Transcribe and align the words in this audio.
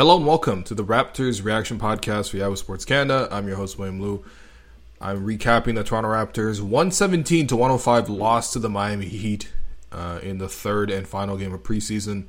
Hello 0.00 0.16
and 0.16 0.26
welcome 0.26 0.62
to 0.62 0.74
the 0.74 0.82
Raptors 0.82 1.44
Reaction 1.44 1.78
Podcast 1.78 2.30
for 2.30 2.38
Yahoo 2.38 2.56
Sports 2.56 2.86
Canada. 2.86 3.28
I'm 3.30 3.46
your 3.46 3.58
host, 3.58 3.78
William 3.78 4.00
Lou. 4.00 4.24
I'm 4.98 5.26
recapping 5.26 5.74
the 5.74 5.84
Toronto 5.84 6.08
Raptors 6.08 6.62
117 6.62 7.48
to 7.48 7.54
105 7.54 8.08
loss 8.08 8.54
to 8.54 8.58
the 8.58 8.70
Miami 8.70 9.04
Heat 9.08 9.52
uh, 9.92 10.18
in 10.22 10.38
the 10.38 10.48
third 10.48 10.90
and 10.90 11.06
final 11.06 11.36
game 11.36 11.52
of 11.52 11.62
preseason. 11.62 12.28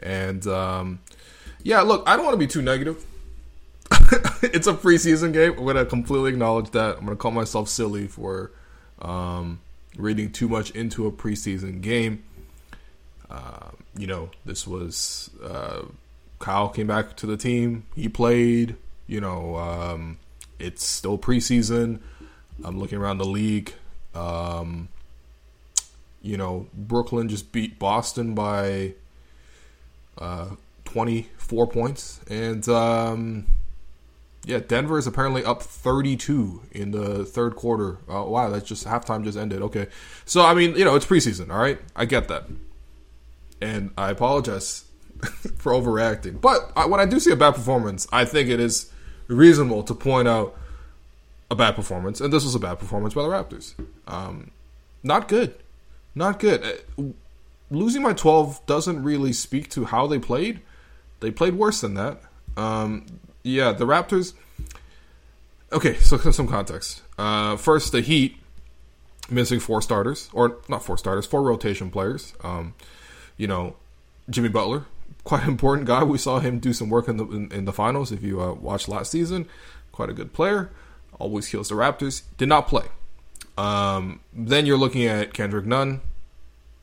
And 0.00 0.46
um, 0.46 1.00
yeah, 1.64 1.80
look, 1.80 2.04
I 2.06 2.14
don't 2.14 2.24
want 2.24 2.34
to 2.34 2.38
be 2.38 2.46
too 2.46 2.62
negative. 2.62 3.04
it's 4.40 4.68
a 4.68 4.74
preseason 4.74 5.32
game. 5.32 5.54
I'm 5.58 5.64
going 5.64 5.74
to 5.74 5.86
completely 5.86 6.30
acknowledge 6.30 6.70
that. 6.70 6.98
I'm 6.98 7.04
going 7.04 7.16
to 7.16 7.20
call 7.20 7.32
myself 7.32 7.68
silly 7.68 8.06
for 8.06 8.52
um, 9.02 9.58
reading 9.96 10.30
too 10.30 10.46
much 10.46 10.70
into 10.70 11.08
a 11.08 11.10
preseason 11.10 11.80
game. 11.80 12.22
Uh, 13.28 13.70
you 13.96 14.06
know, 14.06 14.30
this 14.44 14.68
was 14.68 15.30
uh, 15.42 15.82
Kyle 16.38 16.68
came 16.68 16.86
back 16.86 17.16
to 17.16 17.26
the 17.26 17.36
team. 17.36 17.84
He 17.94 18.08
played. 18.08 18.76
You 19.06 19.20
know, 19.20 19.56
um, 19.56 20.18
it's 20.58 20.84
still 20.84 21.18
preseason. 21.18 22.00
I'm 22.62 22.78
looking 22.78 22.98
around 22.98 23.18
the 23.18 23.24
league. 23.24 23.72
Um, 24.14 24.88
you 26.20 26.36
know, 26.36 26.66
Brooklyn 26.74 27.28
just 27.28 27.52
beat 27.52 27.78
Boston 27.78 28.34
by 28.34 28.94
uh, 30.18 30.50
24 30.84 31.66
points. 31.68 32.20
And 32.28 32.68
um, 32.68 33.46
yeah, 34.44 34.58
Denver 34.58 34.98
is 34.98 35.06
apparently 35.06 35.44
up 35.44 35.62
32 35.62 36.62
in 36.72 36.90
the 36.90 37.24
third 37.24 37.54
quarter. 37.54 37.98
Oh, 38.08 38.28
wow, 38.30 38.50
that's 38.50 38.68
just 38.68 38.86
halftime 38.86 39.24
just 39.24 39.38
ended. 39.38 39.62
Okay. 39.62 39.86
So, 40.24 40.44
I 40.44 40.54
mean, 40.54 40.74
you 40.76 40.84
know, 40.84 40.94
it's 40.96 41.06
preseason, 41.06 41.50
all 41.50 41.58
right? 41.58 41.78
I 41.94 42.04
get 42.04 42.28
that. 42.28 42.44
And 43.60 43.90
I 43.96 44.10
apologize 44.10 44.84
for 45.56 45.72
overreacting. 45.72 46.40
But 46.40 46.72
I, 46.76 46.86
when 46.86 47.00
I 47.00 47.06
do 47.06 47.18
see 47.20 47.32
a 47.32 47.36
bad 47.36 47.54
performance, 47.54 48.06
I 48.12 48.24
think 48.24 48.48
it 48.48 48.60
is 48.60 48.92
reasonable 49.26 49.82
to 49.84 49.94
point 49.94 50.28
out 50.28 50.56
a 51.50 51.54
bad 51.54 51.74
performance. 51.76 52.20
And 52.20 52.32
this 52.32 52.44
was 52.44 52.54
a 52.54 52.58
bad 52.58 52.78
performance 52.78 53.14
by 53.14 53.22
the 53.22 53.28
Raptors. 53.28 53.74
Um, 54.06 54.50
not 55.02 55.28
good. 55.28 55.54
Not 56.14 56.38
good. 56.38 56.82
Uh, 56.98 57.02
losing 57.70 58.02
by 58.02 58.12
12 58.12 58.64
doesn't 58.66 59.02
really 59.02 59.32
speak 59.32 59.70
to 59.70 59.86
how 59.86 60.06
they 60.06 60.18
played. 60.18 60.60
They 61.20 61.30
played 61.30 61.54
worse 61.54 61.80
than 61.80 61.94
that. 61.94 62.22
Um, 62.56 63.06
yeah, 63.42 63.72
the 63.72 63.86
Raptors. 63.86 64.34
Okay, 65.72 65.94
so 65.96 66.16
some 66.16 66.48
context. 66.48 67.02
Uh, 67.18 67.56
first, 67.56 67.92
the 67.92 68.00
Heat 68.00 68.36
missing 69.30 69.60
four 69.60 69.82
starters, 69.82 70.30
or 70.32 70.56
not 70.68 70.82
four 70.84 70.96
starters, 70.96 71.26
four 71.26 71.42
rotation 71.42 71.90
players. 71.90 72.32
Um, 72.42 72.74
you 73.36 73.46
know, 73.46 73.76
Jimmy 74.30 74.48
Butler, 74.48 74.86
quite 75.28 75.46
important 75.46 75.86
guy. 75.86 76.02
We 76.02 76.16
saw 76.16 76.38
him 76.38 76.58
do 76.58 76.72
some 76.72 76.88
work 76.88 77.06
in 77.06 77.18
the 77.18 77.26
in, 77.26 77.52
in 77.52 77.64
the 77.66 77.72
finals. 77.72 78.10
If 78.10 78.22
you 78.22 78.40
uh, 78.40 78.54
watched 78.54 78.88
last 78.88 79.12
season, 79.12 79.46
quite 79.92 80.08
a 80.08 80.14
good 80.14 80.32
player. 80.32 80.70
Always 81.18 81.48
kills 81.48 81.68
the 81.68 81.74
Raptors. 81.74 82.22
Did 82.38 82.48
not 82.48 82.66
play. 82.66 82.86
Um, 83.58 84.20
then 84.32 84.64
you're 84.64 84.78
looking 84.78 85.04
at 85.04 85.34
Kendrick 85.34 85.66
Nunn, 85.66 86.00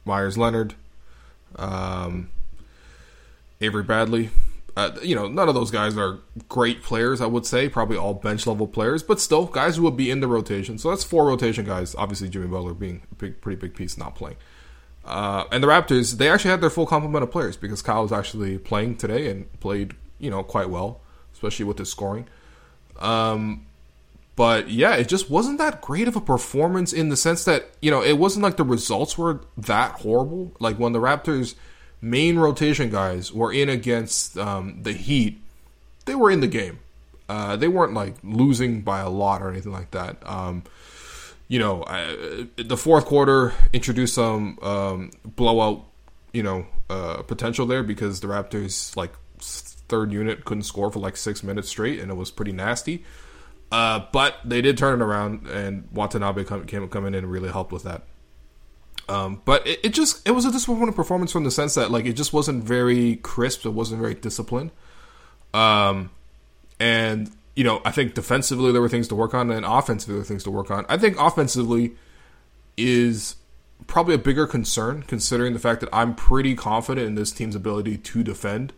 Meyers 0.03 0.37
Leonard, 0.37 0.75
um, 1.55 2.29
Avery 3.61 3.83
Bradley. 3.83 4.29
Uh, 4.77 4.91
you 5.01 5.15
know, 5.15 5.27
none 5.27 5.47
of 5.47 5.55
those 5.55 5.71
guys 5.71 5.97
are 5.97 6.19
great 6.49 6.83
players, 6.83 7.21
I 7.21 7.25
would 7.25 7.47
say. 7.47 7.67
Probably 7.67 7.97
all 7.97 8.13
bench 8.13 8.45
level 8.45 8.67
players, 8.67 9.01
but 9.01 9.19
still 9.19 9.45
guys 9.45 9.77
who 9.77 9.83
would 9.83 9.97
be 9.97 10.11
in 10.11 10.19
the 10.19 10.27
rotation. 10.27 10.77
So 10.77 10.89
that's 10.91 11.03
four 11.03 11.25
rotation 11.25 11.65
guys. 11.65 11.95
Obviously, 11.95 12.29
Jimmy 12.29 12.47
Butler 12.47 12.75
being 12.75 13.01
a 13.11 13.15
big, 13.15 13.41
pretty 13.41 13.59
big 13.59 13.73
piece, 13.73 13.97
not 13.97 14.13
playing. 14.13 14.37
Uh, 15.05 15.45
and 15.51 15.63
the 15.63 15.67
Raptors, 15.67 16.17
they 16.17 16.29
actually 16.29 16.51
had 16.51 16.61
their 16.61 16.69
full 16.69 16.87
complement 16.87 17.23
of 17.23 17.31
players 17.31 17.57
because 17.57 17.81
Kyle 17.81 18.01
was 18.01 18.11
actually 18.11 18.57
playing 18.57 18.97
today 18.97 19.29
and 19.29 19.59
played, 19.59 19.93
you 20.19 20.31
know, 20.31 20.41
quite 20.43 20.69
well, 20.69 21.01
especially 21.33 21.65
with 21.65 21.77
his 21.77 21.89
scoring. 21.89 22.27
Um, 22.99 23.65
but 24.35 24.69
yeah, 24.69 24.95
it 24.95 25.07
just 25.07 25.29
wasn't 25.29 25.59
that 25.59 25.81
great 25.81 26.07
of 26.07 26.15
a 26.15 26.21
performance 26.21 26.91
in 26.91 27.09
the 27.09 27.15
sense 27.15 27.45
that, 27.45 27.69
you 27.81 27.91
know, 27.91 28.03
it 28.03 28.17
wasn't 28.17 28.43
like 28.43 28.57
the 28.57 28.63
results 28.63 29.17
were 29.17 29.41
that 29.57 29.91
horrible. 29.91 30.51
Like 30.59 30.77
when 30.77 30.91
the 30.91 30.99
Raptors' 30.99 31.55
main 32.01 32.37
rotation 32.37 32.89
guys 32.89 33.31
were 33.31 33.53
in 33.53 33.69
against 33.69 34.37
um, 34.37 34.81
the 34.83 34.93
Heat, 34.93 35.39
they 36.05 36.15
were 36.15 36.31
in 36.31 36.41
the 36.41 36.47
game. 36.47 36.79
Uh, 37.29 37.55
they 37.55 37.67
weren't 37.67 37.93
like 37.93 38.15
losing 38.23 38.81
by 38.81 38.99
a 38.99 39.09
lot 39.09 39.41
or 39.41 39.49
anything 39.49 39.71
like 39.71 39.91
that. 39.91 40.17
Um, 40.25 40.63
you 41.47 41.59
know, 41.59 41.83
I, 41.85 42.47
the 42.57 42.77
fourth 42.77 43.05
quarter 43.05 43.53
introduced 43.71 44.15
some 44.15 44.57
um, 44.61 45.11
blowout, 45.23 45.85
you 46.33 46.43
know, 46.43 46.65
uh, 46.89 47.21
potential 47.23 47.65
there 47.65 47.83
because 47.83 48.19
the 48.19 48.27
Raptors 48.27 48.95
like 48.95 49.13
third 49.39 50.11
unit 50.11 50.45
couldn't 50.45 50.63
score 50.63 50.91
for 50.91 50.99
like 50.99 51.17
six 51.17 51.43
minutes 51.43 51.69
straight, 51.69 51.99
and 51.99 52.11
it 52.11 52.15
was 52.15 52.31
pretty 52.31 52.51
nasty. 52.51 53.03
Uh, 53.71 54.05
but 54.11 54.37
they 54.45 54.61
did 54.61 54.77
turn 54.77 55.01
it 55.01 55.03
around, 55.03 55.47
and 55.47 55.87
Watanabe 55.91 56.43
come, 56.45 56.65
came 56.65 56.87
coming 56.89 57.13
in 57.13 57.23
and 57.23 57.31
really 57.31 57.49
helped 57.49 57.71
with 57.71 57.83
that. 57.83 58.03
Um, 59.07 59.41
but 59.45 59.67
it, 59.67 59.79
it, 59.83 59.89
just 59.93 60.27
it 60.27 60.31
was 60.31 60.45
a 60.45 60.51
disappointing 60.51 60.93
performance 60.93 61.31
from 61.31 61.43
the 61.43 61.51
sense 61.51 61.75
that 61.75 61.91
like 61.91 62.05
it 62.05 62.13
just 62.13 62.33
wasn't 62.33 62.63
very 62.63 63.17
crisp. 63.17 63.65
It 63.65 63.71
wasn't 63.71 64.01
very 64.01 64.15
disciplined. 64.15 64.71
Um, 65.53 66.09
and 66.79 67.31
you 67.55 67.63
know 67.63 67.81
I 67.85 67.91
think 67.91 68.13
defensively 68.13 68.71
there 68.71 68.81
were 68.81 68.89
things 68.89 69.07
to 69.09 69.15
work 69.15 69.33
on, 69.33 69.51
and 69.51 69.65
offensively 69.65 70.13
there 70.13 70.21
were 70.21 70.25
things 70.25 70.43
to 70.43 70.51
work 70.51 70.69
on. 70.69 70.85
I 70.89 70.97
think 70.97 71.19
offensively 71.19 71.95
is 72.77 73.35
probably 73.87 74.15
a 74.15 74.19
bigger 74.19 74.47
concern 74.47 75.03
considering 75.03 75.53
the 75.53 75.59
fact 75.59 75.81
that 75.81 75.89
I'm 75.91 76.15
pretty 76.15 76.55
confident 76.55 77.07
in 77.07 77.15
this 77.15 77.31
team's 77.31 77.55
ability 77.55 77.97
to 77.97 78.23
defend. 78.23 78.73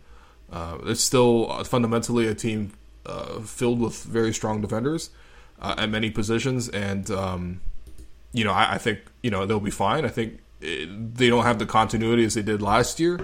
Uh, 0.50 0.78
it's 0.84 1.02
still 1.02 1.62
fundamentally 1.64 2.26
a 2.26 2.34
team 2.34 2.72
uh, 3.04 3.40
filled 3.40 3.80
with 3.80 4.02
very 4.02 4.32
strong 4.32 4.60
defenders 4.60 5.10
uh, 5.60 5.74
at 5.78 5.90
many 5.90 6.10
positions, 6.10 6.68
and 6.68 7.10
um, 7.10 7.60
you 8.32 8.44
know 8.44 8.52
I, 8.52 8.74
I, 8.74 8.78
think 8.78 9.00
you 9.22 9.30
know 9.30 9.46
they'll 9.46 9.60
be 9.60 9.70
fine. 9.70 10.04
I 10.04 10.08
think 10.08 10.40
it, 10.60 11.16
they 11.16 11.28
don't 11.28 11.44
have 11.44 11.58
the 11.58 11.66
continuity 11.66 12.24
as 12.24 12.34
they 12.34 12.42
did 12.42 12.62
last 12.62 13.00
year, 13.00 13.20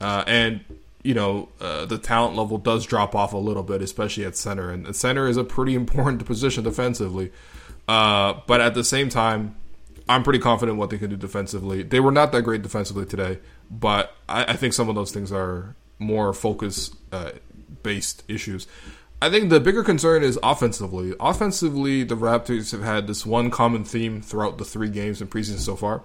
uh, 0.00 0.24
and 0.26 0.64
you 1.02 1.14
know 1.14 1.48
uh, 1.60 1.84
the 1.86 1.98
talent 1.98 2.36
level 2.36 2.58
does 2.58 2.86
drop 2.86 3.14
off 3.14 3.32
a 3.32 3.38
little 3.38 3.62
bit, 3.62 3.82
especially 3.82 4.24
at 4.24 4.36
center, 4.36 4.70
and 4.70 4.86
the 4.86 4.94
center 4.94 5.28
is 5.28 5.36
a 5.36 5.44
pretty 5.44 5.74
important 5.82 6.24
position 6.24 6.64
defensively. 6.64 7.32
Uh, 7.88 8.40
but 8.46 8.60
at 8.60 8.74
the 8.74 8.84
same 8.84 9.08
time, 9.08 9.56
I'm 10.08 10.22
pretty 10.22 10.38
confident 10.38 10.78
what 10.78 10.90
they 10.90 10.98
can 10.98 11.10
do 11.10 11.16
defensively. 11.16 11.82
They 11.82 12.00
were 12.00 12.12
not 12.12 12.32
that 12.32 12.42
great 12.42 12.62
defensively 12.62 13.06
today, 13.06 13.38
but 13.70 14.14
I, 14.28 14.44
I 14.44 14.52
think 14.54 14.72
some 14.72 14.88
of 14.88 14.94
those 14.94 15.12
things 15.12 15.32
are 15.32 15.74
more 15.98 16.32
focus 16.32 16.94
uh, 17.12 17.32
based 17.82 18.22
issues. 18.28 18.66
I 19.20 19.30
think 19.30 19.50
the 19.50 19.60
bigger 19.60 19.84
concern 19.84 20.24
is 20.24 20.38
offensively. 20.42 21.14
Offensively, 21.20 22.02
the 22.02 22.16
Raptors 22.16 22.72
have 22.72 22.82
had 22.82 23.06
this 23.06 23.24
one 23.24 23.50
common 23.50 23.84
theme 23.84 24.20
throughout 24.20 24.58
the 24.58 24.64
three 24.64 24.88
games 24.88 25.20
in 25.20 25.28
preseason 25.28 25.58
so 25.58 25.76
far, 25.76 26.02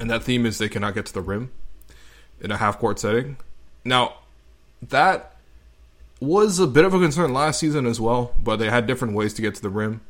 and 0.00 0.10
that 0.10 0.24
theme 0.24 0.44
is 0.44 0.58
they 0.58 0.68
cannot 0.68 0.94
get 0.94 1.06
to 1.06 1.14
the 1.14 1.20
rim 1.20 1.52
in 2.40 2.50
a 2.50 2.56
half 2.56 2.78
court 2.78 2.98
setting. 2.98 3.36
Now, 3.84 4.14
that 4.88 5.36
was 6.20 6.58
a 6.58 6.66
bit 6.66 6.84
of 6.84 6.94
a 6.94 6.98
concern 6.98 7.32
last 7.32 7.60
season 7.60 7.86
as 7.86 8.00
well, 8.00 8.34
but 8.42 8.56
they 8.56 8.70
had 8.70 8.86
different 8.86 9.14
ways 9.14 9.34
to 9.34 9.42
get 9.42 9.54
to 9.56 9.62
the 9.62 9.70
rim. 9.70 10.00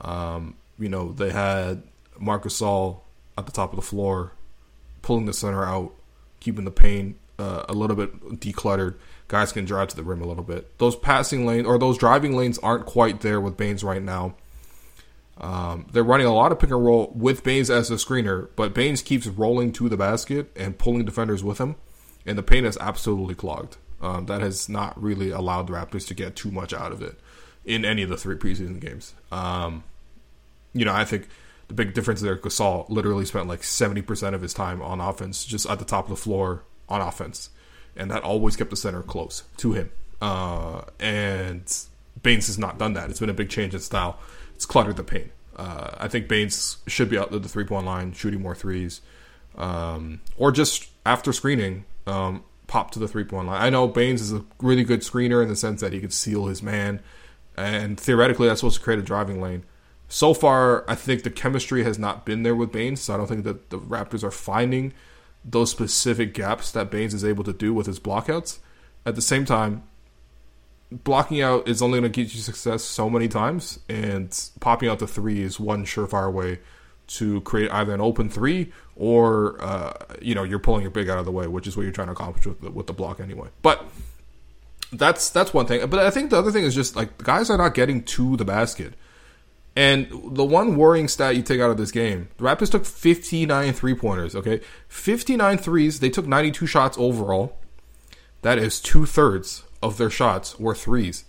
Um, 0.00 0.54
you 0.78 0.88
know, 0.88 1.12
they 1.12 1.30
had 1.30 1.82
Marcus 2.18 2.60
Gasol 2.60 3.00
at 3.36 3.46
the 3.46 3.52
top 3.52 3.70
of 3.72 3.76
the 3.76 3.82
floor, 3.82 4.32
pulling 5.02 5.26
the 5.26 5.32
center 5.32 5.64
out, 5.64 5.92
keeping 6.40 6.64
the 6.64 6.70
paint 6.70 7.16
uh, 7.38 7.64
a 7.68 7.72
little 7.72 7.96
bit 7.96 8.40
decluttered 8.40 8.94
guys 9.28 9.52
can 9.52 9.66
drive 9.66 9.88
to 9.88 9.96
the 9.96 10.02
rim 10.02 10.22
a 10.22 10.26
little 10.26 10.42
bit. 10.42 10.76
Those 10.78 10.96
passing 10.96 11.46
lanes 11.46 11.66
or 11.66 11.78
those 11.78 11.98
driving 11.98 12.36
lanes 12.36 12.58
aren't 12.58 12.86
quite 12.86 13.20
there 13.20 13.40
with 13.40 13.56
Baynes 13.56 13.84
right 13.84 14.02
now. 14.02 14.34
Um, 15.40 15.86
they're 15.92 16.02
running 16.02 16.26
a 16.26 16.34
lot 16.34 16.50
of 16.50 16.58
pick 16.58 16.70
and 16.70 16.84
roll 16.84 17.12
with 17.14 17.44
Baynes 17.44 17.70
as 17.70 17.90
a 17.92 17.94
screener, 17.94 18.48
but 18.56 18.74
Baynes 18.74 19.02
keeps 19.02 19.26
rolling 19.28 19.72
to 19.74 19.88
the 19.88 19.96
basket 19.96 20.50
and 20.56 20.76
pulling 20.76 21.04
defenders 21.04 21.44
with 21.44 21.58
him, 21.58 21.76
and 22.28 22.38
the 22.38 22.42
paint 22.42 22.66
is 22.66 22.76
absolutely 22.80 23.34
clogged. 23.34 23.76
Um, 24.00 24.26
that 24.26 24.40
has 24.42 24.68
not 24.68 25.00
really 25.02 25.30
allowed 25.30 25.66
the 25.66 25.72
Raptors 25.72 26.06
to 26.08 26.14
get 26.14 26.36
too 26.36 26.50
much 26.50 26.72
out 26.72 26.92
of 26.92 27.02
it 27.02 27.18
in 27.64 27.84
any 27.84 28.02
of 28.02 28.08
the 28.08 28.16
three 28.16 28.36
preseason 28.36 28.78
games. 28.78 29.14
Um, 29.32 29.82
you 30.72 30.84
know, 30.84 30.92
I 30.92 31.04
think 31.04 31.28
the 31.66 31.74
big 31.74 31.94
difference 31.94 32.20
there, 32.20 32.36
Gasol 32.36 32.88
literally 32.88 33.24
spent 33.24 33.48
like 33.48 33.62
70% 33.62 34.34
of 34.34 34.42
his 34.42 34.54
time 34.54 34.80
on 34.80 35.00
offense, 35.00 35.44
just 35.44 35.68
at 35.68 35.78
the 35.78 35.84
top 35.84 36.04
of 36.04 36.10
the 36.10 36.16
floor, 36.16 36.62
on 36.88 37.00
offense, 37.00 37.50
and 37.96 38.10
that 38.10 38.22
always 38.22 38.56
kept 38.56 38.70
the 38.70 38.76
center 38.76 39.02
close 39.02 39.42
to 39.58 39.72
him. 39.72 39.90
Uh, 40.20 40.82
and 41.00 41.62
Baynes 42.22 42.46
has 42.46 42.58
not 42.58 42.78
done 42.78 42.92
that. 42.94 43.10
It's 43.10 43.20
been 43.20 43.30
a 43.30 43.34
big 43.34 43.50
change 43.50 43.74
in 43.74 43.80
style. 43.80 44.18
It's 44.54 44.66
cluttered 44.66 44.96
the 44.96 45.04
paint. 45.04 45.30
Uh, 45.56 45.90
I 45.98 46.08
think 46.08 46.28
Baynes 46.28 46.78
should 46.86 47.10
be 47.10 47.18
out 47.18 47.32
to 47.32 47.38
the 47.38 47.48
three 47.48 47.64
point 47.64 47.84
line, 47.84 48.12
shooting 48.12 48.40
more 48.40 48.54
threes, 48.54 49.00
um, 49.56 50.20
or 50.36 50.52
just 50.52 50.88
after 51.04 51.32
screening, 51.32 51.84
um, 52.08 52.44
pop 52.66 52.90
to 52.92 52.98
the 52.98 53.08
three 53.08 53.24
point 53.24 53.48
line. 53.48 53.60
I 53.60 53.70
know 53.70 53.88
Baynes 53.88 54.20
is 54.20 54.32
a 54.32 54.44
really 54.60 54.84
good 54.84 55.00
screener 55.00 55.42
in 55.42 55.48
the 55.48 55.56
sense 55.56 55.80
that 55.80 55.92
he 55.92 56.00
could 56.00 56.12
seal 56.12 56.46
his 56.46 56.62
man, 56.62 57.00
and 57.56 57.98
theoretically 57.98 58.48
that's 58.48 58.60
supposed 58.60 58.78
to 58.78 58.82
create 58.82 58.98
a 58.98 59.02
driving 59.02 59.40
lane. 59.40 59.64
So 60.08 60.32
far, 60.32 60.88
I 60.88 60.94
think 60.94 61.22
the 61.22 61.30
chemistry 61.30 61.84
has 61.84 61.98
not 61.98 62.24
been 62.24 62.42
there 62.42 62.56
with 62.56 62.72
Baynes, 62.72 63.02
so 63.02 63.14
I 63.14 63.16
don't 63.18 63.26
think 63.26 63.44
that 63.44 63.70
the 63.70 63.78
Raptors 63.78 64.24
are 64.24 64.30
finding 64.30 64.94
those 65.44 65.70
specific 65.70 66.32
gaps 66.32 66.72
that 66.72 66.90
Baynes 66.90 67.12
is 67.12 67.24
able 67.24 67.44
to 67.44 67.52
do 67.52 67.74
with 67.74 67.86
his 67.86 68.00
blockouts. 68.00 68.58
At 69.04 69.16
the 69.16 69.22
same 69.22 69.44
time, 69.44 69.82
blocking 70.90 71.42
out 71.42 71.68
is 71.68 71.82
only 71.82 72.00
going 72.00 72.10
to 72.10 72.24
get 72.24 72.34
you 72.34 72.40
success 72.40 72.82
so 72.84 73.10
many 73.10 73.28
times, 73.28 73.80
and 73.88 74.50
popping 74.60 74.88
out 74.88 74.98
the 74.98 75.06
three 75.06 75.42
is 75.42 75.60
one 75.60 75.84
surefire 75.84 76.32
way 76.32 76.60
to 77.08 77.40
create 77.42 77.70
either 77.70 77.94
an 77.94 78.00
open 78.00 78.28
three 78.28 78.72
or 78.96 79.62
uh, 79.62 79.92
you 80.20 80.34
know 80.34 80.44
you're 80.44 80.58
pulling 80.58 80.82
your 80.82 80.90
big 80.90 81.08
out 81.08 81.18
of 81.18 81.24
the 81.24 81.32
way, 81.32 81.46
which 81.46 81.66
is 81.66 81.76
what 81.76 81.82
you're 81.82 81.92
trying 81.92 82.08
to 82.08 82.12
accomplish 82.12 82.46
with 82.46 82.60
the, 82.60 82.70
with 82.70 82.86
the 82.86 82.92
block 82.92 83.20
anyway. 83.20 83.48
But 83.62 83.84
that's 84.92 85.30
that's 85.30 85.52
one 85.52 85.66
thing. 85.66 85.88
But 85.88 86.00
I 86.00 86.10
think 86.10 86.30
the 86.30 86.38
other 86.38 86.52
thing 86.52 86.64
is 86.64 86.74
just 86.74 86.96
like 86.96 87.18
guys 87.18 87.50
are 87.50 87.58
not 87.58 87.74
getting 87.74 88.02
to 88.04 88.36
the 88.36 88.44
basket. 88.44 88.94
And 89.76 90.08
the 90.34 90.44
one 90.44 90.76
worrying 90.76 91.06
stat 91.06 91.36
you 91.36 91.42
take 91.42 91.60
out 91.60 91.70
of 91.70 91.76
this 91.76 91.92
game, 91.92 92.30
the 92.36 92.42
Raptors 92.42 92.68
took 92.68 92.84
59 92.84 93.72
three 93.72 93.94
pointers, 93.94 94.34
okay? 94.34 94.60
59 94.88 95.56
threes. 95.56 96.00
They 96.00 96.10
took 96.10 96.26
92 96.26 96.66
shots 96.66 96.98
overall. 96.98 97.56
That 98.42 98.58
is 98.58 98.80
two 98.80 99.06
thirds 99.06 99.62
of 99.80 99.96
their 99.96 100.10
shots 100.10 100.58
were 100.58 100.74
threes. 100.74 101.24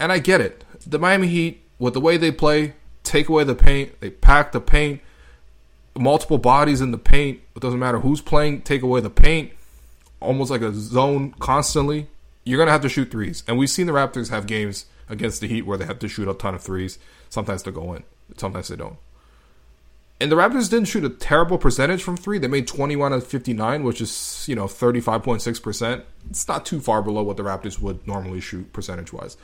And 0.00 0.10
I 0.10 0.18
get 0.18 0.40
it. 0.40 0.64
The 0.84 0.98
Miami 0.98 1.28
Heat, 1.28 1.62
with 1.78 1.94
the 1.94 2.00
way 2.00 2.16
they 2.16 2.32
play, 2.32 2.74
take 3.08 3.28
away 3.28 3.44
the 3.44 3.54
paint, 3.54 4.00
they 4.00 4.10
pack 4.10 4.52
the 4.52 4.60
paint, 4.60 5.00
multiple 5.96 6.38
bodies 6.38 6.80
in 6.80 6.90
the 6.90 6.98
paint. 6.98 7.40
It 7.56 7.62
doesn't 7.62 7.78
matter 7.78 8.00
who's 8.00 8.20
playing, 8.20 8.62
take 8.62 8.82
away 8.82 9.00
the 9.00 9.10
paint, 9.10 9.52
almost 10.20 10.50
like 10.50 10.60
a 10.60 10.72
zone 10.72 11.34
constantly. 11.38 12.08
You're 12.44 12.58
going 12.58 12.68
to 12.68 12.72
have 12.72 12.82
to 12.82 12.88
shoot 12.88 13.10
threes. 13.10 13.42
And 13.48 13.58
we've 13.58 13.70
seen 13.70 13.86
the 13.86 13.92
Raptors 13.92 14.30
have 14.30 14.46
games 14.46 14.86
against 15.08 15.40
the 15.40 15.48
Heat 15.48 15.62
where 15.62 15.78
they 15.78 15.86
have 15.86 15.98
to 16.00 16.08
shoot 16.08 16.28
a 16.28 16.34
ton 16.34 16.54
of 16.54 16.62
threes. 16.62 16.98
Sometimes 17.30 17.62
they 17.62 17.70
go 17.70 17.94
in, 17.94 18.04
sometimes 18.36 18.68
they 18.68 18.76
don't. 18.76 18.96
And 20.20 20.32
the 20.32 20.36
Raptors 20.36 20.68
didn't 20.68 20.88
shoot 20.88 21.04
a 21.04 21.10
terrible 21.10 21.58
percentage 21.58 22.02
from 22.02 22.16
three. 22.16 22.38
They 22.38 22.48
made 22.48 22.66
21 22.66 23.12
of 23.12 23.26
59, 23.26 23.84
which 23.84 24.00
is, 24.00 24.44
you 24.48 24.56
know, 24.56 24.64
35.6%. 24.64 26.02
It's 26.30 26.48
not 26.48 26.66
too 26.66 26.80
far 26.80 27.02
below 27.02 27.22
what 27.22 27.36
the 27.36 27.44
Raptors 27.44 27.80
would 27.80 28.04
normally 28.06 28.40
shoot 28.40 28.72
percentage 28.72 29.12
wise. 29.12 29.36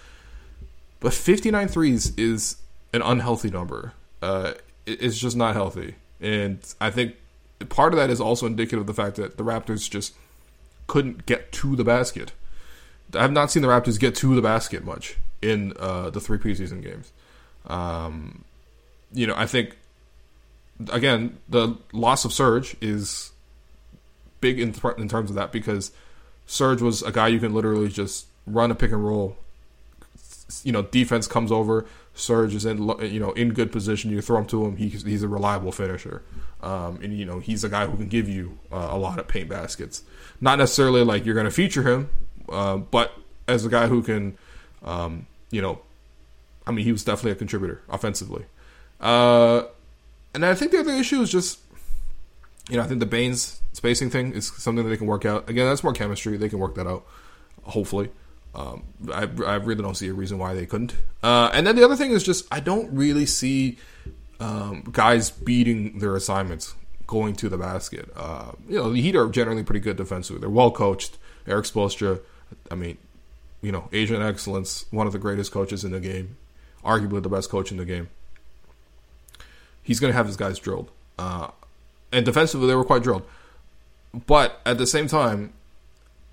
But 0.98 1.14
59 1.14 1.68
threes 1.68 2.12
is 2.16 2.56
an 2.94 3.02
unhealthy 3.02 3.50
number. 3.50 3.92
Uh, 4.22 4.52
it's 4.86 5.18
just 5.18 5.36
not 5.36 5.54
healthy. 5.54 5.96
And 6.20 6.60
I 6.80 6.90
think 6.90 7.16
part 7.68 7.92
of 7.92 7.98
that 7.98 8.08
is 8.08 8.20
also 8.20 8.46
indicative 8.46 8.80
of 8.80 8.86
the 8.86 8.94
fact 8.94 9.16
that 9.16 9.36
the 9.36 9.44
Raptors 9.44 9.90
just 9.90 10.14
couldn't 10.86 11.26
get 11.26 11.50
to 11.52 11.74
the 11.74 11.84
basket. 11.84 12.32
I 13.12 13.22
have 13.22 13.32
not 13.32 13.50
seen 13.50 13.62
the 13.62 13.68
Raptors 13.68 13.98
get 13.98 14.14
to 14.16 14.34
the 14.34 14.42
basket 14.42 14.84
much 14.84 15.16
in 15.42 15.72
uh, 15.78 16.10
the 16.10 16.20
three 16.20 16.38
preseason 16.38 16.82
games. 16.82 17.12
Um, 17.66 18.44
you 19.12 19.26
know, 19.26 19.34
I 19.36 19.46
think 19.46 19.76
again 20.90 21.38
the 21.48 21.76
loss 21.92 22.24
of 22.24 22.32
Serge 22.32 22.76
is 22.80 23.32
big 24.40 24.60
in, 24.60 24.72
th- 24.72 24.96
in 24.98 25.08
terms 25.08 25.30
of 25.30 25.36
that 25.36 25.52
because 25.52 25.90
Serge 26.46 26.82
was 26.82 27.02
a 27.02 27.10
guy 27.10 27.28
you 27.28 27.40
can 27.40 27.54
literally 27.54 27.88
just 27.88 28.26
run 28.46 28.70
a 28.70 28.74
pick 28.74 28.92
and 28.92 29.04
roll. 29.04 29.36
You 30.62 30.72
know, 30.72 30.82
defense 30.82 31.26
comes 31.26 31.50
over. 31.50 31.86
Serge 32.14 32.54
is 32.54 32.64
in 32.64 32.78
you 33.00 33.18
know 33.20 33.32
in 33.32 33.52
good 33.52 33.72
position. 33.72 34.10
You 34.10 34.20
throw 34.22 34.38
him 34.38 34.46
to 34.46 34.64
him. 34.64 34.76
He's, 34.76 35.02
he's 35.02 35.22
a 35.22 35.28
reliable 35.28 35.72
finisher, 35.72 36.22
um, 36.62 37.00
and 37.02 37.18
you 37.18 37.24
know 37.24 37.40
he's 37.40 37.64
a 37.64 37.68
guy 37.68 37.86
who 37.86 37.96
can 37.96 38.08
give 38.08 38.28
you 38.28 38.58
uh, 38.70 38.88
a 38.90 38.98
lot 38.98 39.18
of 39.18 39.26
paint 39.26 39.48
baskets. 39.48 40.02
Not 40.40 40.58
necessarily 40.58 41.02
like 41.02 41.24
you're 41.24 41.34
going 41.34 41.46
to 41.46 41.50
feature 41.50 41.82
him, 41.82 42.10
uh, 42.48 42.76
but 42.76 43.12
as 43.48 43.64
a 43.64 43.68
guy 43.68 43.88
who 43.88 44.02
can, 44.02 44.38
um, 44.84 45.26
you 45.50 45.60
know, 45.60 45.80
I 46.66 46.70
mean, 46.70 46.84
he 46.84 46.92
was 46.92 47.04
definitely 47.04 47.32
a 47.32 47.36
contributor 47.36 47.82
offensively. 47.88 48.44
Uh, 49.00 49.64
and 50.32 50.44
I 50.44 50.54
think 50.54 50.72
the 50.72 50.80
other 50.80 50.92
issue 50.92 51.20
is 51.20 51.30
just, 51.30 51.58
you 52.68 52.76
know, 52.76 52.82
I 52.82 52.86
think 52.86 53.00
the 53.00 53.06
Baynes 53.06 53.60
spacing 53.72 54.10
thing 54.10 54.32
is 54.32 54.48
something 54.48 54.84
that 54.84 54.90
they 54.90 54.96
can 54.96 55.06
work 55.06 55.24
out. 55.24 55.48
Again, 55.48 55.66
that's 55.66 55.84
more 55.84 55.92
chemistry. 55.92 56.36
They 56.36 56.48
can 56.48 56.58
work 56.58 56.74
that 56.76 56.86
out, 56.86 57.04
hopefully. 57.64 58.10
Um, 58.54 58.84
I, 59.12 59.22
I 59.44 59.54
really 59.56 59.82
don't 59.82 59.96
see 59.96 60.08
a 60.08 60.14
reason 60.14 60.38
why 60.38 60.54
they 60.54 60.66
couldn't. 60.66 60.94
Uh, 61.22 61.50
and 61.52 61.66
then 61.66 61.76
the 61.76 61.84
other 61.84 61.96
thing 61.96 62.12
is 62.12 62.22
just, 62.22 62.46
I 62.52 62.60
don't 62.60 62.94
really 62.94 63.26
see 63.26 63.78
um, 64.38 64.84
guys 64.92 65.30
beating 65.30 65.98
their 65.98 66.14
assignments 66.14 66.74
going 67.06 67.34
to 67.36 67.48
the 67.48 67.58
basket. 67.58 68.10
Uh, 68.16 68.52
you 68.68 68.76
know, 68.76 68.92
the 68.92 69.00
Heat 69.00 69.16
are 69.16 69.28
generally 69.28 69.64
pretty 69.64 69.80
good 69.80 69.96
defensively. 69.96 70.40
They're 70.40 70.50
well 70.50 70.70
coached. 70.70 71.18
Erik 71.46 71.64
Spoelstra, 71.64 72.20
I 72.70 72.74
mean, 72.76 72.96
you 73.60 73.72
know, 73.72 73.88
Asian 73.92 74.22
excellence, 74.22 74.86
one 74.90 75.06
of 75.06 75.12
the 75.12 75.18
greatest 75.18 75.50
coaches 75.52 75.84
in 75.84 75.90
the 75.90 76.00
game 76.00 76.36
arguably 76.84 77.22
the 77.22 77.28
best 77.28 77.50
coach 77.50 77.70
in 77.70 77.78
the 77.78 77.84
game. 77.84 78.08
He's 79.82 80.00
going 80.00 80.12
to 80.12 80.16
have 80.16 80.26
his 80.26 80.36
guys 80.36 80.58
drilled. 80.58 80.90
Uh, 81.18 81.48
and 82.12 82.24
defensively, 82.24 82.66
they 82.66 82.74
were 82.74 82.84
quite 82.84 83.02
drilled. 83.02 83.26
But 84.26 84.60
at 84.64 84.78
the 84.78 84.86
same 84.86 85.08
time, 85.08 85.52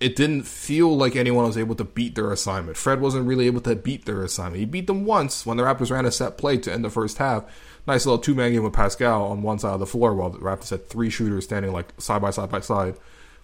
it 0.02 0.16
didn't 0.16 0.44
feel 0.44 0.98
like 0.98 1.16
anyone 1.16 1.46
was 1.46 1.60
able 1.60 1.76
to 1.76 1.84
beat 1.84 2.16
their 2.16 2.32
assignment. 2.32 2.76
Fred 2.76 3.00
wasn't 3.00 3.28
really 3.28 3.46
able 3.46 3.62
to 3.62 3.76
beat 3.76 4.06
their 4.06 4.24
assignment. 4.24 4.58
He 4.58 4.66
beat 4.66 4.88
them 4.88 5.06
once 5.06 5.46
when 5.46 5.58
the 5.58 5.64
Raptors 5.64 5.92
ran 5.92 6.08
a 6.08 6.12
set 6.12 6.40
play 6.40 6.58
to 6.58 6.74
end 6.74 6.84
the 6.84 6.90
first 6.90 7.20
half. 7.20 7.46
Nice 7.86 8.08
little 8.08 8.18
two 8.18 8.34
man 8.34 8.52
game 8.52 8.64
with 8.64 8.74
Pascal 8.74 9.26
on 9.26 9.44
one 9.44 9.60
side 9.60 9.74
of 9.74 9.80
the 9.80 9.86
floor 9.86 10.16
while 10.16 10.32
the 10.32 10.40
Raptors 10.40 10.72
had 10.72 10.90
three 10.90 11.12
shooters 11.12 11.44
standing 11.44 11.72
like 11.72 11.94
side 12.00 12.20
by 12.20 12.32
side 12.32 12.50
by 12.50 12.62
side 12.62 12.96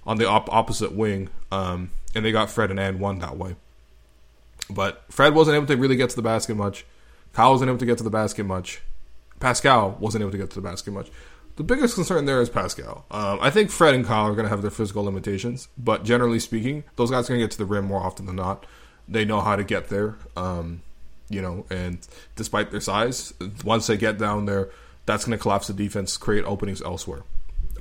on 0.04 0.18
the 0.18 0.28
op- 0.28 0.52
opposite 0.52 0.94
wing. 0.94 1.30
Um, 1.52 1.92
and 2.16 2.26
they 2.26 2.32
got 2.32 2.50
Fred 2.50 2.72
and 2.72 2.80
and 2.80 3.00
one 3.00 3.20
that 3.20 3.38
way. 3.38 3.56
But 4.68 5.06
Fred 5.10 5.36
wasn't 5.36 5.56
able 5.56 5.68
to 5.68 5.78
really 5.78 5.96
get 5.96 6.10
to 6.10 6.16
the 6.16 6.24
basket 6.24 6.56
much. 6.56 6.86
Kyle 7.34 7.52
wasn't 7.52 7.70
able 7.70 7.78
to 7.78 7.86
get 7.86 8.00
to 8.00 8.04
the 8.04 8.10
basket 8.10 8.46
much. 8.46 8.82
Pascal 9.40 9.96
wasn't 10.00 10.24
able 10.24 10.32
to 10.32 10.38
get 10.40 10.50
to 10.50 10.56
the 10.56 10.68
basket 10.68 10.92
much. 10.92 11.12
The 11.58 11.64
biggest 11.64 11.96
concern 11.96 12.26
there 12.26 12.40
is 12.40 12.52
Pascal. 12.52 13.06
Um, 13.10 13.40
I 13.42 13.50
think 13.50 13.72
Fred 13.72 13.96
and 13.96 14.06
Kyle 14.06 14.28
are 14.28 14.34
going 14.34 14.46
to 14.46 14.50
have 14.50 14.62
their 14.62 14.70
physical 14.70 15.04
limitations, 15.04 15.70
but 15.76 16.04
generally 16.04 16.40
speaking, 16.40 16.84
those 16.98 17.10
guys 17.10 17.26
are 17.26 17.30
going 17.30 17.40
to 17.40 17.46
get 17.46 17.52
to 17.54 17.58
the 17.58 17.66
rim 17.66 17.86
more 17.86 18.00
often 18.04 18.28
than 18.28 18.36
not. 18.36 18.68
They 19.08 19.26
know 19.26 19.42
how 19.42 19.56
to 19.56 19.64
get 19.64 19.90
there, 19.90 20.18
um, 20.36 20.84
you 21.30 21.42
know, 21.42 21.66
and 21.72 21.98
despite 22.36 22.70
their 22.70 22.80
size, 22.80 23.34
once 23.66 23.88
they 23.88 23.98
get 23.98 24.20
down 24.20 24.46
there, 24.46 24.70
that's 25.08 25.26
going 25.26 25.36
to 25.36 25.42
collapse 25.42 25.66
the 25.66 25.74
defense, 25.74 26.16
create 26.16 26.46
openings 26.46 26.80
elsewhere. 26.84 27.24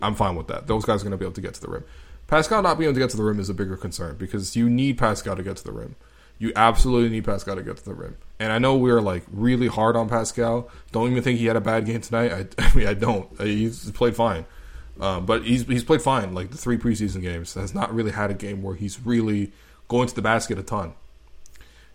I'm 0.00 0.14
fine 0.14 0.36
with 0.36 0.46
that. 0.48 0.68
Those 0.68 0.86
guys 0.86 1.02
are 1.02 1.04
going 1.04 1.10
to 1.10 1.18
be 1.18 1.26
able 1.26 1.34
to 1.34 1.42
get 1.42 1.52
to 1.54 1.60
the 1.60 1.68
rim. 1.68 1.84
Pascal 2.28 2.62
not 2.62 2.78
being 2.78 2.88
able 2.88 2.94
to 2.94 3.00
get 3.00 3.10
to 3.10 3.16
the 3.18 3.24
rim 3.24 3.38
is 3.38 3.50
a 3.50 3.54
bigger 3.54 3.76
concern 3.76 4.16
because 4.16 4.56
you 4.56 4.70
need 4.70 4.96
Pascal 4.96 5.36
to 5.36 5.42
get 5.42 5.58
to 5.58 5.64
the 5.64 5.72
rim. 5.72 5.96
You 6.38 6.52
absolutely 6.54 7.08
need 7.08 7.24
Pascal 7.24 7.56
to 7.56 7.62
get 7.62 7.78
to 7.78 7.84
the 7.84 7.94
rim. 7.94 8.16
And 8.38 8.52
I 8.52 8.58
know 8.58 8.76
we 8.76 8.90
are 8.90 9.00
like 9.00 9.24
really 9.32 9.68
hard 9.68 9.96
on 9.96 10.08
Pascal. 10.08 10.68
Don't 10.92 11.10
even 11.10 11.22
think 11.22 11.38
he 11.38 11.46
had 11.46 11.56
a 11.56 11.60
bad 11.60 11.86
game 11.86 12.00
tonight. 12.00 12.32
I, 12.32 12.62
I 12.62 12.74
mean, 12.74 12.86
I 12.86 12.94
don't. 12.94 13.40
He's 13.40 13.90
played 13.92 14.14
fine, 14.14 14.44
um, 15.00 15.24
but 15.24 15.44
he's 15.44 15.64
he's 15.66 15.84
played 15.84 16.02
fine. 16.02 16.34
Like 16.34 16.50
the 16.50 16.58
three 16.58 16.76
preseason 16.76 17.22
games, 17.22 17.54
has 17.54 17.74
not 17.74 17.94
really 17.94 18.10
had 18.10 18.30
a 18.30 18.34
game 18.34 18.62
where 18.62 18.74
he's 18.74 19.00
really 19.04 19.52
going 19.88 20.08
to 20.08 20.14
the 20.14 20.22
basket 20.22 20.58
a 20.58 20.62
ton. 20.62 20.92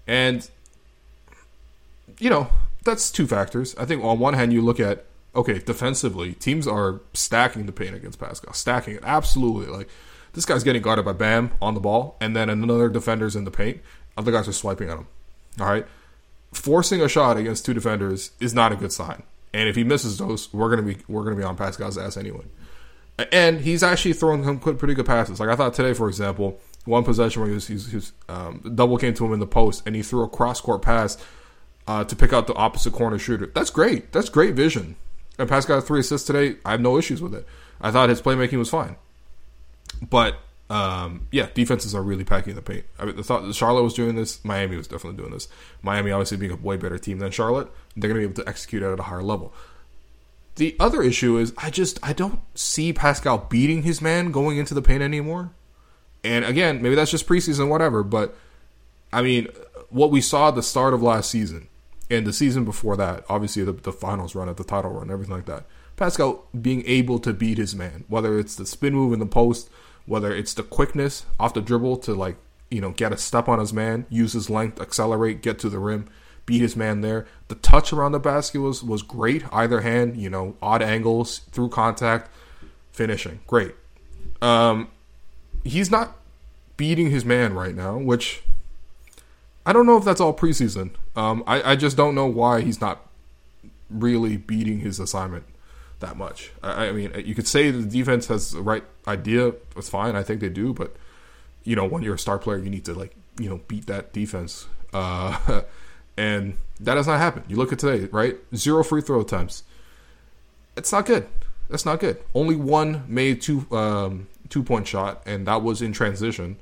And 0.07 0.50
you 2.19 2.29
know 2.29 2.50
that's 2.83 3.12
two 3.12 3.27
factors. 3.27 3.75
I 3.77 3.86
think 3.86 4.03
on 4.03 4.19
one 4.19 4.33
hand 4.33 4.53
you 4.53 4.62
look 4.62 4.79
at 4.79 5.05
okay 5.36 5.60
defensively, 5.60 6.33
teams 6.33 6.67
are 6.67 7.01
stacking 7.13 7.67
the 7.67 7.71
paint 7.71 7.95
against 7.95 8.19
Pascal, 8.19 8.53
stacking 8.53 8.95
it 8.95 9.03
absolutely. 9.03 9.67
Like 9.67 9.89
this 10.33 10.45
guy's 10.45 10.63
getting 10.63 10.81
guarded 10.81 11.05
by 11.05 11.13
Bam 11.13 11.51
on 11.62 11.74
the 11.74 11.79
ball, 11.79 12.17
and 12.21 12.36
then 12.36 12.50
another 12.50 12.89
defender's 12.89 13.36
in 13.36 13.43
the 13.43 13.51
paint. 13.51 13.81
Other 14.21 14.31
guys 14.31 14.47
are 14.47 14.53
swiping 14.53 14.87
at 14.87 14.99
him. 14.99 15.07
All 15.59 15.65
right. 15.65 15.87
Forcing 16.53 17.01
a 17.01 17.09
shot 17.09 17.37
against 17.37 17.65
two 17.65 17.73
defenders 17.73 18.31
is 18.39 18.53
not 18.53 18.71
a 18.71 18.75
good 18.75 18.91
sign. 18.91 19.23
And 19.51 19.67
if 19.67 19.75
he 19.75 19.83
misses 19.83 20.19
those, 20.19 20.53
we're 20.53 20.69
gonna 20.69 20.83
be 20.83 20.97
we're 21.07 21.23
gonna 21.23 21.35
be 21.35 21.43
on 21.43 21.57
Pascal's 21.57 21.97
ass 21.97 22.17
anyway. 22.17 22.45
And 23.31 23.61
he's 23.61 23.81
actually 23.81 24.13
throwing 24.13 24.43
some 24.43 24.59
pretty 24.59 24.93
good 24.93 25.07
passes. 25.07 25.39
Like 25.39 25.49
I 25.49 25.55
thought 25.55 25.73
today, 25.73 25.93
for 25.93 26.07
example, 26.07 26.59
one 26.85 27.03
possession 27.03 27.41
where 27.41 27.49
he 27.49 27.55
was, 27.55 27.67
he 27.67 27.73
was, 27.73 27.87
he 27.87 27.95
was 27.95 28.13
um, 28.29 28.61
double 28.75 28.99
came 28.99 29.15
to 29.15 29.25
him 29.25 29.33
in 29.33 29.39
the 29.39 29.47
post, 29.47 29.81
and 29.87 29.95
he 29.95 30.03
threw 30.03 30.23
a 30.23 30.29
cross 30.29 30.61
court 30.61 30.83
pass 30.83 31.17
uh, 31.87 32.03
to 32.03 32.15
pick 32.15 32.31
out 32.31 32.45
the 32.45 32.53
opposite 32.53 32.93
corner 32.93 33.17
shooter. 33.17 33.47
That's 33.55 33.71
great. 33.71 34.11
That's 34.11 34.29
great 34.29 34.53
vision. 34.53 34.97
And 35.39 35.49
Pascal 35.49 35.79
got 35.79 35.87
three 35.87 36.01
assists 36.01 36.27
today. 36.27 36.57
I 36.63 36.71
have 36.71 36.81
no 36.81 36.99
issues 36.99 37.23
with 37.23 37.33
it. 37.33 37.47
I 37.81 37.89
thought 37.89 38.09
his 38.09 38.21
playmaking 38.21 38.59
was 38.59 38.69
fine. 38.69 38.97
But 40.07 40.37
um, 40.71 41.27
yeah, 41.31 41.49
defenses 41.53 41.93
are 41.93 42.01
really 42.01 42.23
packing 42.23 42.55
the 42.55 42.61
paint. 42.61 42.85
I 42.97 43.03
mean, 43.03 43.17
the 43.17 43.23
thought 43.23 43.53
Charlotte 43.53 43.83
was 43.83 43.93
doing 43.93 44.15
this. 44.15 44.43
Miami 44.45 44.77
was 44.77 44.87
definitely 44.87 45.17
doing 45.17 45.33
this. 45.33 45.49
Miami, 45.81 46.11
obviously, 46.11 46.37
being 46.37 46.53
a 46.53 46.55
way 46.55 46.77
better 46.77 46.97
team 46.97 47.19
than 47.19 47.29
Charlotte, 47.31 47.69
they're 47.97 48.09
going 48.09 48.21
to 48.21 48.27
be 48.27 48.31
able 48.31 48.41
to 48.41 48.49
execute 48.49 48.81
at 48.81 48.97
a 48.97 49.03
higher 49.03 49.21
level. 49.21 49.53
the 50.55 50.75
other 50.79 51.01
issue 51.01 51.37
is 51.37 51.53
I 51.57 51.71
just 51.71 51.99
I 52.01 52.13
don't 52.13 52.39
see 52.55 52.93
Pascal 52.93 53.47
beating 53.49 53.83
his 53.83 54.01
man 54.01 54.31
going 54.31 54.57
into 54.57 54.73
the 54.73 54.81
paint 54.81 55.03
anymore. 55.03 55.51
And 56.23 56.45
again, 56.45 56.81
maybe 56.81 56.95
that's 56.95 57.11
just 57.11 57.27
preseason, 57.27 57.67
whatever. 57.67 58.01
But 58.01 58.37
I 59.11 59.21
mean, 59.21 59.47
what 59.89 60.09
we 60.09 60.21
saw 60.21 60.49
at 60.49 60.55
the 60.55 60.63
start 60.63 60.93
of 60.93 61.01
last 61.01 61.29
season 61.29 61.67
and 62.09 62.25
the 62.25 62.31
season 62.31 62.63
before 62.63 62.95
that, 62.95 63.25
obviously 63.27 63.63
the, 63.65 63.73
the 63.73 63.91
finals 63.91 64.35
run 64.35 64.47
at 64.47 64.55
the 64.55 64.63
title 64.63 64.91
run, 64.91 65.11
everything 65.11 65.35
like 65.35 65.47
that. 65.47 65.65
Pascal 65.97 66.45
being 66.59 66.83
able 66.85 67.19
to 67.19 67.33
beat 67.33 67.57
his 67.57 67.75
man, 67.75 68.05
whether 68.07 68.39
it's 68.39 68.55
the 68.55 68.65
spin 68.65 68.93
move 68.93 69.11
in 69.13 69.19
the 69.19 69.25
post, 69.25 69.69
whether 70.11 70.35
it's 70.35 70.53
the 70.53 70.61
quickness 70.61 71.25
off 71.39 71.53
the 71.53 71.61
dribble 71.61 71.95
to 71.95 72.13
like 72.13 72.35
you 72.69 72.81
know 72.81 72.91
get 72.91 73.13
a 73.13 73.17
step 73.17 73.47
on 73.47 73.59
his 73.59 73.71
man, 73.71 74.05
use 74.09 74.33
his 74.33 74.49
length, 74.49 74.81
accelerate, 74.81 75.41
get 75.41 75.57
to 75.57 75.69
the 75.69 75.79
rim, 75.79 76.05
beat 76.45 76.59
his 76.59 76.75
man 76.75 76.99
there. 76.99 77.25
The 77.47 77.55
touch 77.55 77.93
around 77.93 78.11
the 78.11 78.19
basket 78.19 78.59
was 78.59 78.83
was 78.83 79.03
great. 79.03 79.45
Either 79.53 79.79
hand, 79.79 80.17
you 80.17 80.29
know, 80.29 80.57
odd 80.61 80.81
angles 80.81 81.39
through 81.51 81.69
contact, 81.69 82.29
finishing 82.91 83.39
great. 83.47 83.73
Um, 84.41 84.89
he's 85.63 85.89
not 85.89 86.17
beating 86.75 87.09
his 87.09 87.23
man 87.23 87.53
right 87.53 87.73
now, 87.73 87.97
which 87.97 88.43
I 89.65 89.71
don't 89.71 89.85
know 89.85 89.95
if 89.95 90.03
that's 90.03 90.19
all 90.19 90.35
preseason. 90.35 90.91
Um, 91.15 91.41
I, 91.47 91.71
I 91.71 91.75
just 91.77 91.95
don't 91.95 92.15
know 92.15 92.25
why 92.25 92.61
he's 92.61 92.81
not 92.81 93.07
really 93.89 94.35
beating 94.35 94.79
his 94.79 94.99
assignment 94.99 95.45
that 96.01 96.17
much. 96.17 96.51
I, 96.62 96.88
I, 96.88 96.91
mean, 96.91 97.12
you 97.25 97.34
could 97.34 97.48
say 97.48 97.72
the 97.72 97.84
defense 97.84 98.27
has 98.27 98.51
the 98.51 98.62
right 98.62 98.84
idea. 99.08 99.53
It's 99.75 99.89
fine. 99.89 100.15
I 100.15 100.24
think 100.24 100.41
they 100.41 100.50
do, 100.50 100.74
but 100.74 100.96
you 101.63 101.75
know, 101.75 101.86
when 101.86 102.03
you're 102.03 102.15
a 102.15 102.20
star 102.20 102.38
player, 102.38 102.58
you 102.58 102.70
need 102.70 102.86
to 102.86 102.93
like 102.93 103.15
you 103.39 103.50
know 103.50 103.62
beat 103.67 103.88
that 103.88 104.13
defense. 104.13 104.67
Uh, 104.93 105.62
and 106.17 106.58
that 106.79 106.96
does 106.96 107.08
not 107.08 107.20
happen. 107.20 107.43
You 107.48 107.55
look 107.55 107.72
at 107.72 107.79
today, 107.79 108.08
right? 108.12 108.38
Zero 108.55 108.84
free 108.84 109.01
throw 109.01 109.22
attempts. 109.22 109.63
It's 110.75 110.91
not 110.91 111.05
good. 111.05 111.27
That's 111.70 111.86
not 111.86 112.00
good. 112.00 112.22
Only 112.36 112.55
one 112.55 113.03
made 113.08 113.41
two 113.41 113.65
um, 113.72 114.27
two 114.50 114.63
point 114.63 114.88
shot, 114.88 115.22
and 115.25 115.48
that 115.48 115.63
was 115.63 115.81
in 115.81 115.93
transition, 115.93 116.58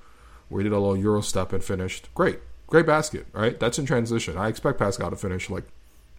where 0.49 0.61
he 0.61 0.69
did 0.69 0.75
a 0.75 0.79
little 0.79 0.97
euro 0.97 1.21
step 1.21 1.51
and 1.51 1.63
finished. 1.63 2.09
Great, 2.13 2.39
great 2.67 2.85
basket, 2.85 3.25
right? 3.33 3.59
That's 3.59 3.79
in 3.79 3.85
transition. 3.85 4.37
I 4.37 4.47
expect 4.47 4.77
Pascal 4.77 5.09
to 5.09 5.15
finish 5.15 5.49
like 5.49 5.65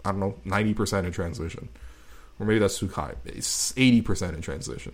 I 0.04 0.10
don't 0.10 0.20
know 0.20 0.34
ninety 0.44 0.74
percent 0.74 1.06
in 1.06 1.12
transition, 1.12 1.68
or 2.40 2.46
maybe 2.46 2.58
that's 2.58 2.78
too 2.78 2.88
high. 2.88 3.14
It's 3.24 3.72
eighty 3.76 4.00
percent 4.00 4.34
in 4.34 4.40
transition. 4.40 4.92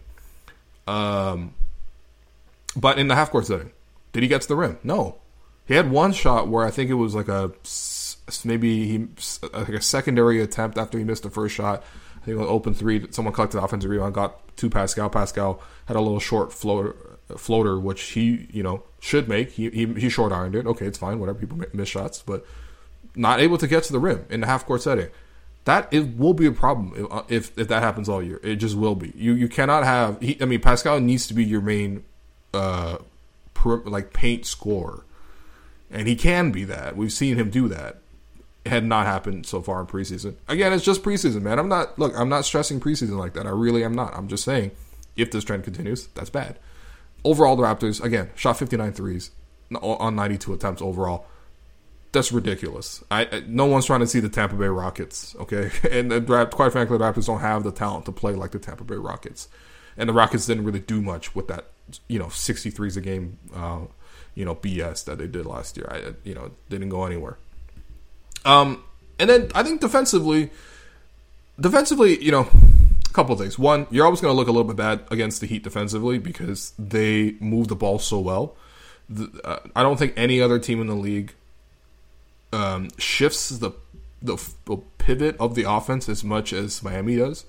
Um, 0.86 1.54
but 2.76 2.98
in 2.98 3.08
the 3.08 3.14
half 3.14 3.30
court 3.30 3.46
setting, 3.46 3.70
did 4.12 4.22
he 4.22 4.28
get 4.28 4.42
to 4.42 4.48
the 4.48 4.56
rim? 4.56 4.78
No. 4.82 5.16
He 5.66 5.74
had 5.74 5.90
one 5.90 6.12
shot 6.12 6.48
where 6.48 6.66
I 6.66 6.70
think 6.70 6.90
it 6.90 6.94
was 6.94 7.14
like 7.14 7.28
a 7.28 7.52
maybe 8.44 8.86
he 8.86 9.08
like 9.52 9.68
a 9.68 9.80
secondary 9.80 10.40
attempt 10.40 10.76
after 10.78 10.98
he 10.98 11.04
missed 11.04 11.22
the 11.22 11.30
first 11.30 11.54
shot. 11.54 11.82
I 12.22 12.24
think 12.24 12.38
was 12.38 12.48
open 12.48 12.74
three. 12.74 13.06
Someone 13.10 13.32
collected 13.32 13.58
the 13.58 13.62
offensive 13.62 13.90
rebound, 13.90 14.14
got 14.14 14.56
to 14.56 14.70
Pascal. 14.70 15.08
Pascal 15.08 15.62
had 15.86 15.96
a 15.96 16.00
little 16.00 16.20
short 16.20 16.52
floater, 16.52 16.96
floater, 17.36 17.78
which 17.78 18.02
he 18.02 18.48
you 18.52 18.62
know 18.62 18.82
should 19.00 19.28
make. 19.28 19.52
He 19.52 19.70
he, 19.70 19.86
he 19.94 20.08
short 20.08 20.32
ironed 20.32 20.54
it. 20.54 20.66
Okay, 20.66 20.86
it's 20.86 20.98
fine. 20.98 21.18
Whatever. 21.18 21.38
People 21.38 21.60
miss 21.72 21.88
shots, 21.88 22.22
but 22.24 22.44
not 23.14 23.40
able 23.40 23.58
to 23.58 23.66
get 23.66 23.84
to 23.84 23.92
the 23.92 24.00
rim 24.00 24.24
in 24.28 24.40
the 24.40 24.46
half 24.46 24.66
court 24.66 24.82
setting. 24.82 25.08
That 25.66 25.88
it 25.92 26.16
will 26.16 26.32
be 26.32 26.46
a 26.46 26.52
problem 26.52 27.08
uh, 27.10 27.22
if 27.28 27.56
if 27.58 27.68
that 27.68 27.82
happens 27.82 28.08
all 28.08 28.22
year. 28.22 28.40
It 28.42 28.56
just 28.56 28.76
will 28.76 28.94
be. 28.94 29.12
You 29.16 29.34
you 29.34 29.48
cannot 29.48 29.84
have. 29.84 30.20
He, 30.20 30.40
I 30.40 30.44
mean, 30.44 30.60
Pascal 30.60 31.00
needs 31.00 31.26
to 31.26 31.34
be 31.34 31.44
your 31.44 31.60
main, 31.60 32.04
uh, 32.54 32.98
per, 33.52 33.78
like 33.78 34.12
paint 34.12 34.46
scorer, 34.46 35.04
and 35.90 36.06
he 36.06 36.14
can 36.14 36.52
be 36.52 36.64
that. 36.64 36.96
We've 36.96 37.12
seen 37.12 37.36
him 37.36 37.50
do 37.50 37.68
that 37.68 37.98
had 38.64 38.84
not 38.84 39.06
happened 39.06 39.46
so 39.46 39.62
far 39.62 39.80
in 39.80 39.86
preseason. 39.86 40.36
Again, 40.48 40.72
it's 40.72 40.84
just 40.84 41.02
preseason, 41.02 41.42
man. 41.42 41.58
I'm 41.58 41.68
not 41.68 41.98
look, 41.98 42.12
I'm 42.16 42.28
not 42.28 42.44
stressing 42.44 42.80
preseason 42.80 43.18
like 43.18 43.34
that. 43.34 43.46
I 43.46 43.50
really 43.50 43.82
am 43.84 43.94
not. 43.94 44.14
I'm 44.14 44.28
just 44.28 44.44
saying 44.44 44.70
if 45.16 45.30
this 45.30 45.44
trend 45.44 45.64
continues, 45.64 46.06
that's 46.14 46.30
bad. 46.30 46.58
Overall, 47.24 47.56
the 47.56 47.64
Raptors 47.64 48.02
again 48.02 48.30
shot 48.36 48.58
59 48.58 48.92
threes 48.92 49.30
on 49.82 50.14
92 50.14 50.52
attempts 50.52 50.82
overall. 50.82 51.26
That's 52.12 52.32
ridiculous. 52.32 53.04
I, 53.10 53.42
no 53.46 53.66
one's 53.66 53.86
trying 53.86 54.00
to 54.00 54.06
see 54.06 54.20
the 54.20 54.28
Tampa 54.28 54.56
Bay 54.56 54.66
Rockets, 54.66 55.36
okay? 55.40 55.70
And 55.90 56.10
the, 56.10 56.46
quite 56.46 56.72
frankly, 56.72 56.96
the 56.98 57.04
Raptors 57.04 57.26
don't 57.26 57.40
have 57.40 57.62
the 57.62 57.72
talent 57.72 58.06
to 58.06 58.12
play 58.12 58.32
like 58.32 58.52
the 58.52 58.58
Tampa 58.58 58.84
Bay 58.84 58.94
Rockets, 58.96 59.48
and 59.96 60.08
the 60.08 60.12
Rockets 60.12 60.46
didn't 60.46 60.64
really 60.64 60.80
do 60.80 61.02
much 61.02 61.34
with 61.34 61.48
that, 61.48 61.66
you 62.08 62.18
know, 62.18 62.26
63s 62.26 62.96
a 62.96 63.00
game, 63.00 63.38
uh, 63.54 63.80
you 64.34 64.44
know, 64.44 64.54
BS 64.54 65.04
that 65.04 65.18
they 65.18 65.26
did 65.26 65.46
last 65.46 65.76
year. 65.76 65.88
I, 65.90 66.14
you 66.24 66.34
know, 66.34 66.52
didn't 66.68 66.88
go 66.88 67.04
anywhere. 67.04 67.38
Um, 68.44 68.84
and 69.18 69.28
then 69.28 69.50
I 69.54 69.62
think 69.62 69.80
defensively, 69.80 70.50
defensively, 71.58 72.22
you 72.22 72.30
know, 72.30 72.48
a 73.08 73.12
couple 73.12 73.32
of 73.32 73.40
things. 73.40 73.58
One, 73.58 73.86
you're 73.90 74.04
always 74.04 74.20
going 74.20 74.32
to 74.32 74.36
look 74.36 74.48
a 74.48 74.52
little 74.52 74.64
bit 74.64 74.76
bad 74.76 75.04
against 75.10 75.40
the 75.40 75.46
Heat 75.46 75.62
defensively 75.62 76.18
because 76.18 76.72
they 76.78 77.32
move 77.40 77.68
the 77.68 77.76
ball 77.76 77.98
so 77.98 78.20
well. 78.20 78.56
The, 79.08 79.30
uh, 79.44 79.58
I 79.74 79.82
don't 79.82 79.98
think 79.98 80.14
any 80.16 80.40
other 80.40 80.58
team 80.58 80.80
in 80.80 80.86
the 80.86 80.94
league 80.94 81.34
um, 82.52 82.88
shifts 82.98 83.48
the, 83.50 83.72
the, 84.22 84.36
pivot 84.98 85.36
of 85.38 85.54
the 85.54 85.62
offense 85.62 86.08
as 86.08 86.24
much 86.24 86.52
as 86.52 86.82
Miami 86.82 87.16
does 87.16 87.44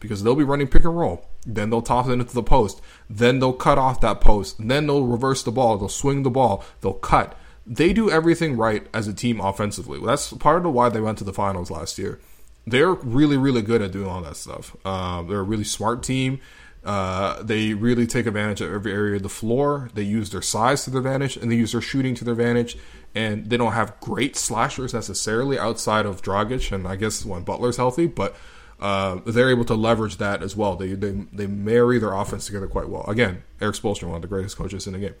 because 0.00 0.22
they'll 0.22 0.34
be 0.34 0.44
running 0.44 0.66
pick 0.66 0.84
and 0.84 0.96
roll. 0.96 1.28
Then 1.44 1.70
they'll 1.70 1.82
toss 1.82 2.08
it 2.08 2.12
into 2.12 2.34
the 2.34 2.42
post. 2.42 2.80
Then 3.10 3.38
they'll 3.38 3.52
cut 3.52 3.76
off 3.76 4.00
that 4.00 4.20
post. 4.20 4.56
Then 4.58 4.86
they'll 4.86 5.04
reverse 5.04 5.42
the 5.42 5.52
ball. 5.52 5.76
They'll 5.76 5.88
swing 5.88 6.22
the 6.22 6.30
ball. 6.30 6.64
They'll 6.80 6.94
cut 6.94 7.36
they 7.66 7.92
do 7.92 8.10
everything 8.10 8.56
right 8.56 8.86
as 8.92 9.08
a 9.08 9.14
team 9.14 9.40
offensively. 9.40 10.00
That's 10.04 10.32
part 10.32 10.66
of 10.66 10.72
why 10.72 10.88
they 10.88 11.00
went 11.00 11.18
to 11.18 11.24
the 11.24 11.32
finals 11.32 11.70
last 11.70 11.98
year. 11.98 12.20
They're 12.66 12.92
really, 12.92 13.36
really 13.36 13.62
good 13.62 13.82
at 13.82 13.92
doing 13.92 14.06
all 14.06 14.22
that 14.22 14.36
stuff. 14.36 14.76
Uh, 14.84 15.22
they're 15.22 15.40
a 15.40 15.44
really 15.44 15.64
smart 15.64 16.02
team. 16.02 16.40
Uh, 16.84 17.42
they 17.42 17.74
really 17.74 18.06
take 18.06 18.26
advantage 18.26 18.60
of 18.60 18.72
every 18.72 18.92
area 18.92 19.16
of 19.16 19.22
the 19.22 19.28
floor. 19.28 19.88
They 19.94 20.02
use 20.02 20.30
their 20.30 20.42
size 20.42 20.84
to 20.84 20.90
their 20.90 21.00
advantage, 21.00 21.36
and 21.36 21.50
they 21.50 21.56
use 21.56 21.72
their 21.72 21.80
shooting 21.80 22.14
to 22.16 22.24
their 22.24 22.32
advantage. 22.32 22.76
And 23.14 23.48
they 23.50 23.56
don't 23.56 23.72
have 23.72 24.00
great 24.00 24.36
slashers 24.36 24.94
necessarily 24.94 25.58
outside 25.58 26.06
of 26.06 26.22
Dragic, 26.22 26.72
and 26.72 26.88
I 26.88 26.96
guess 26.96 27.24
when 27.24 27.44
Butler's 27.44 27.76
healthy, 27.76 28.06
but 28.06 28.34
uh, 28.80 29.20
they're 29.26 29.50
able 29.50 29.64
to 29.66 29.74
leverage 29.74 30.16
that 30.16 30.42
as 30.42 30.56
well. 30.56 30.74
They, 30.74 30.94
they 30.94 31.12
they 31.32 31.46
marry 31.46 32.00
their 32.00 32.14
offense 32.14 32.46
together 32.46 32.66
quite 32.66 32.88
well. 32.88 33.04
Again, 33.06 33.44
Erik 33.60 33.76
Spoelstra, 33.76 34.08
one 34.08 34.16
of 34.16 34.22
the 34.22 34.28
greatest 34.28 34.56
coaches 34.56 34.88
in 34.88 34.94
the 34.94 34.98
game. 34.98 35.14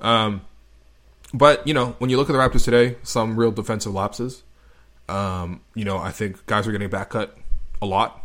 Um, 0.00 0.40
but 1.34 1.66
you 1.66 1.74
know, 1.74 1.96
when 1.98 2.08
you 2.08 2.16
look 2.16 2.30
at 2.30 2.32
the 2.32 2.38
Raptors 2.38 2.64
today, 2.64 2.96
some 3.02 3.36
real 3.36 3.52
defensive 3.52 3.92
lapses. 3.92 4.42
Um, 5.08 5.60
you 5.74 5.84
know, 5.84 5.98
I 5.98 6.12
think 6.12 6.46
guys 6.46 6.66
are 6.66 6.72
getting 6.72 6.88
back 6.88 7.10
cut 7.10 7.36
a 7.82 7.86
lot. 7.86 8.22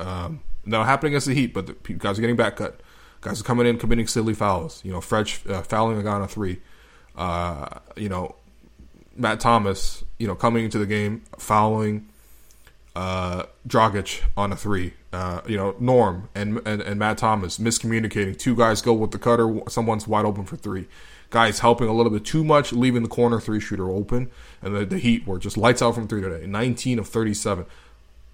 Um, 0.00 0.40
not 0.66 0.86
happening 0.86 1.12
against 1.12 1.26
the 1.26 1.34
Heat, 1.34 1.52
but 1.52 1.66
the 1.66 1.74
guys 1.94 2.18
are 2.18 2.20
getting 2.20 2.36
back 2.36 2.56
cut. 2.56 2.80
Guys 3.20 3.40
are 3.40 3.44
coming 3.44 3.66
in 3.66 3.78
committing 3.78 4.06
silly 4.06 4.34
fouls. 4.34 4.82
You 4.84 4.92
know, 4.92 5.00
Fred 5.00 5.30
uh, 5.48 5.62
fouling 5.62 5.98
a 5.98 6.02
guy 6.02 6.12
on 6.12 6.22
a 6.22 6.28
three. 6.28 6.60
Uh, 7.16 7.80
you 7.96 8.08
know, 8.08 8.36
Matt 9.16 9.40
Thomas. 9.40 10.04
You 10.18 10.26
know, 10.26 10.34
coming 10.34 10.64
into 10.64 10.78
the 10.78 10.86
game 10.86 11.22
fouling 11.38 12.08
uh, 12.94 13.44
Dragic 13.66 14.22
on 14.36 14.52
a 14.52 14.56
three. 14.56 14.94
Uh, 15.12 15.40
you 15.46 15.56
know, 15.56 15.74
Norm 15.78 16.28
and, 16.34 16.60
and 16.66 16.82
and 16.82 16.98
Matt 16.98 17.18
Thomas 17.18 17.58
miscommunicating. 17.58 18.38
Two 18.38 18.56
guys 18.56 18.82
go 18.82 18.92
with 18.92 19.12
the 19.12 19.18
cutter. 19.18 19.60
Someone's 19.68 20.06
wide 20.06 20.24
open 20.24 20.44
for 20.44 20.56
three 20.56 20.86
guys 21.34 21.58
helping 21.58 21.88
a 21.88 21.92
little 21.92 22.12
bit 22.12 22.24
too 22.24 22.44
much, 22.44 22.72
leaving 22.72 23.02
the 23.02 23.08
corner 23.08 23.40
three 23.40 23.58
shooter 23.58 23.90
open, 23.90 24.30
and 24.62 24.74
the, 24.74 24.86
the 24.86 24.98
Heat 24.98 25.26
were 25.26 25.36
just 25.36 25.56
lights 25.56 25.82
out 25.82 25.96
from 25.96 26.06
three 26.06 26.22
today, 26.22 26.46
19 26.46 27.00
of 27.00 27.08
37. 27.08 27.66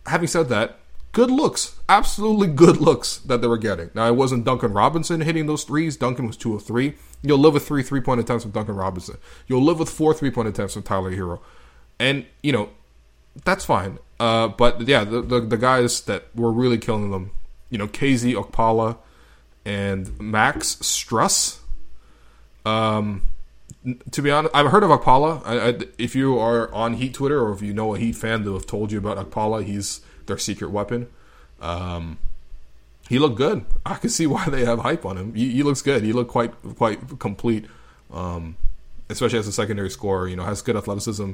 Having 0.06 0.28
said 0.28 0.48
that, 0.50 0.78
good 1.12 1.30
looks, 1.30 1.78
absolutely 1.88 2.48
good 2.48 2.78
looks 2.78 3.18
that 3.18 3.40
they 3.40 3.46
were 3.46 3.58
getting. 3.58 3.90
Now 3.94 4.06
it 4.06 4.16
wasn't 4.16 4.44
Duncan 4.44 4.72
Robinson 4.72 5.20
hitting 5.20 5.46
those 5.46 5.64
threes. 5.64 5.96
Duncan 5.96 6.26
was 6.26 6.36
two 6.36 6.54
of 6.54 6.62
three. 6.62 6.94
You'll 7.22 7.38
live 7.38 7.54
with 7.54 7.66
three 7.66 7.82
three 7.82 8.00
point 8.00 8.20
attempts 8.20 8.44
from 8.44 8.52
Duncan 8.52 8.76
Robinson. 8.76 9.16
You'll 9.46 9.62
live 9.62 9.78
with 9.78 9.88
four 9.88 10.14
three 10.14 10.30
point 10.30 10.48
attempts 10.48 10.74
from 10.74 10.82
Tyler 10.82 11.12
Herro. 11.12 11.40
and 11.98 12.26
you 12.42 12.52
know 12.52 12.70
that's 13.44 13.64
fine. 13.64 13.98
Uh, 14.18 14.48
but 14.48 14.86
yeah, 14.86 15.04
the, 15.04 15.22
the, 15.22 15.40
the 15.40 15.56
guys 15.56 16.02
that 16.02 16.34
were 16.34 16.52
really 16.52 16.76
killing 16.76 17.10
them, 17.10 17.30
you 17.70 17.78
know, 17.78 17.86
KZ 17.86 18.34
Okpala 18.34 18.98
and 19.64 20.20
Max 20.20 20.76
Strus 20.76 21.60
um, 22.64 23.22
to 24.10 24.22
be 24.22 24.30
honest, 24.30 24.54
I've 24.54 24.70
heard 24.70 24.82
of 24.82 24.90
Okpala. 24.90 25.42
I, 25.44 25.68
I, 25.68 25.78
if 25.98 26.14
you 26.14 26.38
are 26.38 26.72
on 26.74 26.94
Heat 26.94 27.14
Twitter 27.14 27.40
or 27.40 27.52
if 27.52 27.62
you 27.62 27.72
know 27.72 27.94
a 27.94 27.98
Heat 27.98 28.16
fan 28.16 28.44
that 28.44 28.52
have 28.52 28.66
told 28.66 28.92
you 28.92 28.98
about 28.98 29.16
Okpala, 29.16 29.64
he's 29.64 30.00
their 30.30 30.38
secret 30.38 30.70
weapon. 30.70 31.08
Um, 31.60 32.18
he 33.08 33.18
looked 33.18 33.36
good. 33.36 33.64
I 33.84 33.94
can 33.94 34.08
see 34.08 34.26
why 34.26 34.48
they 34.48 34.64
have 34.64 34.78
hype 34.78 35.04
on 35.04 35.18
him. 35.18 35.34
He, 35.34 35.50
he 35.50 35.62
looks 35.62 35.82
good. 35.82 36.02
He 36.02 36.12
looked 36.12 36.30
quite 36.30 36.52
quite 36.76 37.18
complete, 37.18 37.66
um, 38.12 38.56
especially 39.08 39.38
as 39.38 39.48
a 39.48 39.52
secondary 39.52 39.90
scorer. 39.90 40.28
You 40.28 40.36
know, 40.36 40.44
has 40.44 40.62
good 40.62 40.76
athleticism. 40.76 41.32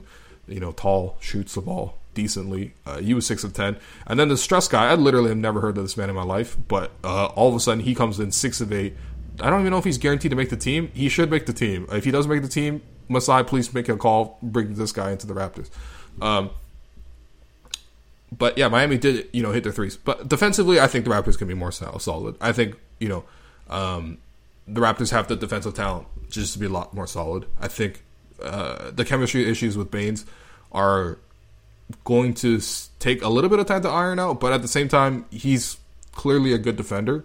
You 0.48 0.60
know, 0.60 0.72
tall, 0.72 1.16
shoots 1.20 1.54
the 1.54 1.60
ball 1.60 1.98
decently. 2.14 2.72
Uh, 2.86 2.98
he 2.98 3.14
was 3.14 3.26
six 3.26 3.44
of 3.44 3.52
ten. 3.52 3.76
And 4.06 4.18
then 4.18 4.28
the 4.28 4.36
Strus 4.36 4.70
guy, 4.70 4.90
I 4.90 4.94
literally 4.94 5.28
have 5.28 5.38
never 5.38 5.60
heard 5.60 5.76
of 5.76 5.84
this 5.84 5.96
man 5.96 6.08
in 6.08 6.16
my 6.16 6.22
life, 6.22 6.56
but 6.68 6.92
uh, 7.04 7.26
all 7.26 7.48
of 7.50 7.54
a 7.54 7.60
sudden 7.60 7.84
he 7.84 7.94
comes 7.94 8.18
in 8.18 8.32
six 8.32 8.60
of 8.60 8.72
eight, 8.72 8.96
I 9.40 9.50
don't 9.50 9.60
even 9.60 9.70
know 9.72 9.78
if 9.78 9.84
he's 9.84 9.98
guaranteed 9.98 10.30
to 10.30 10.36
make 10.36 10.50
the 10.50 10.56
team. 10.56 10.90
He 10.94 11.08
should 11.08 11.30
make 11.30 11.46
the 11.46 11.52
team. 11.52 11.86
If 11.92 12.04
he 12.04 12.10
doesn't 12.10 12.30
make 12.30 12.42
the 12.42 12.48
team, 12.48 12.80
Masai, 13.08 13.44
please 13.44 13.72
make 13.74 13.88
a 13.88 13.96
call. 13.96 14.38
Bring 14.42 14.74
this 14.74 14.92
guy 14.92 15.10
into 15.10 15.26
the 15.26 15.34
Raptors. 15.34 15.68
Um, 16.22 16.50
but 18.30 18.58
yeah, 18.58 18.68
Miami 18.68 18.98
did 18.98 19.28
you 19.32 19.42
know 19.42 19.52
hit 19.52 19.62
their 19.62 19.72
threes, 19.72 19.96
but 19.96 20.28
defensively, 20.28 20.80
I 20.80 20.86
think 20.86 21.04
the 21.04 21.10
Raptors 21.10 21.38
can 21.38 21.48
be 21.48 21.54
more 21.54 21.72
solid. 21.72 22.36
I 22.40 22.52
think 22.52 22.76
you 22.98 23.08
know 23.08 23.24
um, 23.68 24.18
the 24.66 24.80
Raptors 24.80 25.10
have 25.10 25.28
the 25.28 25.36
defensive 25.36 25.74
talent 25.74 26.08
just 26.28 26.52
to 26.54 26.58
be 26.58 26.66
a 26.66 26.70
lot 26.70 26.92
more 26.94 27.06
solid. 27.06 27.46
I 27.60 27.68
think 27.68 28.02
uh, 28.42 28.90
the 28.90 29.04
chemistry 29.04 29.48
issues 29.48 29.76
with 29.76 29.90
Baynes 29.90 30.26
are 30.72 31.18
going 32.04 32.34
to 32.34 32.60
take 32.98 33.22
a 33.22 33.28
little 33.28 33.48
bit 33.48 33.60
of 33.60 33.66
time 33.66 33.82
to 33.82 33.88
iron 33.88 34.18
out, 34.18 34.40
but 34.40 34.52
at 34.52 34.62
the 34.62 34.68
same 34.68 34.88
time, 34.88 35.24
he's 35.30 35.78
clearly 36.12 36.52
a 36.52 36.58
good 36.58 36.76
defender. 36.76 37.24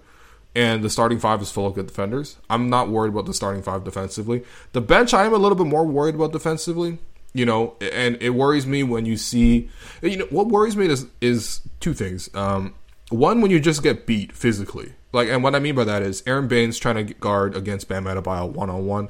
And 0.53 0.83
the 0.83 0.89
starting 0.89 1.17
five 1.17 1.41
is 1.41 1.49
full 1.49 1.65
of 1.65 1.75
good 1.75 1.87
defenders. 1.87 2.35
I'm 2.49 2.69
not 2.69 2.89
worried 2.89 3.13
about 3.13 3.25
the 3.25 3.33
starting 3.33 3.63
five 3.63 3.85
defensively. 3.85 4.43
The 4.73 4.81
bench, 4.81 5.13
I 5.13 5.25
am 5.25 5.33
a 5.33 5.37
little 5.37 5.57
bit 5.57 5.65
more 5.67 5.85
worried 5.85 6.13
about 6.13 6.33
defensively 6.33 6.99
you 7.33 7.45
know, 7.45 7.75
and 7.81 8.17
it 8.21 8.31
worries 8.31 8.67
me 8.67 8.83
when 8.83 9.05
you 9.05 9.17
see, 9.17 9.69
you 10.01 10.17
know, 10.17 10.27
what 10.29 10.47
worries 10.47 10.75
me 10.75 10.87
is 10.87 11.05
is 11.21 11.61
two 11.79 11.93
things. 11.93 12.29
Um, 12.35 12.75
one, 13.09 13.41
when 13.41 13.51
you 13.51 13.59
just 13.59 13.83
get 13.83 14.05
beat 14.05 14.31
physically, 14.31 14.93
like, 15.13 15.29
and 15.29 15.43
what 15.43 15.55
I 15.55 15.59
mean 15.59 15.75
by 15.75 15.83
that 15.83 16.01
is 16.01 16.23
Aron 16.25 16.47
Baynes 16.47 16.77
trying 16.77 17.05
to 17.05 17.13
guard 17.13 17.55
against 17.55 17.87
Bam 17.87 18.05
Adebayo 18.05 18.51
one 18.51 18.69
on 18.69 18.85
one. 18.85 19.09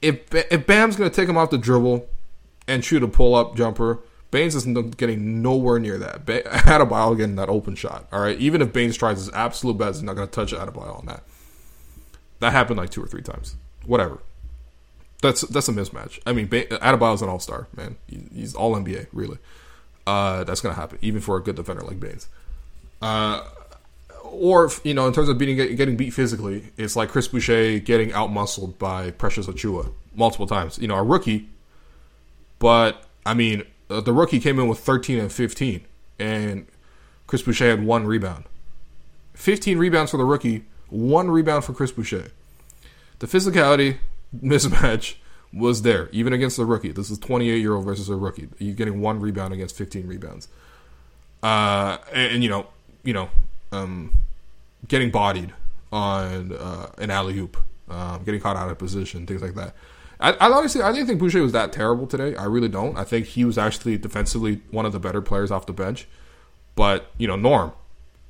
If 0.00 0.34
if 0.34 0.66
Bam's 0.66 0.96
to 0.96 1.10
take 1.10 1.28
him 1.28 1.36
off 1.36 1.50
the 1.50 1.58
dribble 1.58 2.08
and 2.66 2.84
shoot 2.84 3.02
a 3.02 3.08
pull 3.08 3.34
up 3.34 3.56
jumper, 3.56 4.00
Baynes 4.32 4.54
is 4.54 4.64
getting 4.96 5.42
nowhere 5.42 5.78
near 5.78 5.98
that. 5.98 6.24
Adebayo 6.26 7.16
getting 7.16 7.36
that 7.36 7.48
open 7.48 7.74
shot. 7.74 8.08
All 8.12 8.20
right, 8.20 8.38
even 8.38 8.62
if 8.62 8.72
Baynes 8.72 8.96
tries 8.96 9.18
his 9.18 9.30
absolute 9.32 9.78
best, 9.78 10.00
he's 10.00 10.02
not 10.02 10.16
to 10.16 10.26
touch 10.26 10.52
Adebayo 10.52 10.98
on 10.98 11.06
that. 11.06 11.22
That 12.40 12.52
happened 12.52 12.78
like 12.78 12.90
two 12.90 13.02
or 13.02 13.06
three 13.06 13.22
times. 13.22 13.56
Whatever. 13.86 14.20
That's 15.22 15.42
that's 15.42 15.68
a 15.68 15.72
mismatch. 15.72 16.18
I 16.26 16.32
mean, 16.32 16.48
Adebayo's 16.48 17.22
an 17.22 17.28
all 17.28 17.38
star, 17.38 17.68
man. 17.76 17.96
he's 18.08 18.54
all 18.54 18.74
NBA, 18.74 19.06
really. 19.12 19.38
Uh, 20.04 20.42
that's 20.44 20.60
gonna 20.60 20.74
happen, 20.74 20.98
even 21.00 21.20
for 21.20 21.36
a 21.36 21.40
good 21.40 21.54
defender 21.54 21.82
like 21.82 22.00
Baynes. 22.00 22.28
Uh, 23.00 23.44
or 24.24 24.68
you 24.82 24.94
know, 24.94 25.06
in 25.06 25.12
terms 25.12 25.28
of 25.28 25.38
beating 25.38 25.76
getting 25.76 25.96
beat 25.96 26.10
physically, 26.10 26.72
it's 26.76 26.96
like 26.96 27.08
Chris 27.08 27.28
Boucher 27.28 27.78
getting 27.78 28.10
outmuscled 28.10 28.78
by 28.78 29.12
Precious 29.12 29.46
Achiuwa 29.46 29.92
multiple 30.14 30.48
times. 30.48 30.76
You 30.78 30.88
know, 30.88 30.96
a 30.96 31.02
rookie, 31.04 31.48
but 32.58 33.04
I 33.24 33.34
mean, 33.34 33.62
uh, 33.88 34.00
the 34.00 34.12
rookie 34.12 34.40
came 34.40 34.58
in 34.58 34.66
with 34.66 34.80
13 34.80 35.20
and 35.20 35.30
15, 35.30 35.82
and 36.18 36.66
Chris 37.28 37.42
Boucher 37.42 37.70
had 37.70 37.84
one 37.84 38.06
rebound. 38.06 38.44
15 39.34 39.78
rebounds 39.78 40.10
for 40.10 40.16
the 40.16 40.24
rookie, 40.24 40.64
one 40.88 41.30
rebound 41.30 41.64
for 41.64 41.72
Chris 41.72 41.92
Boucher. 41.92 42.32
The 43.20 43.28
physicality 43.28 43.98
mismatch 44.36 45.16
was 45.52 45.82
there, 45.82 46.08
even 46.12 46.32
against 46.32 46.58
a 46.58 46.64
rookie. 46.64 46.92
This 46.92 47.10
is 47.10 47.18
28 47.18 47.58
year 47.58 47.74
old 47.74 47.84
versus 47.84 48.08
a 48.08 48.16
rookie. 48.16 48.48
You're 48.58 48.74
getting 48.74 49.00
one 49.00 49.20
rebound 49.20 49.52
against 49.52 49.76
15 49.76 50.06
rebounds. 50.06 50.48
Uh, 51.42 51.98
and, 52.12 52.34
and, 52.34 52.42
you 52.42 52.48
know, 52.48 52.66
you 53.02 53.12
know, 53.12 53.30
um, 53.72 54.14
getting 54.88 55.10
bodied 55.10 55.52
on 55.92 56.52
uh, 56.52 56.90
an 56.98 57.10
alley 57.10 57.34
hoop, 57.34 57.56
um, 57.88 58.22
getting 58.24 58.40
caught 58.40 58.56
out 58.56 58.70
of 58.70 58.78
position, 58.78 59.26
things 59.26 59.42
like 59.42 59.54
that. 59.54 59.74
I, 60.20 60.32
I 60.32 60.50
honestly, 60.50 60.80
I 60.80 60.92
didn't 60.92 61.08
think 61.08 61.18
Boucher 61.18 61.42
was 61.42 61.52
that 61.52 61.72
terrible 61.72 62.06
today. 62.06 62.36
I 62.36 62.44
really 62.44 62.68
don't. 62.68 62.96
I 62.96 63.04
think 63.04 63.26
he 63.26 63.44
was 63.44 63.58
actually 63.58 63.98
defensively 63.98 64.62
one 64.70 64.86
of 64.86 64.92
the 64.92 65.00
better 65.00 65.20
players 65.20 65.50
off 65.50 65.66
the 65.66 65.72
bench. 65.72 66.06
But 66.74 67.10
you 67.18 67.26
know, 67.26 67.36
Norm 67.36 67.72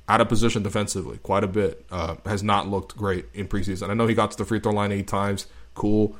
out 0.09 0.19
of 0.19 0.27
position 0.27 0.63
defensively 0.63 1.17
quite 1.19 1.43
a 1.43 1.47
bit. 1.47 1.85
Uh, 1.91 2.15
has 2.25 2.43
not 2.43 2.67
looked 2.67 2.97
great 2.97 3.25
in 3.33 3.47
preseason. 3.47 3.89
I 3.89 3.93
know 3.93 4.07
he 4.07 4.15
got 4.15 4.31
to 4.31 4.37
the 4.37 4.43
free 4.43 4.59
throw 4.59 4.73
line 4.73 4.91
eight 4.91 5.07
times 5.07 5.47
cool, 5.73 6.15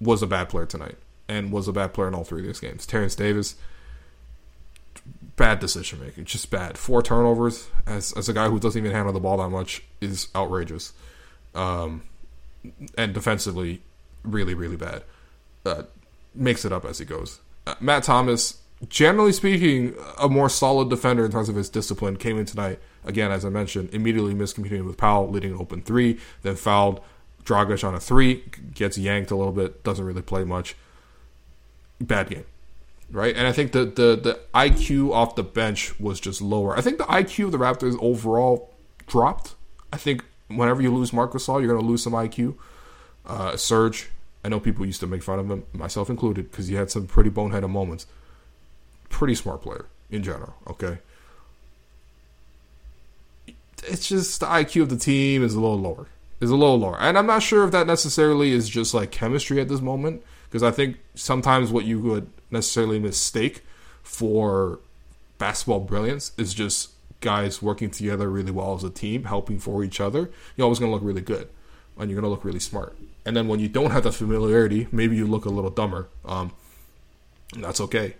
was 0.00 0.22
a 0.22 0.26
bad 0.26 0.48
player 0.48 0.66
tonight 0.66 0.96
and 1.28 1.52
was 1.52 1.68
a 1.68 1.72
bad 1.72 1.94
player 1.94 2.08
in 2.08 2.14
all 2.14 2.24
three 2.24 2.40
of 2.40 2.46
these 2.46 2.60
games. 2.60 2.86
Terence 2.86 3.14
Davis, 3.14 3.54
bad 5.36 5.60
decision 5.60 6.00
making, 6.00 6.24
just 6.24 6.50
bad. 6.50 6.76
Four 6.76 7.02
turnovers 7.02 7.68
as 7.86 8.12
as 8.12 8.28
a 8.28 8.32
guy 8.32 8.48
who 8.48 8.58
doesn't 8.58 8.78
even 8.78 8.92
handle 8.92 9.12
the 9.12 9.20
ball 9.20 9.38
that 9.38 9.48
much 9.48 9.82
is 10.00 10.28
outrageous. 10.34 10.92
Um, 11.54 12.02
and 12.98 13.14
defensively, 13.14 13.82
really 14.22 14.54
really 14.54 14.76
bad. 14.76 15.04
Uh, 15.64 15.84
makes 16.34 16.64
it 16.64 16.72
up 16.72 16.84
as 16.84 16.98
he 16.98 17.04
goes. 17.04 17.40
Uh, 17.66 17.74
Matt 17.80 18.04
Thomas, 18.04 18.58
generally 18.88 19.32
speaking, 19.32 19.94
a 20.18 20.28
more 20.28 20.48
solid 20.48 20.88
defender 20.88 21.24
in 21.24 21.30
terms 21.30 21.48
of 21.48 21.54
his 21.54 21.68
discipline, 21.68 22.16
came 22.16 22.38
in 22.38 22.46
tonight. 22.46 22.78
Again, 23.04 23.30
as 23.30 23.44
I 23.44 23.48
mentioned, 23.48 23.90
immediately 23.92 24.34
miscommunicating 24.34 24.86
with 24.86 24.96
Powell, 24.96 25.28
leading 25.28 25.52
an 25.52 25.58
open 25.58 25.82
three, 25.82 26.18
then 26.42 26.56
fouled 26.56 27.00
Dragic 27.44 27.86
on 27.86 27.94
a 27.94 28.00
three 28.00 28.44
gets 28.74 28.98
yanked 28.98 29.30
a 29.30 29.36
little 29.36 29.52
bit, 29.52 29.82
doesn't 29.82 30.04
really 30.04 30.22
play 30.22 30.44
much. 30.44 30.76
Bad 32.00 32.30
game, 32.30 32.44
right? 33.10 33.34
And 33.34 33.46
I 33.46 33.52
think 33.52 33.72
the 33.72 33.84
the 33.84 34.16
the 34.16 34.40
IQ 34.54 35.12
off 35.12 35.34
the 35.34 35.42
bench 35.42 35.98
was 36.00 36.20
just 36.20 36.40
lower. 36.40 36.76
I 36.76 36.80
think 36.80 36.98
the 36.98 37.04
IQ 37.04 37.46
of 37.46 37.52
the 37.52 37.58
Raptors 37.58 37.96
overall 38.00 38.72
dropped. 39.06 39.54
I 39.92 39.96
think 39.96 40.24
whenever 40.48 40.80
you 40.80 40.94
lose 40.94 41.12
Marc 41.12 41.32
Gasol, 41.32 41.60
you're 41.60 41.68
going 41.68 41.80
to 41.80 41.86
lose 41.86 42.02
some 42.02 42.12
IQ. 42.12 42.54
Uh, 43.26 43.56
Serge, 43.56 44.08
I 44.44 44.48
know 44.48 44.60
people 44.60 44.86
used 44.86 45.00
to 45.00 45.06
make 45.06 45.22
fun 45.22 45.38
of 45.38 45.50
him, 45.50 45.64
myself 45.72 46.08
included, 46.08 46.50
because 46.50 46.68
he 46.68 46.74
had 46.74 46.90
some 46.90 47.06
pretty 47.06 47.30
boneheaded 47.30 47.70
moments. 47.70 48.06
Pretty 49.08 49.34
smart 49.34 49.62
player 49.62 49.86
in 50.10 50.22
general. 50.22 50.54
Okay. 50.66 50.98
It's 53.84 54.08
just 54.08 54.40
the 54.40 54.46
IQ 54.46 54.82
of 54.82 54.88
the 54.90 54.96
team 54.96 55.42
is 55.42 55.54
a 55.54 55.60
little 55.60 55.78
lower 55.78 56.06
is 56.40 56.50
a 56.50 56.56
little 56.56 56.78
lower. 56.78 56.98
And 56.98 57.18
I'm 57.18 57.26
not 57.26 57.42
sure 57.42 57.64
if 57.64 57.70
that 57.72 57.86
necessarily 57.86 58.52
is 58.52 58.68
just 58.68 58.94
like 58.94 59.10
chemistry 59.10 59.60
at 59.60 59.68
this 59.68 59.80
moment, 59.80 60.22
because 60.48 60.62
I 60.62 60.70
think 60.70 60.98
sometimes 61.14 61.70
what 61.70 61.84
you 61.84 62.00
would 62.00 62.30
necessarily 62.50 62.98
mistake 62.98 63.62
for 64.02 64.80
basketball 65.38 65.80
brilliance 65.80 66.32
is 66.36 66.54
just 66.54 66.90
guys 67.20 67.60
working 67.60 67.90
together 67.90 68.30
really 68.30 68.50
well 68.50 68.74
as 68.74 68.82
a 68.82 68.90
team, 68.90 69.24
helping 69.24 69.58
for 69.58 69.84
each 69.84 70.00
other. 70.00 70.30
You're 70.56 70.64
always 70.64 70.78
going 70.78 70.90
to 70.90 70.94
look 70.94 71.04
really 71.04 71.20
good, 71.20 71.48
and 71.98 72.10
you're 72.10 72.20
going 72.20 72.28
to 72.28 72.34
look 72.34 72.44
really 72.44 72.60
smart. 72.60 72.96
And 73.26 73.36
then 73.36 73.46
when 73.46 73.60
you 73.60 73.68
don't 73.68 73.90
have 73.90 74.04
that 74.04 74.12
familiarity, 74.12 74.88
maybe 74.90 75.16
you 75.16 75.26
look 75.26 75.44
a 75.44 75.50
little 75.50 75.70
dumber. 75.70 76.08
Um, 76.24 76.52
that's 77.56 77.80
okay. 77.82 78.14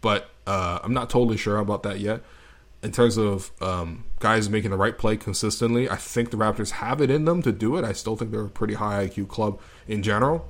But 0.00 0.30
uh, 0.46 0.78
I'm 0.82 0.94
not 0.94 1.10
totally 1.10 1.36
sure 1.36 1.58
about 1.58 1.82
that 1.82 2.00
yet 2.00 2.22
in 2.86 2.92
terms 2.92 3.16
of 3.16 3.50
um, 3.60 4.04
guys 4.20 4.48
making 4.48 4.70
the 4.70 4.76
right 4.76 4.96
play 4.96 5.16
consistently, 5.16 5.90
I 5.90 5.96
think 5.96 6.30
the 6.30 6.36
Raptors 6.36 6.70
have 6.70 7.00
it 7.00 7.10
in 7.10 7.24
them 7.24 7.42
to 7.42 7.50
do 7.50 7.76
it. 7.76 7.84
I 7.84 7.92
still 7.92 8.14
think 8.14 8.30
they're 8.30 8.44
a 8.44 8.48
pretty 8.48 8.74
high 8.74 9.08
IQ 9.08 9.26
club 9.26 9.60
in 9.88 10.04
general, 10.04 10.48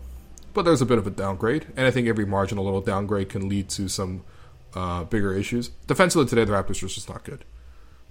but 0.52 0.66
there's 0.66 0.82
a 0.82 0.86
bit 0.86 0.98
of 0.98 1.06
a 1.06 1.10
downgrade, 1.10 1.66
and 1.76 1.86
I 1.86 1.90
think 1.90 2.08
every 2.08 2.26
marginal 2.26 2.66
little 2.66 2.82
downgrade 2.82 3.30
can 3.30 3.48
lead 3.48 3.70
to 3.70 3.88
some 3.88 4.22
uh, 4.74 5.04
bigger 5.04 5.32
issues. 5.32 5.70
Defensively 5.86 6.26
today, 6.26 6.44
the 6.44 6.52
Raptors 6.52 6.82
are 6.82 6.88
just 6.88 7.08
not 7.08 7.24
good. 7.24 7.46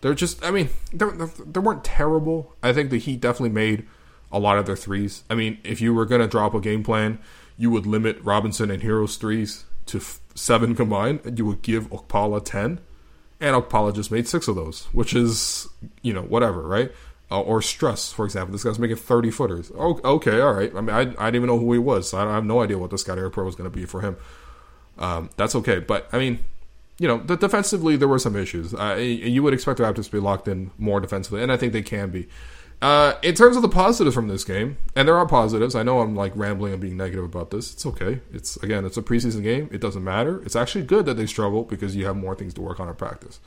They're 0.02 0.16
just, 0.16 0.44
I 0.44 0.50
mean, 0.50 0.70
they 0.92 1.06
they 1.46 1.60
weren't 1.60 1.84
terrible. 1.84 2.56
I 2.64 2.74
think 2.74 2.90
the 2.90 2.98
Heat 2.98 3.22
definitely 3.22 3.50
made 3.50 3.86
a 4.32 4.40
lot 4.40 4.58
of 4.58 4.66
their 4.66 4.76
threes. 4.76 5.24
I 5.30 5.36
mean, 5.36 5.60
if 5.64 5.82
you 5.82 5.94
were 5.94 6.06
going 6.06 6.22
to 6.22 6.28
drop 6.28 6.56
a 6.56 6.60
game 6.60 6.84
plan, 6.84 7.20
you 7.58 7.70
would 7.70 7.86
limit 7.86 8.18
Robinson 8.24 8.72
and 8.72 8.82
Herro's 8.82 9.18
threes 9.18 9.66
to 9.86 10.00
f- 10.00 10.20
seven 10.34 10.74
combined, 10.74 11.22
and 11.26 11.38
you 11.38 11.46
would 11.46 11.62
give 11.62 11.92
Okpala 11.92 12.44
ten 12.44 12.82
and 13.40 13.96
just 13.96 14.12
made 14.12 14.28
six 14.28 14.48
of 14.48 14.56
those, 14.56 14.86
which 14.92 15.14
is 15.14 15.68
you 16.02 16.14
know 16.14 16.24
whatever, 16.24 16.62
right? 16.62 16.92
Uh, 17.32 17.42
or 17.42 17.60
Strus, 17.60 18.14
for 18.14 18.24
example, 18.24 18.52
this 18.52 18.64
guy's 18.64 18.78
making 18.78 18.98
thirty 18.98 19.32
footers. 19.32 19.72
Oh, 19.78 20.00
okay, 20.04 20.40
all 20.40 20.54
right. 20.54 20.74
I 20.76 20.82
mean, 20.82 20.96
I, 20.96 21.00
I 21.00 21.32
didn't 21.32 21.36
even 21.36 21.48
know 21.48 21.58
who 21.58 21.74
he 21.74 21.80
was, 21.80 22.10
so 22.10 22.18
I, 22.18 22.34
have 22.34 22.46
no 22.46 22.62
idea 22.62 22.78
what 22.78 22.92
the 22.92 22.98
scouting 22.98 23.24
report 23.24 23.46
was 23.46 23.56
going 23.56 23.70
to 23.70 23.76
be 23.76 23.86
for 23.86 24.02
him. 24.02 24.18
Um, 24.98 25.30
that's 25.36 25.56
okay, 25.56 25.80
but 25.80 26.08
I 26.14 26.20
mean, 26.20 26.44
you 27.00 27.08
know, 27.08 27.18
the, 27.18 27.36
defensively 27.36 27.96
there 27.96 28.08
were 28.08 28.20
some 28.20 28.36
issues. 28.36 28.74
Uh, 28.74 28.96
you 28.96 29.42
would 29.44 29.54
expect 29.54 29.78
the 29.78 29.84
Raptors 29.84 30.06
to 30.06 30.12
be 30.12 30.20
locked 30.20 30.48
in 30.48 30.72
more 30.78 31.00
defensively, 31.00 31.42
and 31.42 31.52
I 31.52 31.58
think 31.58 31.74
they 31.74 31.82
can 31.82 32.10
be. 32.12 32.28
Uh, 32.86 33.18
in 33.24 33.34
terms 33.34 33.56
of 33.56 33.64
the 33.64 33.68
positives 33.68 34.14
from 34.14 34.28
this 34.28 34.44
game, 34.44 34.78
and 34.96 35.08
there 35.08 35.18
are 35.18 35.26
positives. 35.26 35.74
I 35.74 35.82
know 35.82 36.02
I'm 36.02 36.16
like 36.16 36.32
rambling 36.36 36.72
and 36.72 36.80
being 36.80 36.96
negative 36.96 37.24
about 37.24 37.50
this. 37.50 37.74
It's 37.74 37.84
okay. 37.84 38.20
It's 38.32 38.58
again, 38.58 38.86
it's 38.86 38.96
a 38.96 39.02
preseason 39.02 39.42
game. 39.42 39.68
It 39.72 39.82
doesn't 39.82 40.04
matter. 40.04 40.40
It's 40.44 40.56
actually 40.56 40.84
good 40.84 41.08
that 41.08 41.16
they 41.16 41.26
struggle 41.26 41.64
because 41.64 41.96
you 41.96 42.06
have 42.06 42.16
more 42.16 42.36
things 42.36 42.54
to 42.54 42.62
work 42.62 42.80
on 42.80 42.88
in 42.88 42.94
practice. 42.94 43.40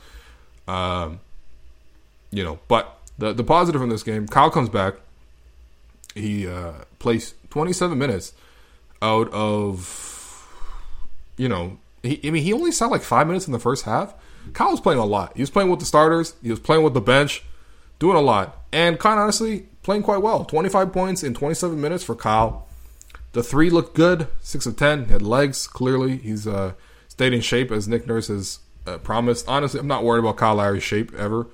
Um, 0.67 1.21
you 2.31 2.43
know, 2.43 2.59
but 2.67 2.99
the 3.17 3.31
the 3.31 3.45
positive 3.45 3.79
from 3.79 3.89
this 3.89 4.03
game, 4.03 4.27
Kyle 4.27 4.49
comes 4.51 4.67
back. 4.67 4.95
He 6.15 6.45
uh, 6.45 6.73
plays 6.97 7.33
27 7.49 7.97
minutes 7.97 8.33
out 9.01 9.31
of, 9.31 10.53
you 11.37 11.47
know, 11.47 11.77
he, 12.03 12.19
I 12.25 12.31
mean, 12.31 12.43
he 12.43 12.51
only 12.51 12.73
sat 12.73 12.91
like 12.91 13.03
five 13.03 13.25
minutes 13.25 13.47
in 13.47 13.53
the 13.53 13.59
first 13.59 13.85
half. 13.85 14.13
Kyle 14.51 14.71
was 14.71 14.81
playing 14.81 14.99
a 14.99 15.05
lot. 15.05 15.31
He 15.37 15.41
was 15.41 15.49
playing 15.49 15.69
with 15.69 15.79
the 15.79 15.85
starters. 15.85 16.35
He 16.43 16.49
was 16.49 16.59
playing 16.59 16.83
with 16.83 16.93
the 16.93 16.99
bench 16.99 17.45
doing 17.99 18.17
a 18.17 18.21
lot, 18.21 18.58
and 18.71 18.95
of 18.95 19.05
honestly 19.05 19.67
playing 19.83 20.03
quite 20.03 20.21
well. 20.21 20.45
25 20.45 20.91
points 20.93 21.23
in 21.23 21.33
27 21.33 21.79
minutes 21.79 22.03
for 22.03 22.15
Kyle. 22.15 22.67
The 23.31 23.43
three 23.43 23.69
looked 23.69 23.95
good, 23.95 24.27
six 24.41 24.65
of 24.65 24.75
ten, 24.75 25.05
had 25.05 25.21
legs. 25.21 25.67
Clearly, 25.67 26.17
he's 26.17 26.47
uh, 26.47 26.73
stayed 27.07 27.33
in 27.33 27.41
shape 27.41 27.71
as 27.71 27.87
Nick 27.87 28.07
Nurse 28.07 28.27
has 28.27 28.59
uh, 28.87 28.97
promised. 28.97 29.47
Honestly, 29.47 29.79
I'm 29.79 29.87
not 29.87 30.03
worried 30.03 30.19
about 30.19 30.37
Kyle 30.37 30.55
Lowry's 30.55 30.83
shape 30.83 31.13
ever. 31.13 31.47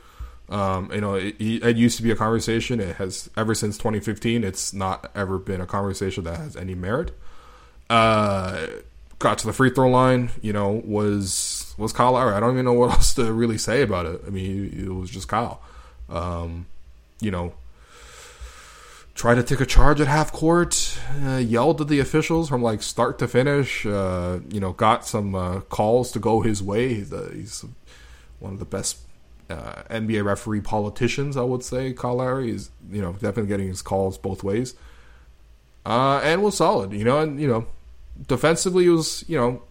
Um, 0.48 0.92
you 0.94 1.02
know, 1.02 1.16
it, 1.16 1.36
it, 1.40 1.76
used 1.76 1.98
to 1.98 2.04
be 2.04 2.12
a 2.12 2.16
conversation. 2.16 2.80
It 2.80 2.98
has 2.98 3.30
ever 3.36 3.56
since 3.56 3.78
2015. 3.78 4.44
It's 4.44 4.74
not 4.74 5.12
ever 5.16 5.40
been 5.40 5.60
a 5.60 5.66
conversation 5.66 6.24
that 6.26 6.38
has 6.38 6.56
any 6.56 6.76
merit. 6.76 7.12
Uh, 7.90 8.68
got 9.18 9.40
to 9.40 9.48
the 9.48 9.54
free 9.54 9.72
throw 9.72 9.90
line. 9.90 10.30
You 10.42 10.54
know, 10.54 10.84
was 10.86 11.74
was 11.78 11.92
Kyle 11.92 12.12
Lowry. 12.14 12.36
I 12.36 12.40
don't 12.40 12.54
even 12.54 12.66
know 12.66 12.74
what 12.74 12.92
else 12.92 13.16
to 13.16 13.34
really 13.34 13.58
say 13.58 13.82
about 13.82 14.06
it. 14.06 14.22
I 14.26 14.30
mean, 14.30 14.72
it 14.86 14.94
was 14.94 15.10
just 15.10 15.28
Kyle. 15.28 15.62
Um, 16.10 16.68
you 17.26 17.32
know, 17.32 17.54
tried 19.16 19.36
to 19.36 19.44
take 19.44 19.60
a 19.60 19.66
charge 19.66 20.00
at 20.00 20.08
half 20.08 20.32
court, 20.32 21.00
uh, 21.24 21.38
yelled 21.38 21.82
at 21.82 21.88
the 21.88 22.00
officials 22.00 22.48
from 22.48 22.62
like 22.62 22.84
start 22.84 23.18
to 23.18 23.28
finish. 23.28 23.84
Uh, 23.86 24.40
you 24.48 24.60
know, 24.60 24.74
got 24.74 25.08
some 25.08 25.34
uh, 25.34 25.62
calls 25.62 26.12
to 26.12 26.20
go 26.20 26.42
his 26.42 26.62
way. 26.62 26.94
He's, 26.94 27.10
he's 27.10 27.66
one 28.40 28.54
of 28.54 28.60
the 28.60 28.66
best 28.66 29.00
uh, 29.50 29.82
NBA 29.90 30.24
referee 30.24 30.62
politicians, 30.62 31.36
I 31.36 31.42
would 31.42 31.64
say. 31.64 31.94
Kyle 31.94 32.16
Lowry 32.16 32.52
is, 32.52 32.70
you 32.92 33.02
know, 33.02 33.14
definitely 33.14 33.48
getting 33.48 33.70
his 33.70 33.82
calls 33.82 34.20
both 34.20 34.44
ways, 34.44 34.76
uh, 35.84 36.22
and 36.24 36.44
was 36.44 36.58
solid. 36.58 36.94
You 36.94 37.06
know, 37.06 37.20
and 37.20 37.42
you 37.42 37.48
know, 37.48 37.66
defensively 38.28 38.88
was, 38.88 39.26
you 39.28 39.38
know, 39.38 39.64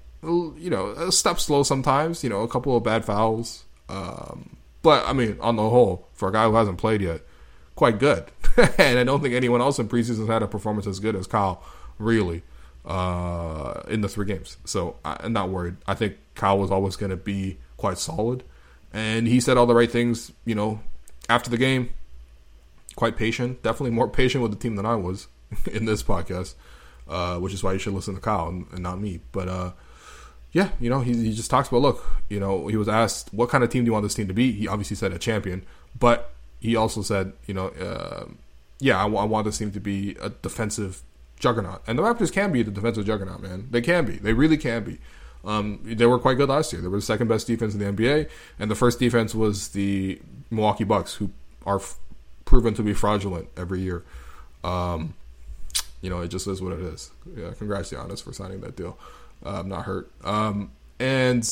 you 0.59 0.71
know, 0.71 0.88
a 0.90 1.12
step 1.12 1.38
slow 1.38 1.62
sometimes. 1.62 2.25
You 2.25 2.31
know, 2.31 2.40
a 2.40 2.49
couple 2.49 2.77
of 2.77 2.83
bad 2.83 3.05
fouls. 3.05 3.62
Um, 3.88 4.57
but 4.85 5.07
I 5.07 5.14
mean, 5.14 5.38
on 5.40 5.57
the 5.57 5.69
whole, 5.69 6.09
for 6.12 6.29
a 6.29 6.33
guy 6.33 6.45
who 6.45 6.55
hasn't 6.55 6.79
played 6.79 7.01
yet, 7.01 7.23
quite 7.77 7.99
good. 7.99 8.25
and 8.79 8.99
I 8.99 9.05
don't 9.05 9.21
think 9.21 9.35
anyone 9.35 9.61
else 9.61 9.79
in 9.79 9.89
preseason 9.89 10.27
had 10.29 10.43
a 10.43 10.47
performance 10.47 10.87
as 10.87 11.01
good 11.01 11.17
as 11.17 11.27
Kyle, 11.27 11.63
really, 11.99 12.43
uh, 12.85 13.83
in 13.89 14.01
the 14.01 14.09
three 14.09 14.27
games. 14.27 14.57
So 14.65 14.97
I'm 15.05 15.33
not 15.33 15.51
worried. 15.51 15.77
I 15.87 15.95
think 15.95 16.17
Kyle 16.35 16.59
was 16.59 16.71
always 16.71 16.97
going 16.97 17.11
to 17.11 17.17
be 17.17 17.59
quite 17.77 17.99
solid. 17.99 18.45
And 18.93 19.27
he 19.27 19.41
said 19.41 19.57
all 19.57 19.67
the 19.67 19.75
right 19.75 19.91
things, 19.91 20.33
you 20.45 20.55
know, 20.55 20.81
after 21.29 21.51
the 21.51 21.59
game. 21.59 21.91
Quite 22.97 23.17
patient. 23.17 23.61
Definitely 23.63 23.91
more 23.91 24.09
patient 24.09 24.43
with 24.43 24.53
the 24.53 24.59
team 24.59 24.77
than 24.77 24.87
I 24.87 24.95
was 24.95 25.27
in 25.73 25.85
this 25.85 26.03
podcast, 26.03 26.55
uh, 27.09 27.39
which 27.39 27.53
is 27.53 27.65
why 27.65 27.73
you 27.73 27.79
should 27.81 27.93
listen 27.93 28.15
to 28.15 28.21
Kyle 28.21 28.49
and, 28.49 28.67
and 28.71 28.85
not 28.85 29.01
me. 29.01 29.21
But, 29.33 29.49
uh, 29.49 29.73
yeah, 30.53 30.69
you 30.79 30.89
know, 30.89 31.01
he, 31.01 31.13
he 31.13 31.35
just 31.35 31.51
talks 31.51 31.69
about 31.69 31.83
look, 31.83 32.07
you 32.29 32.39
know, 32.39 32.69
he 32.69 32.77
was 32.77 32.89
asked 32.89 33.35
what 33.35 33.49
kind 33.49 33.65
of 33.65 33.71
team 33.71 33.83
do 33.83 33.89
you 33.89 33.93
want 33.93 34.05
this 34.05 34.15
team 34.15 34.29
to 34.29 34.35
be. 34.35 34.53
He 34.53 34.69
obviously 34.69 34.95
said 34.95 35.13
a 35.13 35.19
champion, 35.19 35.67
but 35.99 36.31
he 36.64 36.77
also 36.77 37.03
said, 37.03 37.35
you 37.46 37.53
know, 37.53 37.68
uh, 37.68 38.24
yeah, 38.81 38.96
I, 38.96 39.05
I 39.05 39.24
want 39.24 39.44
this 39.44 39.59
team 39.59 39.70
to 39.72 39.81
be 39.81 40.16
a 40.18 40.31
defensive 40.31 41.03
juggernaut, 41.38 41.83
and 41.87 41.98
the 41.98 42.03
Raptors 42.03 42.33
can 42.33 42.53
be 42.53 42.62
the 42.62 42.70
defensive 42.70 43.05
juggernaut, 43.05 43.42
man. 43.42 43.68
They 43.70 43.83
can 43.83 44.07
be. 44.07 44.16
They 44.16 44.33
really 44.33 44.57
can 44.57 44.83
be. 44.83 44.98
Um, 45.44 45.81
they 45.85 46.07
were 46.07 46.18
quite 46.18 46.38
good 46.38 46.48
last 46.48 46.72
year. 46.72 46.81
They 46.81 46.88
were 46.88 46.96
the 46.96 47.03
second 47.03 47.29
best 47.29 47.46
defense 47.46 47.74
in 47.74 47.81
the 47.81 47.92
NBA, 47.92 48.31
and 48.59 48.70
the 48.70 48.74
first 48.74 48.98
defense 48.98 49.35
was 49.35 49.68
the 49.68 50.18
Milwaukee 50.50 50.85
Bucks, 50.85 51.16
who 51.16 51.33
are 51.66 51.77
f- 51.77 51.98
proven 52.46 52.72
to 52.74 52.83
be 52.83 52.94
fraudulent 52.94 53.48
every 53.59 53.83
year. 53.83 54.03
Um, 54.64 55.12
you 56.00 56.09
know, 56.09 56.22
it 56.22 56.29
just 56.29 56.46
is 56.46 56.62
what 56.62 56.72
it 56.72 56.81
is. 56.81 57.11
Yeah, 57.37 57.50
congrats, 57.59 57.92
Giannis, 57.92 58.22
for 58.22 58.33
signing 58.33 58.62
that 58.62 58.74
deal. 58.74 58.96
Uh, 59.44 59.61
I'm 59.61 59.68
not 59.68 59.85
hurt. 59.85 60.11
Um, 60.24 60.72
and 60.98 61.46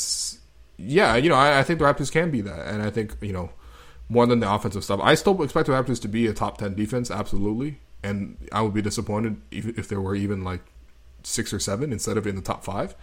yeah, 0.78 1.16
you 1.16 1.28
know, 1.28 1.34
I, 1.34 1.58
I, 1.58 1.62
think 1.64 1.80
the 1.80 1.84
Raptors 1.84 2.10
can 2.10 2.30
be 2.30 2.40
that, 2.40 2.66
and 2.66 2.82
I 2.82 2.88
think 2.88 3.14
you 3.20 3.34
know 3.34 3.50
more 4.08 4.26
than 4.26 4.40
the 4.40 4.52
offensive 4.52 4.84
stuff. 4.84 5.00
I 5.02 5.14
still 5.14 5.42
expect 5.42 5.66
the 5.66 5.72
Raptors 5.72 6.00
to 6.02 6.08
be 6.08 6.26
a 6.26 6.32
top 6.32 6.58
ten 6.58 6.74
defense, 6.74 7.10
absolutely, 7.10 7.78
and 8.02 8.36
I 8.52 8.62
would 8.62 8.74
be 8.74 8.82
disappointed 8.82 9.40
if, 9.50 9.66
if 9.78 9.88
there 9.88 10.00
were 10.00 10.14
even 10.14 10.44
like 10.44 10.60
six 11.22 11.52
or 11.52 11.58
seven 11.58 11.92
instead 11.92 12.16
of 12.16 12.26
in 12.26 12.36
the 12.36 12.42
top 12.42 12.64
five. 12.64 12.94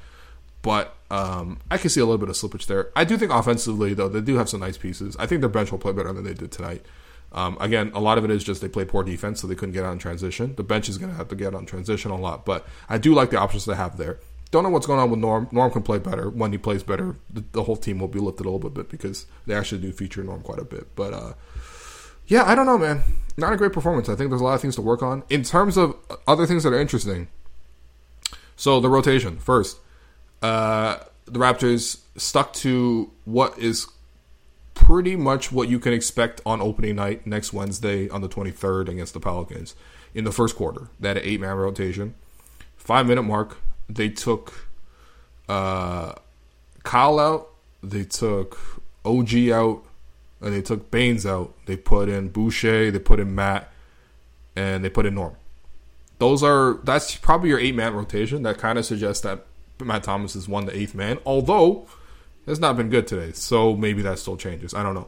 But 0.62 0.93
um, 1.09 1.59
I 1.71 1.77
can 1.77 1.89
see 1.89 2.01
a 2.01 2.05
little 2.05 2.17
bit 2.17 2.27
of 2.27 2.35
slippage 2.35 2.65
there. 2.65 2.89
I 2.95 3.05
do 3.05 3.17
think 3.17 3.31
offensively, 3.31 3.93
though, 3.93 4.09
they 4.09 4.19
do 4.19 4.35
have 4.35 4.49
some 4.49 4.59
nice 4.59 4.77
pieces. 4.77 5.15
I 5.17 5.25
think 5.25 5.39
their 5.39 5.49
bench 5.49 5.71
will 5.71 5.79
play 5.79 5.93
better 5.93 6.12
than 6.12 6.25
they 6.25 6.33
did 6.33 6.51
tonight. 6.51 6.85
Um, 7.31 7.57
again, 7.62 7.91
a 7.93 8.01
lot 8.01 8.17
of 8.17 8.25
it 8.25 8.31
is 8.31 8.43
just 8.43 8.59
they 8.59 8.67
play 8.67 8.85
poor 8.85 9.03
defense, 9.03 9.39
so 9.39 9.47
they 9.47 9.55
couldn't 9.55 9.73
get 9.73 9.85
on 9.85 9.99
transition. 9.99 10.55
The 10.55 10.63
bench 10.63 10.89
is 10.89 10.97
going 10.97 11.12
to 11.12 11.17
have 11.17 11.29
to 11.29 11.35
get 11.35 11.55
on 11.55 11.65
transition 11.65 12.12
a 12.12 12.17
lot, 12.17 12.43
but 12.43 12.67
I 12.89 12.97
do 12.97 13.13
like 13.13 13.29
the 13.29 13.39
options 13.39 13.65
they 13.65 13.75
have 13.75 13.97
there. 13.97 14.19
Don't 14.51 14.63
know 14.63 14.69
what's 14.69 14.88
going 14.88 14.99
on 14.99 15.12
with 15.12 15.19
Norm. 15.19 15.47
Norm 15.51 15.71
can 15.71 15.83
play 15.83 15.99
better. 15.99 16.29
When 16.29 16.51
he 16.51 16.57
plays 16.57 16.81
better, 16.81 17.15
the, 17.29 17.43
the 17.51 17.63
whole 17.63 17.75
team 17.75 17.99
will 17.99 18.07
be 18.07 18.19
lifted 18.19 18.45
a 18.45 18.49
little 18.49 18.69
bit 18.69 18.89
because 18.89 19.27
they 19.45 19.53
actually 19.53 19.81
do 19.81 19.91
feature 19.91 20.23
Norm 20.23 20.41
quite 20.41 20.59
a 20.59 20.65
bit. 20.65 20.95
But 20.95 21.13
uh, 21.13 21.33
yeah, 22.27 22.43
I 22.45 22.55
don't 22.55 22.65
know, 22.65 22.77
man. 22.77 23.03
Not 23.38 23.53
a 23.53 23.57
great 23.57 23.73
performance. 23.73 24.09
I 24.09 24.15
think 24.15 24.29
there's 24.29 24.41
a 24.41 24.43
lot 24.43 24.55
of 24.55 24.62
things 24.62 24.75
to 24.75 24.81
work 24.81 25.03
on. 25.03 25.23
In 25.29 25.43
terms 25.43 25.77
of 25.77 25.95
other 26.27 26.47
things 26.47 26.63
that 26.63 26.73
are 26.73 26.79
interesting, 26.79 27.27
so 28.55 28.79
the 28.79 28.89
rotation 28.89 29.38
first. 29.38 29.77
Uh, 30.41 30.99
the 31.25 31.39
Raptors 31.39 31.99
stuck 32.17 32.53
to 32.53 33.12
what 33.25 33.57
is 33.57 33.88
pretty 34.73 35.15
much 35.15 35.51
what 35.51 35.69
you 35.69 35.79
can 35.79 35.93
expect 35.93 36.41
on 36.45 36.62
opening 36.62 36.95
night 36.95 37.27
next 37.27 37.53
Wednesday 37.53 38.09
on 38.09 38.21
the 38.21 38.29
23rd 38.29 38.89
against 38.89 39.13
the 39.13 39.19
Pelicans 39.19 39.75
in 40.13 40.23
the 40.23 40.31
first 40.31 40.55
quarter. 40.55 40.89
That 40.99 41.17
eight 41.17 41.39
man 41.39 41.55
rotation, 41.57 42.15
five 42.77 43.05
minute 43.05 43.23
mark 43.23 43.57
they 43.89 44.10
took 44.10 44.69
uh, 45.47 46.13
Kyle 46.84 47.19
out, 47.19 47.49
they 47.82 48.04
took 48.04 48.58
OG 49.04 49.49
out, 49.49 49.84
and 50.41 50.54
they 50.54 50.62
took 50.62 50.91
Baynes 50.91 51.25
out. 51.25 51.54
They 51.65 51.75
put 51.75 52.08
in 52.08 52.30
Boucher, 52.30 52.91
they 52.91 52.99
put 52.99 53.19
in 53.19 53.34
Matt, 53.36 53.71
and 54.56 54.84
they 54.84 54.89
put 54.89 55.06
in 55.06 55.15
Norm. 55.15 55.36
Those 56.19 56.43
are 56.43 56.80
that's 56.84 57.15
probably 57.15 57.49
your 57.49 57.60
eight 57.60 57.75
man 57.75 57.93
rotation. 57.93 58.43
That 58.43 58.58
kind 58.58 58.78
of 58.78 58.86
suggests 58.86 59.23
that 59.23 59.45
Matt 59.80 60.04
Thomas 60.04 60.36
is 60.36 60.47
one 60.47 60.65
the 60.65 60.78
eighth 60.78 60.93
man, 60.93 61.17
although 61.25 61.88
it's 62.45 62.60
not 62.60 62.78
been 62.78 62.89
good 62.89 63.08
today. 63.08 63.32
So 63.34 63.75
maybe 63.75 64.02
that 64.04 64.19
still 64.19 64.38
changes. 64.38 64.73
I 64.73 64.84
don't 64.84 64.95
know. 64.95 65.08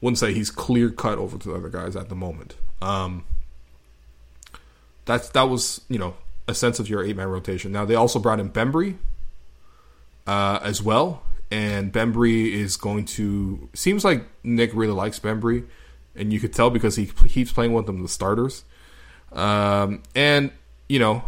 Wouldn't 0.00 0.18
say 0.18 0.32
he's 0.32 0.50
clear 0.50 0.90
cut 0.90 1.18
over 1.18 1.38
to 1.38 1.48
the 1.48 1.54
other 1.54 1.68
guys 1.68 1.96
at 1.96 2.08
the 2.08 2.14
moment. 2.14 2.56
Um, 2.80 3.24
that's 5.04 5.28
that 5.30 5.44
was 5.44 5.82
you 5.88 5.98
know 5.98 6.14
a 6.48 6.54
sense 6.54 6.78
of 6.78 6.88
your 6.88 7.04
eight 7.04 7.16
man 7.16 7.28
rotation. 7.28 7.72
Now 7.72 7.84
they 7.84 7.94
also 7.94 8.18
brought 8.18 8.40
in 8.40 8.50
Bembry 8.50 8.96
uh, 10.26 10.60
as 10.62 10.82
well, 10.82 11.22
and 11.50 11.92
Bembry 11.92 12.52
is 12.52 12.76
going 12.76 13.04
to. 13.06 13.68
Seems 13.74 14.04
like 14.04 14.24
Nick 14.44 14.70
really 14.74 14.92
likes 14.92 15.18
Bembry, 15.18 15.66
and 16.14 16.32
you 16.32 16.40
could 16.40 16.52
tell 16.52 16.70
because 16.70 16.96
he 16.96 17.06
keeps 17.06 17.52
playing 17.52 17.72
with 17.72 17.86
them 17.86 18.02
the 18.02 18.08
starters. 18.08 18.64
Um, 19.32 20.02
and 20.14 20.50
you 20.88 20.98
know, 20.98 21.24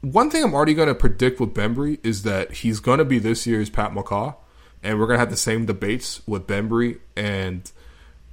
one 0.00 0.30
thing 0.30 0.44
I'm 0.44 0.54
already 0.54 0.74
going 0.74 0.88
to 0.88 0.94
predict 0.94 1.40
with 1.40 1.54
Bembry 1.54 1.98
is 2.02 2.22
that 2.22 2.52
he's 2.52 2.80
going 2.80 2.98
to 2.98 3.04
be 3.04 3.18
this 3.18 3.46
year's 3.46 3.70
Pat 3.70 3.92
McCaw, 3.92 4.36
and 4.82 4.98
we're 4.98 5.06
going 5.06 5.16
to 5.16 5.20
have 5.20 5.30
the 5.30 5.36
same 5.36 5.66
debates 5.66 6.22
with 6.26 6.46
Bembry 6.46 6.98
and. 7.16 7.70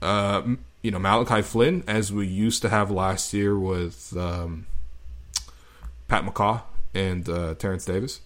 Uh, 0.01 0.55
you 0.81 0.89
know 0.89 0.97
Malachi 0.99 1.41
Flynn, 1.43 1.83
as 1.87 2.11
we 2.11 2.25
used 2.25 2.61
to 2.63 2.69
have 2.69 2.89
last 2.89 3.33
year 3.33 3.55
with 3.57 4.15
um, 4.17 4.65
Pat 6.11 6.25
McCaw 6.25 6.63
and 6.93 7.29
uh, 7.29 7.55
Terence 7.55 7.85
Davis, 7.85 8.19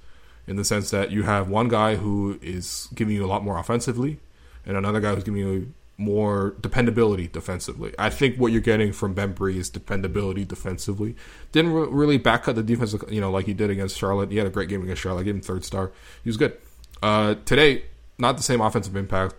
in 0.47 0.55
the 0.55 0.65
sense 0.65 0.89
that 0.89 1.11
you 1.11 1.21
have 1.21 1.49
one 1.49 1.67
guy 1.67 1.97
who 1.97 2.39
is 2.41 2.89
giving 2.95 3.15
you 3.15 3.23
a 3.23 3.27
lot 3.27 3.43
more 3.43 3.59
offensively, 3.59 4.19
and 4.65 4.75
another 4.75 4.99
guy 4.99 5.13
who's 5.13 5.23
giving 5.23 5.39
you 5.39 5.71
more 5.95 6.55
dependability 6.59 7.27
defensively. 7.27 7.93
I 7.99 8.09
think 8.09 8.37
what 8.37 8.51
you're 8.51 8.59
getting 8.59 8.91
from 8.91 9.13
Bembry 9.13 9.57
is 9.57 9.69
dependability 9.69 10.45
defensively. 10.45 11.15
Didn't 11.51 11.73
re- 11.73 11.87
really 11.87 12.17
backcut 12.17 12.55
the 12.55 12.63
defense, 12.63 12.95
you 13.07 13.21
know, 13.21 13.29
like 13.29 13.45
he 13.45 13.53
did 13.53 13.69
against 13.69 13.99
Charlotte. 13.99 14.31
He 14.31 14.37
had 14.37 14.47
a 14.47 14.49
great 14.49 14.67
game 14.67 14.81
against 14.81 15.03
Charlotte. 15.03 15.21
I 15.21 15.25
gave 15.25 15.35
him 15.35 15.41
third 15.41 15.63
star. 15.63 15.91
He 16.23 16.29
was 16.29 16.37
good. 16.37 16.57
Uh, 17.03 17.35
today, 17.45 17.83
not 18.17 18.35
the 18.37 18.43
same 18.43 18.61
offensive 18.61 18.95
impact. 18.95 19.35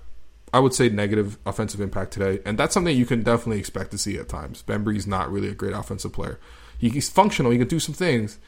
I 0.55 0.61
would 0.61 0.73
say 0.73 0.89
negative 0.89 1.37
offensive 1.45 1.81
impact 1.81 2.13
today, 2.13 2.39
and 2.47 2.57
that's 2.57 2.75
something 2.75 2.97
you 2.97 3.07
can 3.07 3.25
definitely 3.25 3.59
expect 3.59 3.91
to 3.91 3.99
see 3.99 4.17
at 4.19 4.29
times. 4.29 4.63
Bembry's 4.63 5.05
not 5.05 5.33
really 5.33 5.49
a 5.49 5.55
great 5.55 5.75
offensive 5.75 6.13
player. 6.13 6.39
He's 6.79 7.09
functional. 7.09 7.53
He 7.53 7.59
can 7.59 7.69
do 7.69 7.81
some 7.81 7.95
things, 7.95 8.39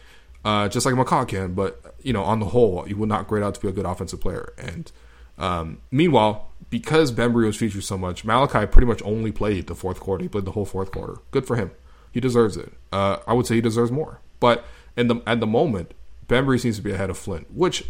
uh, 0.44 0.68
just 0.68 0.84
like 0.86 0.94
McCaw 0.94 1.26
can. 1.26 1.54
But 1.54 1.94
you 2.02 2.12
know, 2.12 2.22
on 2.22 2.40
the 2.40 2.46
whole, 2.46 2.82
he 2.82 2.94
would 2.94 3.08
not 3.08 3.28
grade 3.28 3.42
out 3.42 3.54
to 3.54 3.60
be 3.60 3.68
a 3.68 3.72
good 3.72 3.86
offensive 3.86 4.20
player. 4.20 4.52
And 4.58 4.90
um, 5.38 5.78
meanwhile, 5.90 6.50
because 6.70 7.12
Bembry 7.12 7.46
was 7.46 7.56
featured 7.56 7.84
so 7.84 7.96
much, 7.96 8.24
Malachi 8.24 8.66
pretty 8.66 8.86
much 8.86 9.02
only 9.02 9.32
played 9.32 9.66
the 9.66 9.74
fourth 9.74 10.00
quarter. 10.00 10.22
He 10.22 10.28
played 10.28 10.44
the 10.44 10.52
whole 10.52 10.64
fourth 10.64 10.92
quarter. 10.92 11.18
Good 11.30 11.46
for 11.46 11.56
him. 11.56 11.70
He 12.12 12.20
deserves 12.20 12.56
it. 12.56 12.72
Uh, 12.92 13.18
I 13.26 13.34
would 13.34 13.46
say 13.46 13.56
he 13.56 13.60
deserves 13.60 13.90
more. 13.90 14.20
But 14.40 14.64
in 14.96 15.08
the 15.08 15.22
at 15.26 15.40
the 15.40 15.46
moment, 15.46 15.94
Bembry 16.26 16.60
seems 16.60 16.76
to 16.76 16.82
be 16.82 16.92
ahead 16.92 17.10
of 17.10 17.18
Flynn, 17.18 17.46
which 17.54 17.84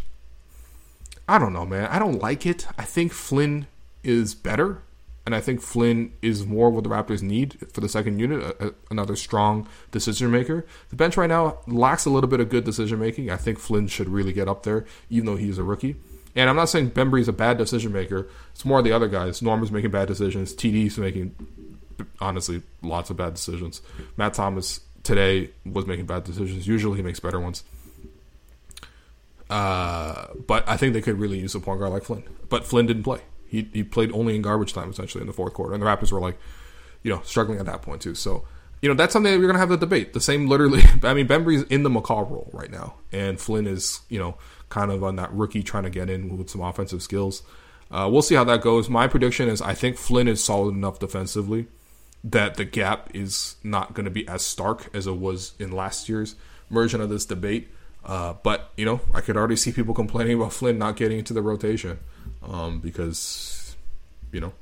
I 1.29 1.39
don't 1.39 1.53
know, 1.53 1.67
man. 1.67 1.87
I 1.87 1.99
don't 1.99 2.21
like 2.21 2.47
it. 2.47 2.67
I 2.79 2.85
think 2.85 3.13
Flynn 3.13 3.67
is 4.03 4.35
better 4.35 4.83
and 5.29 5.35
I 5.35 5.43
think 5.43 5.61
Flynn 5.61 6.15
is 6.23 6.47
more 6.47 6.71
what 6.71 6.85
the 6.85 6.89
Raptors 6.89 7.21
need 7.21 7.59
for 7.71 7.83
the 7.83 7.89
second 7.91 8.19
unit, 8.19 8.41
a, 8.41 8.69
a, 8.69 8.73
another 8.91 9.15
strong 9.15 9.69
decision 9.91 10.31
maker. 10.31 10.65
The 10.89 10.97
bench 10.97 11.19
right 11.19 11.29
now 11.29 11.59
lacks 11.67 12.07
a 12.07 12.11
little 12.11 12.31
bit 12.31 12.41
of 12.41 12.49
good 12.49 12.65
decision 12.65 12.99
making. 12.99 13.29
I 13.29 13.37
think 13.37 13.59
Flynn 13.59 13.89
should 13.89 14.09
really 14.09 14.33
get 14.33 14.49
up 14.49 14.63
there, 14.63 14.87
even 15.11 15.27
though 15.27 15.37
he's 15.37 15.59
a 15.59 15.63
rookie. 15.63 15.97
And 16.35 16.49
I'm 16.49 16.57
not 16.57 16.71
saying 16.71 16.93
Bembry 16.93 17.21
is 17.21 17.29
a 17.29 17.35
bad 17.35 17.59
decision 17.59 17.93
maker. 17.93 18.27
It's 18.53 18.65
more 18.65 18.81
the 18.81 18.93
other 18.93 19.07
guys. 19.07 19.43
Norman's 19.43 19.71
making 19.71 19.91
bad 19.91 20.09
decisions. 20.09 20.55
TD's 20.55 20.97
making, 20.97 21.35
honestly, 22.23 22.63
lots 22.81 23.11
of 23.11 23.19
bad 23.19 23.35
decisions. 23.35 23.83
Matt 24.17 24.33
Thomas 24.33 24.81
today 25.03 25.51
was 25.67 25.85
making 25.85 26.07
bad 26.07 26.25
decisions. 26.25 26.67
Usually 26.67 26.97
he 26.97 27.03
makes 27.03 27.21
better 27.21 27.39
ones. 27.39 27.65
Uh, 29.51 30.29
but 30.47 30.67
I 30.67 30.79
think 30.79 30.95
they 30.95 31.03
could 31.03 31.19
really 31.19 31.39
use 31.39 31.55
a 31.55 31.61
point 31.61 31.81
guard 31.81 31.93
like 31.93 32.05
Flynn. 32.05 32.25
But 32.49 32.65
Flynn 32.65 32.87
didn't 32.87 33.03
play. 33.03 33.21
He 33.49 33.69
he 33.73 33.83
played 33.83 34.13
only 34.13 34.37
in 34.37 34.43
garbage 34.43 34.73
time 34.73 34.91
essentially 34.91 35.23
in 35.23 35.27
the 35.27 35.33
fourth 35.33 35.55
quarter, 35.55 35.75
and 35.75 35.83
the 35.83 35.87
Raptors 35.87 36.13
were 36.13 36.21
like, 36.21 36.39
you 37.03 37.13
know, 37.13 37.21
struggling 37.25 37.59
at 37.59 37.67
that 37.67 37.83
point 37.83 38.03
too. 38.03 38.15
So 38.15 38.45
you 38.81 38.89
know, 38.89 38.95
that's 38.95 39.13
something 39.13 39.33
that 39.33 39.39
we're 39.39 39.47
gonna 39.47 39.59
have 39.59 39.69
the 39.69 39.77
debate. 39.77 40.13
The 40.13 40.21
same, 40.21 40.47
literally. 40.47 40.83
I 41.03 41.15
mean, 41.15 41.27
Bembry's 41.27 41.63
in 41.65 41.83
the 41.83 41.91
McCaw 41.91 42.29
role 42.31 42.51
right 42.53 42.71
now, 42.71 42.95
and 43.13 43.41
Flynn 43.41 43.67
is, 43.67 44.01
you 44.09 44.19
know, 44.19 44.37
kind 44.69 44.93
of 44.93 45.03
on 45.03 45.17
that 45.17 45.33
rookie 45.33 45.63
trying 45.63 45.85
to 45.85 45.91
get 45.91 46.09
in 46.09 46.37
with 46.37 46.51
some 46.51 46.61
offensive 46.61 47.03
skills. 47.03 47.43
Uh, 47.91 48.09
we'll 48.11 48.23
see 48.23 48.35
how 48.35 48.45
that 48.45 48.61
goes. 48.61 48.89
My 48.89 49.09
prediction 49.09 49.49
is 49.49 49.63
I 49.63 49.75
think 49.75 49.97
Flynn 49.97 50.29
is 50.29 50.45
solid 50.45 50.75
enough 50.75 50.99
defensively 50.99 51.67
that 52.25 52.57
the 52.57 52.65
gap 52.65 53.11
is 53.15 53.57
not 53.63 53.95
going 53.95 54.05
to 54.05 54.11
be 54.11 54.27
as 54.29 54.45
stark 54.45 54.91
as 54.95 55.07
it 55.07 55.17
was 55.17 55.55
in 55.59 55.73
last 55.73 56.09
year's 56.09 56.35
version 56.71 57.01
of 57.01 57.09
this 57.09 57.25
debate. 57.25 57.69
Uh, 58.05 58.35
but 58.43 58.71
you 58.77 58.85
know, 58.85 59.01
I 59.15 59.21
could 59.21 59.37
already 59.37 59.57
see 59.57 59.73
people 59.73 59.95
complaining 59.95 60.37
about 60.37 60.53
Flynn 60.53 60.79
not 60.79 60.97
getting 60.97 61.19
into 61.19 61.33
the 61.33 61.43
rotation 61.43 61.99
um, 62.43 62.81
because 62.81 63.77
you 64.33 64.41
know 64.41 64.53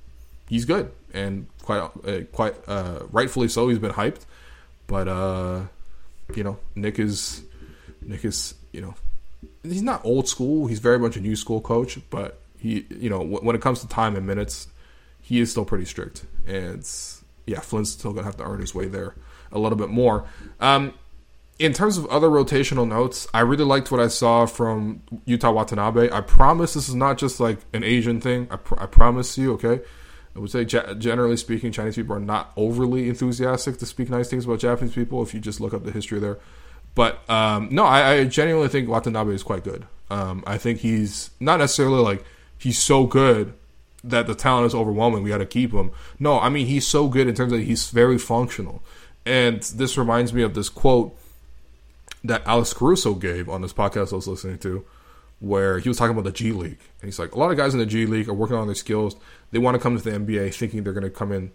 he's 0.48 0.64
good 0.64 0.92
and 1.12 1.46
quite 1.62 1.78
uh, 2.04 2.20
quite 2.32 2.54
uh, 2.68 3.00
rightfully 3.10 3.48
so. 3.48 3.68
He's 3.68 3.78
been 3.78 3.92
hyped, 3.92 4.24
but 4.86 5.08
uh, 5.08 5.62
you 6.34 6.44
know, 6.44 6.58
Nick 6.74 6.98
is 6.98 7.42
Nick 8.02 8.24
is 8.24 8.54
you 8.72 8.80
know 8.80 8.94
he's 9.62 9.82
not 9.82 10.04
old 10.04 10.28
school. 10.28 10.66
He's 10.66 10.78
very 10.78 10.98
much 10.98 11.16
a 11.16 11.20
new 11.20 11.36
school 11.36 11.60
coach, 11.60 11.98
but 12.10 12.40
he 12.58 12.86
you 12.90 13.10
know 13.10 13.20
when 13.20 13.54
it 13.56 13.62
comes 13.62 13.80
to 13.80 13.88
time 13.88 14.16
and 14.16 14.26
minutes, 14.26 14.68
he 15.20 15.40
is 15.40 15.50
still 15.50 15.64
pretty 15.64 15.84
strict. 15.84 16.24
And 16.46 16.88
yeah, 17.46 17.60
Flynn's 17.60 17.92
still 17.92 18.12
gonna 18.12 18.26
have 18.26 18.36
to 18.36 18.44
earn 18.44 18.60
his 18.60 18.74
way 18.74 18.86
there 18.86 19.14
a 19.52 19.58
little 19.58 19.78
bit 19.78 19.88
more. 19.88 20.26
Um, 20.60 20.94
in 21.58 21.72
terms 21.72 21.96
of 21.96 22.06
other 22.06 22.28
rotational 22.28 22.86
notes, 22.86 23.26
I 23.32 23.40
really 23.40 23.64
liked 23.64 23.90
what 23.90 24.00
I 24.00 24.08
saw 24.08 24.46
from 24.46 25.02
Yuta 25.26 25.52
Watanabe. 25.52 26.10
I 26.10 26.20
promise 26.20 26.74
this 26.74 26.88
is 26.88 26.94
not 26.94 27.16
just 27.16 27.40
like 27.40 27.58
an 27.72 27.82
Asian 27.82 28.20
thing. 28.20 28.48
I, 28.50 28.56
pr- 28.56 28.78
I 28.78 28.86
promise 28.86 29.38
you, 29.38 29.54
okay? 29.54 29.80
I 30.34 30.38
would 30.38 30.50
say, 30.50 30.66
generally 30.66 31.38
speaking, 31.38 31.72
Chinese 31.72 31.96
people 31.96 32.14
are 32.14 32.20
not 32.20 32.52
overly 32.56 33.08
enthusiastic 33.08 33.78
to 33.78 33.86
speak 33.86 34.10
nice 34.10 34.28
things 34.28 34.44
about 34.44 34.58
Japanese 34.58 34.94
people 34.94 35.22
if 35.22 35.32
you 35.32 35.40
just 35.40 35.60
look 35.60 35.72
up 35.72 35.84
the 35.84 35.92
history 35.92 36.18
there. 36.18 36.38
But 36.94 37.28
um, 37.30 37.68
no, 37.70 37.84
I, 37.84 38.12
I, 38.12 38.24
genuinely 38.24 38.68
think 38.68 38.88
Watanabe 38.88 39.32
is 39.32 39.42
quite 39.42 39.64
good. 39.64 39.86
Um, 40.10 40.44
I 40.46 40.58
think 40.58 40.80
he's 40.80 41.30
not 41.40 41.58
necessarily 41.58 42.02
like 42.02 42.24
he's 42.58 42.78
so 42.78 43.06
good 43.06 43.54
that 44.04 44.26
the 44.26 44.34
talent 44.34 44.66
is 44.66 44.74
overwhelming. 44.74 45.22
We 45.22 45.30
got 45.30 45.38
to 45.38 45.46
keep 45.46 45.72
him. 45.72 45.90
No, 46.18 46.38
I 46.38 46.48
mean 46.48 46.66
he's 46.66 46.86
so 46.86 47.08
good 47.08 47.28
in 47.28 47.34
terms 47.34 47.52
of 47.52 47.60
he's 47.60 47.90
very 47.90 48.18
functional. 48.18 48.82
And 49.24 49.62
this 49.62 49.98
reminds 49.98 50.32
me 50.32 50.42
of 50.42 50.54
this 50.54 50.68
quote 50.68 51.18
that 52.26 52.46
Alex 52.46 52.72
Caruso 52.72 53.14
gave 53.14 53.48
on 53.48 53.62
this 53.62 53.72
podcast 53.72 54.12
I 54.12 54.16
was 54.16 54.28
listening 54.28 54.58
to, 54.58 54.84
where 55.40 55.78
he 55.78 55.88
was 55.88 55.98
talking 55.98 56.12
about 56.12 56.24
the 56.24 56.32
G 56.32 56.52
League. 56.52 56.80
And 57.00 57.08
he's 57.08 57.18
like, 57.18 57.34
a 57.34 57.38
lot 57.38 57.50
of 57.50 57.56
guys 57.56 57.74
in 57.74 57.80
the 57.80 57.86
G 57.86 58.06
League 58.06 58.28
are 58.28 58.34
working 58.34 58.56
on 58.56 58.66
their 58.66 58.74
skills. 58.74 59.16
They 59.50 59.58
want 59.58 59.74
to 59.74 59.80
come 59.80 59.96
to 59.96 60.02
the 60.02 60.18
NBA 60.18 60.54
thinking 60.54 60.82
they're 60.82 60.92
going 60.92 61.04
to 61.04 61.10
come 61.10 61.32
in 61.32 61.52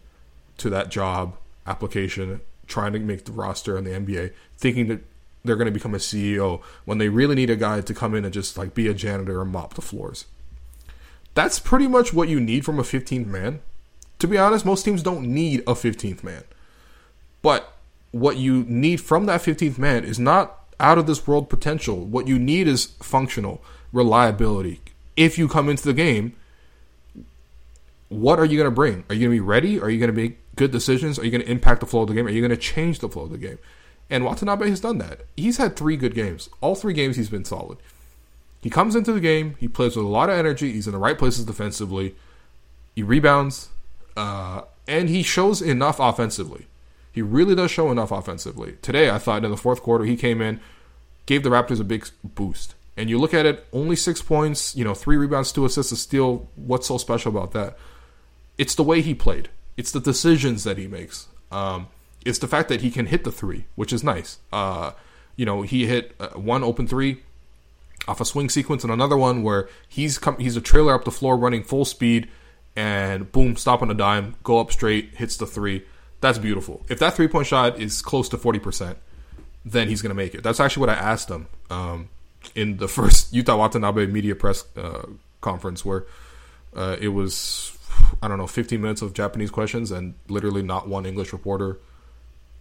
to 0.57 0.69
that 0.69 0.89
job 0.89 1.37
application, 1.65 2.41
trying 2.67 2.93
to 2.93 2.99
make 2.99 3.25
the 3.25 3.31
roster 3.31 3.77
in 3.77 3.83
the 3.83 3.91
NBA, 3.91 4.33
thinking 4.57 4.87
that 4.87 5.01
they're 5.43 5.55
going 5.55 5.65
to 5.65 5.71
become 5.71 5.95
a 5.95 5.99
CEO 5.99 6.61
when 6.85 6.99
they 6.99 7.09
really 7.09 7.35
need 7.35 7.49
a 7.49 7.55
guy 7.55 7.81
to 7.81 7.93
come 7.93 8.13
in 8.13 8.25
and 8.25 8.33
just 8.33 8.57
like 8.57 8.73
be 8.75 8.87
a 8.87 8.93
janitor 8.93 9.41
and 9.41 9.51
mop 9.51 9.73
the 9.73 9.81
floors. 9.81 10.25
That's 11.33 11.59
pretty 11.59 11.87
much 11.87 12.13
what 12.13 12.29
you 12.29 12.39
need 12.39 12.65
from 12.65 12.79
a 12.79 12.83
15th 12.83 13.25
man. 13.25 13.61
To 14.19 14.27
be 14.27 14.37
honest, 14.37 14.65
most 14.65 14.83
teams 14.83 15.01
don't 15.01 15.23
need 15.23 15.61
a 15.61 15.73
15th 15.73 16.23
man. 16.23 16.43
But 17.41 17.73
what 18.11 18.37
you 18.37 18.65
need 18.67 19.01
from 19.01 19.25
that 19.25 19.41
15th 19.41 19.77
man 19.77 20.03
is 20.03 20.19
not 20.19 20.60
out 20.81 20.97
of 20.97 21.07
this 21.07 21.25
world 21.25 21.49
potential. 21.49 21.97
What 21.97 22.27
you 22.27 22.37
need 22.37 22.67
is 22.67 22.85
functional 23.01 23.63
reliability. 23.93 24.81
If 25.15 25.37
you 25.37 25.47
come 25.47 25.69
into 25.69 25.83
the 25.83 25.93
game, 25.93 26.35
what 28.09 28.39
are 28.39 28.45
you 28.45 28.57
going 28.57 28.69
to 28.69 28.75
bring? 28.75 29.05
Are 29.09 29.15
you 29.15 29.27
going 29.27 29.37
to 29.37 29.41
be 29.43 29.47
ready? 29.47 29.79
Are 29.79 29.89
you 29.89 29.99
going 29.99 30.13
to 30.13 30.21
make 30.21 30.37
good 30.55 30.71
decisions? 30.71 31.17
Are 31.17 31.23
you 31.23 31.31
going 31.31 31.43
to 31.43 31.49
impact 31.49 31.79
the 31.79 31.85
flow 31.85 32.01
of 32.01 32.07
the 32.07 32.13
game? 32.13 32.27
Are 32.27 32.31
you 32.31 32.41
going 32.41 32.49
to 32.49 32.57
change 32.57 32.99
the 32.99 33.07
flow 33.07 33.23
of 33.23 33.31
the 33.31 33.37
game? 33.37 33.59
And 34.09 34.25
Watanabe 34.25 34.69
has 34.69 34.81
done 34.81 34.97
that. 34.97 35.21
He's 35.37 35.57
had 35.57 35.77
three 35.77 35.95
good 35.95 36.13
games. 36.13 36.49
All 36.59 36.75
three 36.75 36.93
games 36.93 37.15
he's 37.15 37.29
been 37.29 37.45
solid. 37.45 37.77
He 38.61 38.69
comes 38.69 38.95
into 38.95 39.11
the 39.11 39.19
game, 39.19 39.55
he 39.59 39.67
plays 39.67 39.95
with 39.95 40.05
a 40.05 40.09
lot 40.09 40.29
of 40.29 40.37
energy, 40.37 40.71
he's 40.71 40.85
in 40.85 40.93
the 40.93 40.99
right 40.99 41.17
places 41.17 41.45
defensively, 41.45 42.15
he 42.95 43.01
rebounds, 43.01 43.69
uh, 44.15 44.61
and 44.87 45.09
he 45.09 45.23
shows 45.23 45.63
enough 45.63 45.99
offensively. 45.99 46.67
He 47.11 47.21
really 47.21 47.55
does 47.55 47.71
show 47.71 47.91
enough 47.91 48.11
offensively. 48.11 48.77
Today, 48.81 49.09
I 49.09 49.17
thought 49.17 49.43
in 49.43 49.51
the 49.51 49.57
fourth 49.57 49.81
quarter, 49.81 50.05
he 50.05 50.15
came 50.15 50.41
in, 50.41 50.59
gave 51.25 51.43
the 51.43 51.49
Raptors 51.49 51.79
a 51.79 51.83
big 51.83 52.07
boost. 52.23 52.75
And 52.95 53.09
you 53.09 53.17
look 53.17 53.33
at 53.33 53.45
it, 53.45 53.65
only 53.73 53.95
six 53.95 54.21
points, 54.21 54.75
you 54.75 54.83
know, 54.83 54.93
three 54.93 55.17
rebounds, 55.17 55.51
two 55.51 55.65
assists, 55.65 55.91
a 55.91 55.97
steal. 55.97 56.49
What's 56.55 56.87
so 56.87 56.97
special 56.97 57.35
about 57.35 57.51
that? 57.53 57.77
It's 58.57 58.75
the 58.75 58.83
way 58.83 59.01
he 59.01 59.13
played. 59.13 59.49
It's 59.77 59.91
the 59.91 59.99
decisions 59.99 60.63
that 60.63 60.77
he 60.77 60.87
makes. 60.87 61.27
Um, 61.51 61.87
it's 62.25 62.39
the 62.39 62.47
fact 62.47 62.69
that 62.69 62.81
he 62.81 62.91
can 62.91 63.07
hit 63.07 63.23
the 63.23 63.31
three, 63.31 63.65
which 63.75 63.91
is 63.91 64.03
nice. 64.03 64.39
Uh, 64.51 64.91
you 65.35 65.45
know, 65.45 65.63
he 65.63 65.87
hit 65.87 66.15
uh, 66.19 66.29
one 66.29 66.63
open 66.63 66.87
three 66.87 67.23
off 68.07 68.19
a 68.19 68.25
swing 68.25 68.49
sequence 68.49 68.83
and 68.83 68.91
another 68.91 69.17
one 69.17 69.43
where 69.43 69.69
he's 69.87 70.17
come, 70.17 70.37
he's 70.37 70.55
a 70.55 70.61
trailer 70.61 70.93
up 70.93 71.05
the 71.05 71.11
floor 71.11 71.37
running 71.37 71.63
full 71.63 71.85
speed 71.85 72.27
and 72.75 73.31
boom, 73.31 73.55
stop 73.55 73.81
on 73.81 73.91
a 73.91 73.93
dime, 73.93 74.35
go 74.43 74.59
up 74.59 74.71
straight, 74.71 75.15
hits 75.15 75.37
the 75.37 75.45
three. 75.45 75.83
That's 76.21 76.37
beautiful. 76.37 76.85
If 76.87 76.99
that 76.99 77.15
three 77.15 77.27
point 77.27 77.47
shot 77.47 77.79
is 77.79 78.01
close 78.01 78.29
to 78.29 78.37
40%, 78.37 78.95
then 79.65 79.89
he's 79.89 80.01
going 80.01 80.11
to 80.11 80.15
make 80.15 80.33
it. 80.33 80.43
That's 80.43 80.59
actually 80.59 80.81
what 80.81 80.89
I 80.89 80.93
asked 80.93 81.29
him 81.29 81.47
um, 81.69 82.09
in 82.55 82.77
the 82.77 82.87
first 82.97 83.33
Yuta 83.33 83.57
Watanabe 83.57 84.05
media 84.05 84.35
press 84.35 84.63
uh, 84.77 85.07
conference 85.41 85.83
where 85.83 86.05
uh, 86.75 86.95
it 87.01 87.09
was, 87.09 87.77
I 88.21 88.27
don't 88.27 88.37
know, 88.37 88.47
15 88.47 88.79
minutes 88.79 89.01
of 89.01 89.13
Japanese 89.13 89.49
questions 89.49 89.91
and 89.91 90.13
literally 90.29 90.61
not 90.61 90.87
one 90.87 91.05
English 91.05 91.33
reporter 91.33 91.79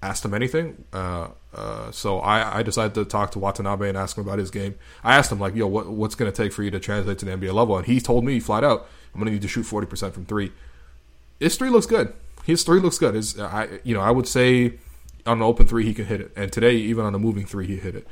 asked 0.02 0.24
him 0.24 0.32
anything. 0.32 0.82
Uh, 0.94 1.28
uh, 1.54 1.90
so 1.90 2.20
I, 2.20 2.58
I, 2.58 2.62
decided 2.62 2.94
to 2.94 3.04
talk 3.04 3.32
to 3.32 3.38
Watanabe 3.38 3.88
and 3.88 3.98
ask 3.98 4.16
him 4.16 4.24
about 4.24 4.38
his 4.38 4.50
game. 4.50 4.76
I 5.04 5.16
asked 5.16 5.30
him 5.30 5.38
like, 5.38 5.54
"Yo, 5.54 5.66
what, 5.66 5.88
what's 5.88 6.14
going 6.14 6.30
to 6.30 6.34
take 6.34 6.52
for 6.52 6.62
you 6.62 6.70
to 6.70 6.80
translate 6.80 7.18
to 7.18 7.26
the 7.26 7.32
NBA 7.32 7.52
level?" 7.52 7.76
And 7.76 7.86
he 7.86 8.00
told 8.00 8.24
me 8.24 8.40
flat 8.40 8.64
out, 8.64 8.88
"I'm 9.12 9.20
going 9.20 9.26
to 9.26 9.32
need 9.32 9.42
to 9.42 9.48
shoot 9.48 9.64
40 9.64 9.86
percent 9.86 10.14
from 10.14 10.24
three. 10.24 10.52
His 11.38 11.56
three 11.56 11.68
looks 11.68 11.86
good 11.86 12.14
his 12.50 12.62
three 12.62 12.80
looks 12.80 12.98
good. 12.98 13.14
His, 13.14 13.38
I, 13.38 13.80
you 13.84 13.94
know, 13.94 14.00
I 14.00 14.10
would 14.10 14.26
say 14.26 14.74
on 15.26 15.38
an 15.38 15.42
open 15.42 15.66
three 15.66 15.84
he 15.84 15.94
can 15.94 16.06
hit 16.06 16.20
it, 16.20 16.32
and 16.36 16.52
today 16.52 16.74
even 16.74 17.04
on 17.04 17.14
a 17.14 17.18
moving 17.18 17.46
three 17.46 17.66
he 17.66 17.76
hit 17.76 17.94
it. 17.94 18.06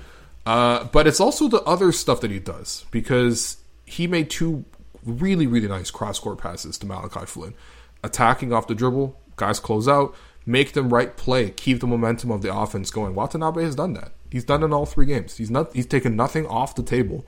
Uh, 0.46 0.85
but 0.85 1.07
it's 1.07 1.20
also 1.20 1.48
the 1.48 1.62
other 1.62 1.92
stuff 1.92 2.20
that 2.20 2.31
he 2.31 2.38
does 2.38 2.87
because 2.90 3.59
he 3.85 4.07
made 4.07 4.31
two 4.31 4.64
really 5.05 5.46
really 5.46 5.68
nice 5.68 5.90
cross 5.90 6.18
court 6.18 6.38
passes 6.38 6.79
to 6.79 6.87
Malachi 6.87 7.27
Flynn, 7.27 7.55
attacking 8.03 8.53
off 8.53 8.66
the 8.66 8.74
dribble. 8.74 9.18
Guys 9.37 9.61
close 9.61 9.87
out, 9.87 10.14
make 10.46 10.72
them 10.72 10.92
right 10.92 11.16
play, 11.16 11.51
keep 11.51 11.81
the 11.81 11.87
momentum 11.87 12.31
of 12.31 12.42
the 12.42 12.55
offense 12.55 12.90
going. 12.90 13.14
Watanabe 13.14 13.62
has 13.62 13.77
done 13.77 13.94
that. 13.94 14.12
He's 14.31 14.44
done 14.44 14.62
it 14.62 14.66
in 14.66 14.72
all 14.72 14.87
three 14.87 15.07
games. 15.07 15.37
He's 15.37 15.51
not. 15.51 15.74
He's 15.74 15.87
taken 15.87 16.16
nothing 16.16 16.46
off 16.46 16.74
the 16.74 16.83
table, 16.83 17.27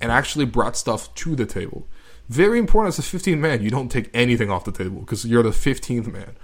and 0.00 0.10
actually 0.10 0.46
brought 0.46 0.76
stuff 0.76 1.14
to 1.16 1.36
the 1.36 1.46
table. 1.46 1.86
Very 2.32 2.58
important 2.58 2.98
as 2.98 2.98
a 2.98 3.02
15th 3.02 3.38
man, 3.38 3.62
you 3.62 3.68
don't 3.68 3.90
take 3.90 4.08
anything 4.14 4.50
off 4.50 4.64
the 4.64 4.72
table 4.72 5.00
because 5.00 5.26
you're 5.26 5.42
the 5.42 5.50
15th 5.50 6.10
man. 6.10 6.34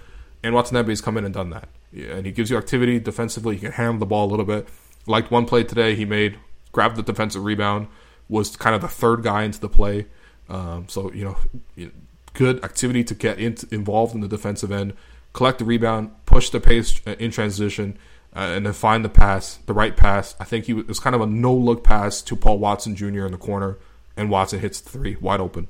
And 0.43 0.55
Watanabe's 0.55 1.01
come 1.01 1.17
in 1.17 1.25
and 1.25 1.33
done 1.33 1.49
that. 1.49 1.71
Yeah, 1.91 2.09
and 2.09 2.27
he 2.27 2.31
gives 2.31 2.51
you 2.51 2.59
activity 2.59 3.01
defensively. 3.01 3.55
He 3.55 3.63
can 3.63 3.73
handle 3.73 3.99
the 3.99 4.05
ball 4.05 4.27
a 4.27 4.31
little 4.31 4.45
bit. 4.45 4.69
Liked 5.07 5.31
one 5.31 5.47
play 5.47 5.65
today, 5.65 5.95
he 5.95 6.05
made, 6.05 6.39
grabbed 6.73 6.97
the 6.97 7.03
defensive 7.03 7.43
rebound, 7.43 7.89
was 8.29 8.55
kind 8.55 8.77
of 8.77 8.83
the 8.83 8.89
third 8.89 9.23
guy 9.23 9.45
into 9.45 9.61
the 9.61 9.69
play. 9.71 10.05
Um, 10.51 10.85
so, 10.89 11.11
you 11.11 11.25
know, 11.25 11.91
good 12.35 12.63
activity 12.63 13.03
to 13.05 13.15
get 13.15 13.39
in, 13.39 13.57
involved 13.71 14.15
in 14.15 14.21
the 14.21 14.29
defensive 14.29 14.71
end, 14.71 14.93
collect 15.33 15.59
the 15.59 15.65
rebound, 15.65 16.11
push 16.27 16.51
the 16.51 16.61
pace 16.61 17.01
uh, 17.07 17.13
in 17.13 17.31
transition, 17.31 17.97
uh, 18.37 18.41
and 18.41 18.67
then 18.67 18.75
find 18.75 19.07
the 19.07 19.09
pass, 19.09 19.57
the 19.65 19.73
right 19.73 19.97
pass. 19.97 20.37
I 20.39 20.45
think 20.45 20.67
he 20.67 20.75
was, 20.75 20.85
was 20.85 21.01
kind 21.01 21.17
of 21.17 21.23
a 21.23 21.27
no 21.27 21.55
look 21.55 21.83
pass 21.83 22.21
to 22.21 22.37
Paul 22.37 22.59
Watson 22.59 22.95
Jr. 22.95 23.25
in 23.25 23.33
the 23.33 23.39
corner 23.39 23.79
and 24.19 24.29
Watson 24.29 24.61
hits 24.61 24.81
three 24.81 25.17
wide 25.21 25.41
open. 25.41 25.69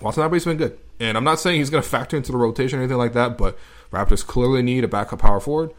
Watanabe's 0.00 0.44
been 0.44 0.56
good, 0.56 0.76
and 0.98 1.16
I'm 1.16 1.22
not 1.22 1.38
saying 1.38 1.60
he's 1.60 1.70
going 1.70 1.82
to 1.82 1.88
factor 1.88 2.16
into 2.16 2.32
the 2.32 2.38
rotation 2.38 2.80
or 2.80 2.82
anything 2.82 2.98
like 2.98 3.12
that, 3.12 3.38
but 3.38 3.56
Raptors 3.92 4.26
clearly 4.26 4.62
need 4.62 4.82
a 4.82 4.88
backup 4.88 5.20
power 5.20 5.38
forward. 5.38 5.70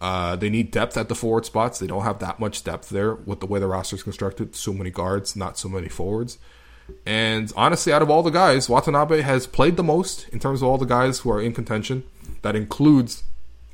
Uh, 0.00 0.36
they 0.36 0.50
need 0.50 0.70
depth 0.70 0.96
at 0.96 1.08
the 1.08 1.14
forward 1.14 1.46
spots. 1.46 1.78
They 1.78 1.86
don't 1.86 2.02
have 2.02 2.18
that 2.18 2.38
much 2.38 2.62
depth 2.62 2.90
there 2.90 3.14
with 3.14 3.40
the 3.40 3.46
way 3.46 3.58
the 3.58 3.66
roster 3.66 3.96
is 3.96 4.02
constructed. 4.02 4.54
So 4.54 4.72
many 4.72 4.90
guards, 4.90 5.34
not 5.34 5.56
so 5.56 5.68
many 5.68 5.88
forwards. 5.88 6.38
And 7.06 7.50
honestly, 7.56 7.92
out 7.92 8.02
of 8.02 8.10
all 8.10 8.22
the 8.22 8.30
guys, 8.30 8.68
Watanabe 8.68 9.22
has 9.22 9.46
played 9.46 9.76
the 9.76 9.82
most 9.82 10.28
in 10.28 10.38
terms 10.38 10.60
of 10.60 10.68
all 10.68 10.76
the 10.76 10.84
guys 10.84 11.20
who 11.20 11.30
are 11.30 11.40
in 11.40 11.54
contention. 11.54 12.04
That 12.42 12.54
includes 12.54 13.22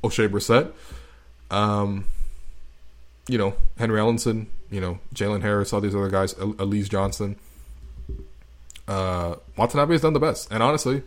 Oshae 0.03 0.29
Brissett, 0.29 0.71
um, 1.53 2.05
you 3.27 3.37
know, 3.37 3.53
Henry 3.77 3.99
Ellenson, 3.99 4.47
you 4.69 4.81
know, 4.81 4.99
Jalen 5.13 5.41
Harris, 5.41 5.73
all 5.73 5.81
these 5.81 5.95
other 5.95 6.09
guys, 6.09 6.33
Alize 6.35 6.89
Johnson. 6.89 7.35
Uh, 8.87 9.35
Watanabe 9.57 9.93
has 9.93 10.01
done 10.01 10.13
the 10.13 10.19
best. 10.19 10.51
And 10.51 10.61
honestly, 10.61 11.03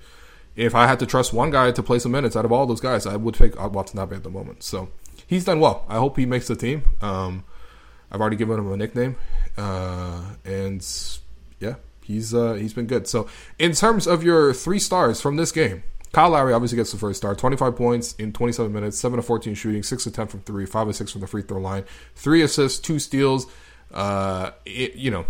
if 0.57 0.75
I 0.75 0.87
had 0.87 0.99
to 1.01 1.07
trust 1.07 1.33
one 1.33 1.51
guy 1.51 1.71
to 1.73 1.83
play 1.83 1.99
some 1.99 2.13
minutes 2.13 2.37
out 2.37 2.45
of 2.45 2.53
all 2.53 2.67
those 2.67 2.81
guys, 2.81 3.07
I 3.07 3.17
would 3.17 3.35
pick 3.35 3.61
Watanabe 3.61 4.17
at 4.17 4.23
the 4.23 4.31
moment. 4.31 4.63
So 4.63 4.89
he's 5.27 5.45
done 5.45 5.61
well. 5.61 5.85
I 5.89 5.99
hope 5.99 6.17
he 6.17 6.27
makes 6.27 6.49
the 6.49 6.57
team. 6.57 6.85
Um, 7.03 7.45
I've 8.11 8.21
already 8.21 8.37
given 8.37 8.59
him 8.59 8.71
a 8.71 8.77
nickname, 8.77 9.17
uh, 9.59 10.23
and 10.45 10.87
yeah, 11.59 11.75
he's 12.03 12.33
uh, 12.33 12.55
he's 12.55 12.73
been 12.73 12.87
good. 12.87 13.09
So 13.09 13.29
in 13.59 13.73
terms 13.73 14.07
of 14.07 14.23
your 14.23 14.55
three 14.55 14.79
stars 14.79 15.21
from 15.21 15.35
this 15.37 15.51
game, 15.51 15.83
Kyle 16.15 16.31
Lowry 16.31 16.53
obviously 16.53 16.77
gets 16.77 16.93
the 16.93 16.99
first 16.99 17.17
star. 17.17 17.35
25 17.35 17.75
points 17.75 18.15
in 18.15 18.33
27 18.33 18.73
minutes, 18.73 18.97
7 18.99 19.17
to 19.17 19.23
14 19.23 19.55
shooting, 19.55 19.83
6 19.83 20.05
to 20.05 20.11
10 20.13 20.29
from 20.29 20.41
3, 20.41 20.65
5 20.65 20.89
of 20.89 20.97
6 20.97 21.11
from 21.11 21.21
the 21.21 21.27
free 21.27 21.43
throw 21.43 21.61
line, 21.61 21.85
3 22.15 22.43
assists, 22.43 22.79
2 22.79 23.01
steals. 23.01 23.47
Uh, 23.93 24.53
it, 24.65 24.95
you 24.95 25.11
know, 25.11 25.27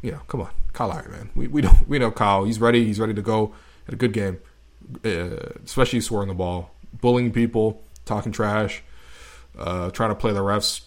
you 0.00 0.12
know, 0.12 0.20
come 0.26 0.40
on. 0.40 0.50
Kyle 0.72 0.88
Lowry, 0.88 1.10
man. 1.10 1.30
We, 1.34 1.48
we, 1.48 1.60
don't, 1.60 1.86
we 1.86 1.98
know 1.98 2.10
Kyle. 2.10 2.44
He's 2.44 2.58
ready. 2.58 2.84
He's 2.86 2.98
ready 2.98 3.12
to 3.12 3.22
go. 3.22 3.54
Had 3.84 3.92
a 3.92 3.98
good 3.98 4.14
game, 4.14 4.40
uh, 5.04 5.52
especially 5.64 6.00
scoring 6.00 6.28
the 6.28 6.34
ball, 6.34 6.70
bullying 7.00 7.30
people, 7.30 7.82
talking 8.06 8.32
trash, 8.32 8.82
uh, 9.58 9.90
trying 9.90 10.10
to 10.10 10.14
play 10.14 10.32
the 10.32 10.40
refs. 10.40 10.82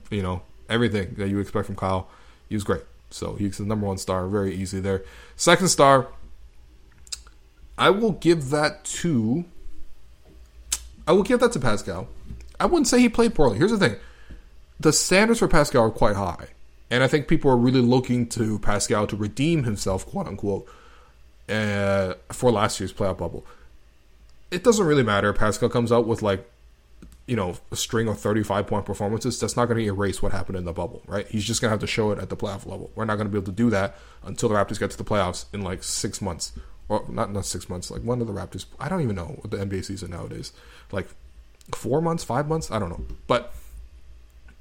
you 0.10 0.22
know, 0.22 0.40
everything 0.70 1.14
that 1.18 1.28
you 1.28 1.38
expect 1.40 1.66
from 1.66 1.76
Kyle. 1.76 2.08
He 2.48 2.54
was 2.54 2.64
great. 2.64 2.82
So 3.10 3.34
he's 3.34 3.58
the 3.58 3.64
number 3.64 3.86
one 3.86 3.98
star, 3.98 4.26
very 4.28 4.54
easy 4.54 4.80
there. 4.80 5.04
Second 5.36 5.68
star, 5.68 6.08
I 7.76 7.90
will 7.90 8.12
give 8.12 8.50
that 8.50 8.84
to. 8.84 9.44
I 11.06 11.12
will 11.12 11.22
give 11.22 11.40
that 11.40 11.52
to 11.52 11.60
Pascal. 11.60 12.08
I 12.58 12.66
wouldn't 12.66 12.86
say 12.86 13.00
he 13.00 13.08
played 13.08 13.34
poorly. 13.34 13.58
Here's 13.58 13.70
the 13.70 13.78
thing: 13.78 13.96
the 14.78 14.92
standards 14.92 15.40
for 15.40 15.48
Pascal 15.48 15.84
are 15.84 15.90
quite 15.90 16.16
high, 16.16 16.48
and 16.90 17.02
I 17.02 17.08
think 17.08 17.28
people 17.28 17.50
are 17.50 17.56
really 17.56 17.80
looking 17.80 18.28
to 18.30 18.58
Pascal 18.58 19.06
to 19.06 19.16
redeem 19.16 19.64
himself, 19.64 20.06
quote 20.06 20.26
unquote, 20.26 20.68
uh, 21.48 22.14
for 22.30 22.50
last 22.50 22.80
year's 22.80 22.92
playoff 22.92 23.18
bubble. 23.18 23.44
It 24.50 24.62
doesn't 24.62 24.86
really 24.86 25.02
matter. 25.02 25.32
Pascal 25.32 25.68
comes 25.68 25.90
out 25.90 26.06
with 26.06 26.22
like 26.22 26.48
you 27.26 27.36
know, 27.36 27.56
a 27.70 27.76
string 27.76 28.06
of 28.08 28.20
35 28.20 28.66
point 28.66 28.84
performances, 28.84 29.40
that's 29.40 29.56
not 29.56 29.66
going 29.66 29.78
to 29.78 29.84
erase 29.84 30.22
what 30.22 30.32
happened 30.32 30.58
in 30.58 30.64
the 30.64 30.72
bubble, 30.72 31.02
right? 31.06 31.26
He's 31.26 31.44
just 31.44 31.60
going 31.60 31.68
to 31.68 31.72
have 31.72 31.80
to 31.80 31.86
show 31.86 32.10
it 32.10 32.18
at 32.18 32.28
the 32.28 32.36
playoff 32.36 32.66
level. 32.66 32.90
We're 32.94 33.06
not 33.06 33.16
going 33.16 33.26
to 33.26 33.32
be 33.32 33.38
able 33.38 33.46
to 33.46 33.52
do 33.52 33.70
that 33.70 33.96
until 34.22 34.50
the 34.50 34.54
Raptors 34.54 34.78
get 34.78 34.90
to 34.90 34.98
the 34.98 35.04
playoffs 35.04 35.46
in 35.52 35.62
like 35.62 35.82
six 35.82 36.20
months. 36.20 36.52
Or 36.88 37.04
not, 37.08 37.32
not 37.32 37.46
six 37.46 37.68
months, 37.68 37.90
like 37.90 38.02
when 38.02 38.18
do 38.18 38.24
the 38.24 38.32
Raptors, 38.32 38.66
I 38.78 38.88
don't 38.88 39.00
even 39.00 39.16
know 39.16 39.38
what 39.40 39.50
the 39.50 39.56
NBA 39.56 39.84
season 39.84 40.10
nowadays. 40.10 40.52
Like 40.92 41.08
four 41.74 42.02
months, 42.02 42.22
five 42.24 42.46
months? 42.46 42.70
I 42.70 42.78
don't 42.78 42.90
know. 42.90 43.04
But 43.26 43.54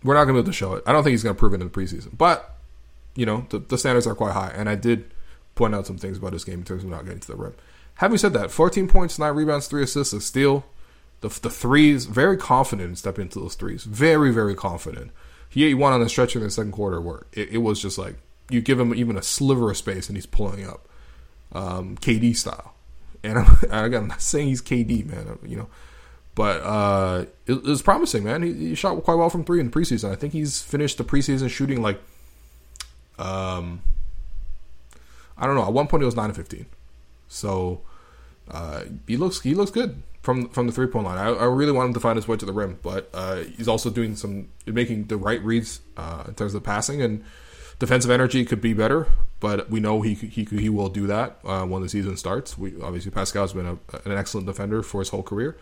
we're 0.03 0.13
not 0.13 0.25
going 0.25 0.35
to 0.35 0.41
be 0.41 0.45
able 0.45 0.51
to 0.51 0.57
show 0.57 0.75
it. 0.75 0.83
I 0.87 0.93
don't 0.93 1.03
think 1.03 1.11
he's 1.11 1.23
going 1.23 1.35
to 1.35 1.39
prove 1.39 1.53
it 1.53 1.61
in 1.61 1.67
the 1.67 1.73
preseason. 1.73 2.17
But, 2.17 2.55
you 3.15 3.25
know, 3.25 3.45
the, 3.49 3.59
the 3.59 3.77
standards 3.77 4.07
are 4.07 4.15
quite 4.15 4.33
high. 4.33 4.53
And 4.55 4.69
I 4.69 4.75
did 4.75 5.11
point 5.55 5.75
out 5.75 5.85
some 5.85 5.97
things 5.97 6.17
about 6.17 6.33
his 6.33 6.45
game 6.45 6.59
in 6.59 6.65
terms 6.65 6.83
of 6.83 6.89
not 6.89 7.03
getting 7.03 7.19
to 7.19 7.27
the 7.27 7.35
rim. 7.35 7.55
Having 7.95 8.17
said 8.17 8.33
that, 8.33 8.51
14 8.51 8.87
points, 8.87 9.19
9 9.19 9.35
rebounds, 9.35 9.67
3 9.67 9.83
assists, 9.83 10.13
a 10.13 10.21
steal 10.21 10.65
the, 11.23 11.29
the 11.41 11.49
threes, 11.49 12.05
very 12.05 12.35
confident 12.35 12.89
in 12.89 12.95
stepping 12.97 13.23
into 13.23 13.39
those 13.39 13.55
threes. 13.55 13.85
Very, 13.85 14.31
very 14.31 14.55
confident. 14.55 15.11
He 15.49 15.63
ate 15.63 15.75
one 15.75 15.93
on 15.93 16.01
the 16.01 16.09
stretch 16.09 16.35
in 16.35 16.43
the 16.43 16.49
second 16.49 16.73
quarter 16.73 16.99
where 16.99 17.25
it, 17.31 17.49
it, 17.49 17.57
was 17.59 17.81
just 17.81 17.97
like 17.97 18.15
you 18.49 18.59
give 18.59 18.77
him 18.77 18.93
even 18.93 19.17
a 19.17 19.21
sliver 19.21 19.71
of 19.71 19.77
space 19.77 20.09
and 20.09 20.17
he's 20.17 20.25
pulling 20.25 20.67
up, 20.67 20.87
um, 21.53 21.97
KD 21.97 22.35
style. 22.35 22.73
And 23.23 23.39
I'm, 23.39 23.57
I'm 23.71 24.07
not 24.07 24.21
saying 24.21 24.49
he's 24.49 24.61
KD, 24.61 25.05
man. 25.05 25.39
You 25.45 25.57
know, 25.57 25.67
but 26.35 26.61
uh, 26.61 27.25
it, 27.45 27.53
it, 27.53 27.63
was 27.63 27.81
promising, 27.81 28.23
man. 28.23 28.43
He, 28.43 28.53
he, 28.53 28.75
shot 28.75 29.01
quite 29.03 29.15
well 29.15 29.29
from 29.29 29.43
three 29.43 29.59
in 29.59 29.69
the 29.69 29.71
preseason. 29.71 30.11
I 30.11 30.15
think 30.15 30.33
he's 30.33 30.61
finished 30.61 30.97
the 30.97 31.03
preseason 31.03 31.49
shooting 31.49 31.81
like, 31.81 31.99
um, 33.19 33.81
I 35.37 35.45
don't 35.45 35.55
know. 35.55 35.63
At 35.63 35.73
one 35.73 35.87
point, 35.87 36.03
it 36.03 36.07
was 36.07 36.15
nine 36.15 36.25
and 36.25 36.35
fifteen. 36.35 36.65
So 37.27 37.81
uh, 38.49 38.83
he 39.07 39.17
looks 39.17 39.41
he 39.41 39.53
looks 39.53 39.71
good 39.71 40.01
from 40.21 40.49
from 40.49 40.67
the 40.67 40.73
three 40.73 40.87
point 40.87 41.05
line. 41.05 41.17
I, 41.17 41.29
I, 41.29 41.45
really 41.45 41.71
want 41.71 41.87
him 41.89 41.93
to 41.93 41.99
find 41.99 42.15
his 42.15 42.27
way 42.27 42.37
to 42.37 42.45
the 42.45 42.53
rim, 42.53 42.79
but 42.81 43.09
uh, 43.13 43.43
he's 43.57 43.67
also 43.67 43.89
doing 43.89 44.15
some 44.15 44.49
making 44.65 45.05
the 45.05 45.17
right 45.17 45.43
reads 45.43 45.81
uh, 45.97 46.23
in 46.27 46.33
terms 46.33 46.55
of 46.55 46.63
passing 46.63 47.01
and 47.01 47.23
defensive 47.79 48.11
energy 48.11 48.45
could 48.45 48.61
be 48.61 48.73
better. 48.73 49.07
But 49.39 49.69
we 49.69 49.79
know 49.79 50.01
he 50.01 50.13
he 50.13 50.45
he 50.45 50.69
will 50.69 50.89
do 50.89 51.07
that 51.07 51.39
uh, 51.43 51.65
when 51.65 51.81
the 51.81 51.89
season 51.89 52.15
starts. 52.17 52.57
We 52.57 52.79
obviously 52.81 53.11
Pascal's 53.11 53.53
been 53.53 53.65
a, 53.65 53.77
an 54.05 54.17
excellent 54.17 54.47
defender 54.47 54.81
for 54.81 55.01
his 55.01 55.09
whole 55.09 55.23
career, 55.23 55.57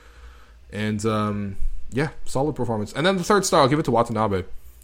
and 0.71 1.03
um, 1.05 1.57
yeah, 1.91 2.09
solid 2.25 2.55
performance. 2.55 2.93
And 2.93 3.05
then 3.05 3.17
the 3.17 3.23
third 3.23 3.45
star, 3.45 3.61
I'll 3.61 3.67
give 3.67 3.79
it 3.79 3.85
to 3.85 3.91
Watanabe. 3.91 4.43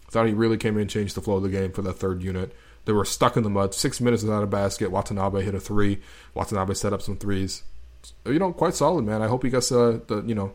Thought 0.10 0.28
he 0.28 0.34
really 0.34 0.58
came 0.58 0.76
in 0.76 0.82
and 0.82 0.90
changed 0.90 1.16
the 1.16 1.22
flow 1.22 1.36
of 1.36 1.44
the 1.44 1.50
game 1.50 1.72
for 1.72 1.82
that 1.84 1.94
third 1.94 2.24
unit. 2.24 2.56
They 2.86 2.94
were 2.94 3.06
stuck 3.06 3.36
in 3.36 3.44
the 3.44 3.50
mud. 3.50 3.74
Six 3.76 4.00
minutes 4.00 4.24
without 4.24 4.42
a 4.42 4.48
basket. 4.48 4.90
Watanabe 4.90 5.44
hit 5.44 5.54
a 5.54 5.60
three. 5.60 6.00
Watanabe 6.34 6.74
set 6.74 6.94
up 6.94 7.02
some 7.02 7.18
threes 7.18 7.64
you 8.26 8.40
know, 8.40 8.54
quite 8.54 8.74
solid, 8.74 9.06
man. 9.06 9.22
I 9.22 9.28
hope 9.28 9.44
he 9.44 9.50
gets 9.50 9.72
uh, 9.72 10.00
the 10.08 10.22
you 10.24 10.36
know 10.36 10.54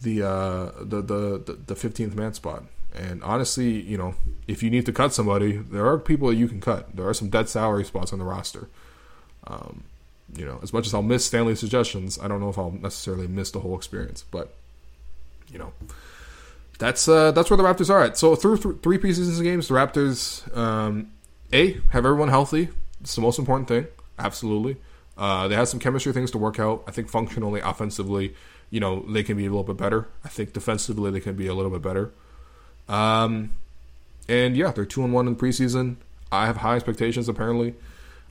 the 0.00 0.22
uh, 0.22 0.70
the 0.80 1.02
the 1.02 1.58
the 1.66 1.76
fifteenth 1.76 2.14
man 2.14 2.34
spot. 2.34 2.64
And 2.96 3.22
honestly, 3.22 3.80
you 3.80 3.98
know, 3.98 4.14
if 4.46 4.62
you 4.62 4.70
need 4.70 4.86
to 4.86 4.92
cut 4.92 5.12
somebody, 5.12 5.52
there 5.52 5.86
are 5.86 5.98
people 5.98 6.28
that 6.28 6.36
you 6.36 6.48
can 6.48 6.60
cut. 6.60 6.96
There 6.96 7.06
are 7.08 7.14
some 7.14 7.28
dead 7.28 7.48
salary 7.48 7.84
spots 7.84 8.12
on 8.12 8.18
the 8.18 8.24
roster. 8.24 8.68
Um, 9.46 9.84
you 10.34 10.44
know, 10.44 10.58
as 10.62 10.72
much 10.72 10.86
as 10.86 10.94
I'll 10.94 11.02
miss 11.02 11.24
Stanley's 11.24 11.60
suggestions, 11.60 12.18
I 12.18 12.28
don't 12.28 12.40
know 12.40 12.48
if 12.48 12.58
I'll 12.58 12.72
necessarily 12.72 13.28
miss 13.28 13.50
the 13.50 13.60
whole 13.60 13.76
experience. 13.76 14.24
But 14.30 14.54
you 15.48 15.58
know, 15.58 15.72
that's 16.78 17.08
uh, 17.08 17.32
that's 17.32 17.50
where 17.50 17.56
the 17.56 17.62
Raptors 17.62 17.90
are 17.90 18.02
at. 18.02 18.16
So 18.16 18.34
through 18.34 18.58
th- 18.58 18.76
three 18.82 18.98
preseason 18.98 19.42
games, 19.42 19.68
the 19.68 19.74
Raptors, 19.74 20.56
um, 20.56 21.12
a 21.52 21.74
have 21.90 22.04
everyone 22.04 22.28
healthy. 22.28 22.68
It's 23.00 23.14
the 23.14 23.20
most 23.20 23.38
important 23.38 23.68
thing. 23.68 23.86
Absolutely. 24.18 24.76
Uh, 25.16 25.48
they 25.48 25.54
have 25.54 25.68
some 25.68 25.80
chemistry 25.80 26.12
things 26.12 26.30
to 26.32 26.38
work 26.38 26.58
out. 26.58 26.84
I 26.86 26.90
think 26.90 27.08
functionally, 27.08 27.60
offensively, 27.60 28.34
you 28.70 28.80
know, 28.80 29.00
they 29.08 29.22
can 29.22 29.36
be 29.36 29.46
a 29.46 29.50
little 29.50 29.64
bit 29.64 29.76
better. 29.76 30.08
I 30.24 30.28
think 30.28 30.52
defensively, 30.52 31.10
they 31.10 31.20
can 31.20 31.36
be 31.36 31.46
a 31.46 31.54
little 31.54 31.70
bit 31.70 31.82
better. 31.82 32.12
Um, 32.88 33.54
and 34.28 34.56
yeah, 34.56 34.70
they're 34.72 34.84
two 34.84 35.04
and 35.04 35.12
one 35.12 35.28
in 35.28 35.36
preseason. 35.36 35.96
I 36.30 36.46
have 36.46 36.58
high 36.58 36.76
expectations 36.76 37.28
apparently. 37.28 37.74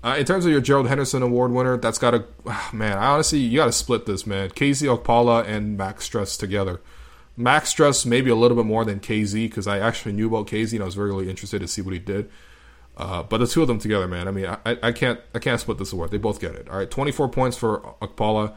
Uh, 0.04 0.18
in 0.20 0.26
terms 0.26 0.46
of 0.46 0.52
your 0.52 0.62
Gerald 0.62 0.88
Henderson 0.88 1.24
Award 1.24 1.52
winner, 1.52 1.78
that's 1.78 1.98
got 1.98 2.12
to 2.12 2.26
oh, 2.46 2.70
man. 2.72 2.98
I 2.98 3.08
honestly, 3.08 3.40
you 3.40 3.58
got 3.58 3.66
to 3.66 3.72
split 3.72 4.06
this 4.06 4.28
man. 4.28 4.50
KZ 4.50 4.98
Okpala 4.98 5.48
and 5.48 5.78
Max 5.78 6.08
Strus 6.08 6.38
together. 6.38 6.80
Max 7.38 7.74
Strus 7.74 8.06
maybe 8.06 8.30
a 8.30 8.36
little 8.36 8.56
bit 8.56 8.66
more 8.66 8.86
than 8.86 9.00
KZ 9.00 9.34
because 9.50 9.68
I 9.68 9.80
actually 9.80 10.14
knew 10.14 10.28
about 10.28 10.48
KZ 10.48 10.74
and 10.74 10.82
I 10.82 10.86
was 10.86 10.96
very 10.96 11.10
really 11.10 11.30
interested 11.30 11.60
to 11.60 11.68
see 11.68 11.82
what 11.82 11.94
he 11.94 12.00
did. 12.00 12.30
Uh, 12.98 13.24
but 13.24 13.40
the 13.40 13.48
two 13.48 13.62
of 13.62 13.68
them 13.68 13.80
together, 13.80 14.08
man. 14.08 14.28
I 14.28 14.32
mean, 14.32 14.46
I, 14.46 14.78
I 14.82 14.92
can't 14.92 15.20
I 15.34 15.40
can't 15.40 15.60
split 15.60 15.78
this 15.78 15.92
award. 15.92 16.12
They 16.12 16.18
both 16.18 16.40
get 16.40 16.56
it. 16.56 16.70
All 16.70 16.78
right, 16.78 16.90
24 16.90 17.30
points 17.30 17.58
for 17.58 17.80
Okpala, 18.02 18.54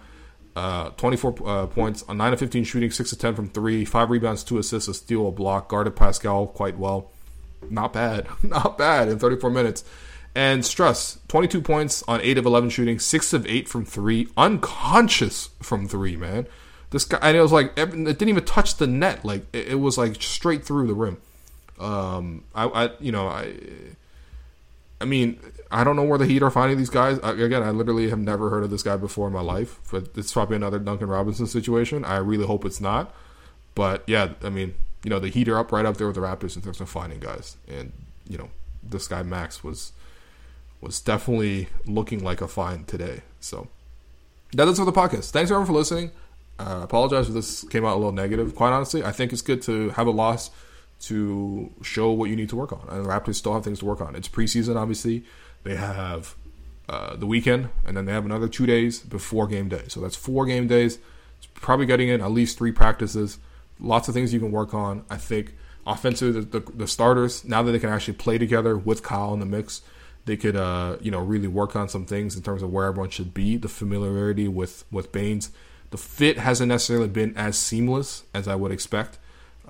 uh, 0.59 0.91
24 0.91 1.35
uh, 1.45 1.67
points 1.69 2.05
on 2.09 2.17
9 2.17 2.33
of 2.33 2.39
15 2.39 2.65
shooting, 2.65 2.91
6 2.91 3.13
of 3.13 3.19
10 3.19 3.35
from 3.35 3.49
3, 3.49 3.85
5 3.85 4.11
rebounds, 4.11 4.43
2 4.43 4.59
assists, 4.59 4.89
a 4.89 4.95
steal, 4.95 5.29
a 5.29 5.31
block, 5.31 5.69
guarded 5.69 5.95
Pascal 5.95 6.47
quite 6.47 6.77
well. 6.77 7.11
Not 7.71 7.93
bad. 7.93 8.27
Not 8.43 8.77
bad 8.77 9.09
in 9.09 9.19
34 9.19 9.51
minutes. 9.51 9.85
And 10.35 10.63
Strus, 10.63 11.19
22 11.29 11.63
points 11.63 12.03
on 12.07 12.21
8 12.21 12.39
of 12.39 12.47
11 12.47 12.71
shooting, 12.71 12.99
6 12.99 13.33
of 13.33 13.47
8 13.47 13.69
from 13.69 13.85
3, 13.85 14.29
unconscious 14.37 15.51
from 15.61 15.89
3, 15.89 16.17
man. 16.17 16.47
This 16.91 17.05
guy, 17.05 17.19
and 17.23 17.37
it 17.37 17.41
was 17.41 17.53
like, 17.53 17.73
it 17.77 17.91
didn't 17.91 18.29
even 18.29 18.45
touch 18.45 18.77
the 18.77 18.87
net. 18.87 19.25
Like, 19.25 19.47
it, 19.53 19.69
it 19.69 19.81
was 19.81 19.97
like 19.99 20.21
straight 20.23 20.65
through 20.65 20.87
the 20.87 20.95
rim. 20.95 21.19
Um, 21.79 22.45
I, 22.55 22.67
I 22.67 22.91
you 22.99 23.13
know, 23.13 23.29
I 23.29 23.55
I 25.01 25.05
mean, 25.05 25.39
I 25.71 25.85
don't 25.85 25.97
know 25.97 26.03
where 26.03 26.19
the 26.19 26.27
Heat 26.27 26.43
are 26.43 26.51
finding 26.51 26.79
these 26.79 26.91
guys. 26.91 27.19
I, 27.21 27.33
again, 27.33 27.63
I 27.63 27.71
literally 27.71 28.11
have 28.11 28.19
never 28.19 28.51
heard 28.51 28.65
of 28.65 28.71
this 28.71 28.83
guy 28.83 28.97
before 28.97 29.27
in 29.27 29.33
my 29.33 29.41
life, 29.41 29.79
but 29.91 30.09
it's 30.17 30.33
probably 30.33 30.57
another 30.57 30.79
Duncan 30.79 31.09
Robinson 31.09 31.47
situation. 31.47 32.05
I 32.05 32.17
really 32.17 32.47
hope 32.47 32.65
it's 32.65 32.81
not. 32.81 33.15
But 33.75 34.03
yeah, 34.07 34.33
I 34.43 34.49
mean, 34.49 34.75
you 35.05 35.11
know, 35.11 35.19
the 35.19 35.29
Heat 35.29 35.49
are 35.49 35.59
up 35.59 35.71
right 35.71 35.87
up 35.87 35.97
there 35.97 36.07
with 36.07 36.17
the 36.17 36.23
Raptors 36.23 36.57
in 36.57 36.63
terms 36.63 36.81
of 36.81 36.89
finding 36.89 37.21
guys, 37.21 37.57
and 37.69 37.93
you 38.29 38.39
know, 38.39 38.51
this 38.83 39.07
guy 39.07 39.23
Max 39.23 39.63
was 39.63 39.93
was 40.81 41.01
definitely 41.01 41.69
looking 41.87 42.23
like 42.23 42.41
a 42.41 42.49
find 42.49 42.87
today. 42.89 43.23
So 43.41 43.69
that 44.53 44.67
is 44.69 44.79
it 44.79 44.85
for 44.85 44.91
the 44.91 44.93
podcast. 44.93 45.31
Thanks 45.31 45.51
everyone 45.51 45.67
for 45.67 45.73
listening. 45.73 46.11
Uh, 46.59 46.81
apologize 46.83 47.29
if 47.29 47.35
this 47.35 47.65
came 47.69 47.85
out 47.85 47.95
a 47.95 47.99
little 47.99 48.13
negative. 48.13 48.55
Quite 48.55 48.73
honestly, 48.73 49.05
I 49.05 49.13
think 49.13 49.33
it's 49.33 49.43
good 49.43 49.63
to 49.63 49.91
have 49.91 50.07
a 50.07 50.11
loss 50.11 50.51
to 51.01 51.73
show 51.83 52.11
what 52.11 52.31
you 52.31 52.37
need 52.37 52.49
to 52.49 52.57
work 52.57 52.73
on. 52.73 52.87
And 52.89 53.05
the 53.05 53.09
Raptors 53.09 53.37
still 53.37 53.55
have 53.55 53.65
things 53.65 53.79
to 53.81 53.85
work 53.85 54.01
on. 54.01 54.15
It's 54.17 54.29
preseason, 54.29 54.77
obviously. 54.77 55.25
They 55.63 55.77
have 55.77 56.35
uh, 56.89 57.17
the 57.17 57.27
weekend, 57.27 57.69
and 57.87 57.97
then 57.97 58.07
they 58.07 58.13
have 58.13 58.25
another 58.25 58.49
two 58.49 58.67
days 58.67 59.01
before 59.01 59.47
game 59.47 59.69
day. 59.69 59.85
So 59.89 60.01
that's 60.01 60.17
four 60.17 60.47
game 60.47 60.67
days. 60.67 60.99
It's 61.39 61.47
probably 61.55 61.87
getting 61.87 62.09
in 62.09 62.21
at 62.21 62.31
least 62.31 62.59
three 62.59 62.73
practices. 62.73 63.39
Lots 63.79 64.09
of 64.09 64.15
things 64.15 64.33
you 64.33 64.41
can 64.41 64.51
work 64.51 64.75
on. 64.75 65.05
I 65.09 65.17
think 65.17 65.55
offensively, 65.87 66.41
the, 66.41 66.61
the, 66.61 66.73
the 66.73 66.89
starters 66.89 67.45
now 67.45 67.63
that 67.63 67.73
they 67.73 67.79
can 67.79 67.91
actually 67.91 68.15
play 68.15 68.39
together 68.39 68.77
with 68.77 69.03
Kyle 69.03 69.33
in 69.35 69.41
the 69.41 69.47
mix, 69.47 69.83
they 70.25 70.37
could 70.37 70.57
uh, 70.57 70.97
you 71.01 71.11
know 71.11 71.21
really 71.21 71.49
work 71.49 71.77
on 71.77 71.89
some 71.89 72.05
things 72.05 72.37
in 72.37 72.43
terms 72.43 72.63
of 72.63 72.73
where 72.73 72.87
everyone 72.87 73.11
should 73.11 73.33
be. 73.33 73.57
The 73.57 73.69
familiarity 73.69 74.49
with 74.49 74.85
with 74.91 75.13
Baynes, 75.13 75.51
the 75.91 75.99
fit 75.99 76.39
hasn't 76.39 76.69
necessarily 76.69 77.09
been 77.09 77.37
as 77.37 77.59
seamless 77.59 78.25
as 78.35 78.49
I 78.49 78.55
would 78.55 78.73
expect. 78.73 79.19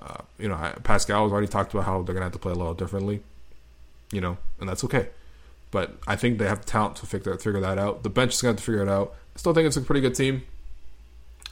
Uh, 0.01 0.21
you 0.37 0.47
know, 0.47 0.55
Pascal 0.83 1.23
has 1.23 1.31
already 1.31 1.47
talked 1.47 1.73
about 1.73 1.85
how 1.85 2.01
they're 2.01 2.15
going 2.15 2.17
to 2.17 2.23
have 2.23 2.33
to 2.33 2.39
play 2.39 2.51
a 2.51 2.55
little 2.55 2.73
differently, 2.73 3.21
you 4.11 4.21
know, 4.21 4.37
and 4.59 4.69
that's 4.69 4.83
okay. 4.83 5.09
But 5.71 5.97
I 6.07 6.15
think 6.15 6.39
they 6.39 6.47
have 6.47 6.61
the 6.61 6.65
talent 6.65 6.95
to 6.97 7.05
figure, 7.05 7.35
figure 7.37 7.59
that 7.59 7.77
out. 7.77 8.03
The 8.03 8.09
bench 8.09 8.33
is 8.33 8.41
going 8.41 8.55
to 8.55 8.59
have 8.59 8.65
to 8.65 8.71
figure 8.71 8.81
it 8.83 8.89
out. 8.89 9.13
I 9.35 9.39
still 9.39 9.53
think 9.53 9.67
it's 9.67 9.77
a 9.77 9.81
pretty 9.81 10.01
good 10.01 10.15
team. 10.15 10.43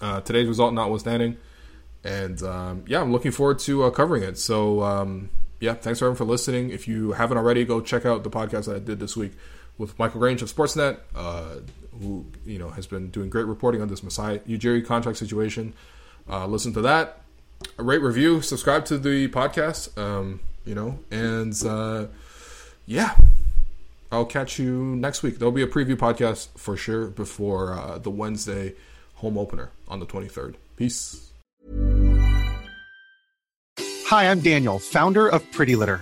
Uh, 0.02 0.22
today's 0.22 0.48
result 0.48 0.74
notwithstanding. 0.74 1.38
And 2.04 2.42
um, 2.44 2.84
yeah, 2.88 3.02
I'm 3.02 3.12
looking 3.12 3.32
forward 3.32 3.60
to 3.60 3.84
uh, 3.84 3.90
covering 3.90 4.24
it. 4.24 4.38
So 4.38 4.82
um, 4.82 5.30
yeah, 5.60 5.74
thanks 5.74 6.02
everyone 6.02 6.16
for 6.16 6.26
listening. 6.26 6.70
If 6.70 6.88
you 6.88 7.12
haven't 7.12 7.38
already, 7.38 7.66
go 7.66 7.82
check 7.82 8.06
out 8.06 8.24
the 8.24 8.30
podcast 8.30 8.66
that 8.66 8.76
I 8.76 8.80
did 8.80 9.00
this 9.00 9.18
week 9.18 9.34
with 9.78 9.98
Michael 10.00 10.20
Grange 10.20 10.42
of 10.42 10.54
Sportsnet. 10.54 11.00
Uh, 11.16 11.58
who 12.00 12.26
you 12.46 12.60
know 12.60 12.70
has 12.70 12.88
been 12.88 13.10
doing 13.10 13.30
great 13.30 13.46
reporting 13.46 13.82
on 13.82 13.88
this 13.88 14.04
Masai 14.04 14.40
Ujiri 14.40 14.86
contract 14.86 15.18
situation. 15.18 15.74
Uh, 16.30 16.46
listen 16.46 16.74
to 16.74 16.82
that, 16.82 17.22
rate, 17.78 18.02
review, 18.02 18.42
subscribe 18.42 18.86
to 18.86 18.98
the 18.98 19.28
podcast. 19.30 19.98
Um, 19.98 20.40
you 20.66 20.76
know, 20.76 21.00
and 21.12 21.54
uh, 21.66 22.08
yeah, 22.86 23.16
I'll 24.12 24.26
catch 24.26 24.60
you 24.60 24.96
next 24.96 25.24
week. 25.24 25.40
There'll 25.40 25.52
be 25.52 25.64
a 25.64 25.68
preview 25.68 25.96
podcast 25.96 26.50
for 26.58 26.76
sure 26.76 27.08
before 27.08 27.74
uh, 27.74 27.98
the 27.98 28.10
Wednesday 28.10 28.74
home 29.16 29.38
opener 29.38 29.72
on 29.88 30.00
the 30.00 30.06
23rd. 30.06 30.56
Peace. 30.76 31.32
Hi, 33.80 34.32
I'm 34.32 34.40
Daniel, 34.40 34.80
founder 34.80 35.28
of 35.28 35.50
Pretty 35.52 35.76
Litter. 35.76 36.02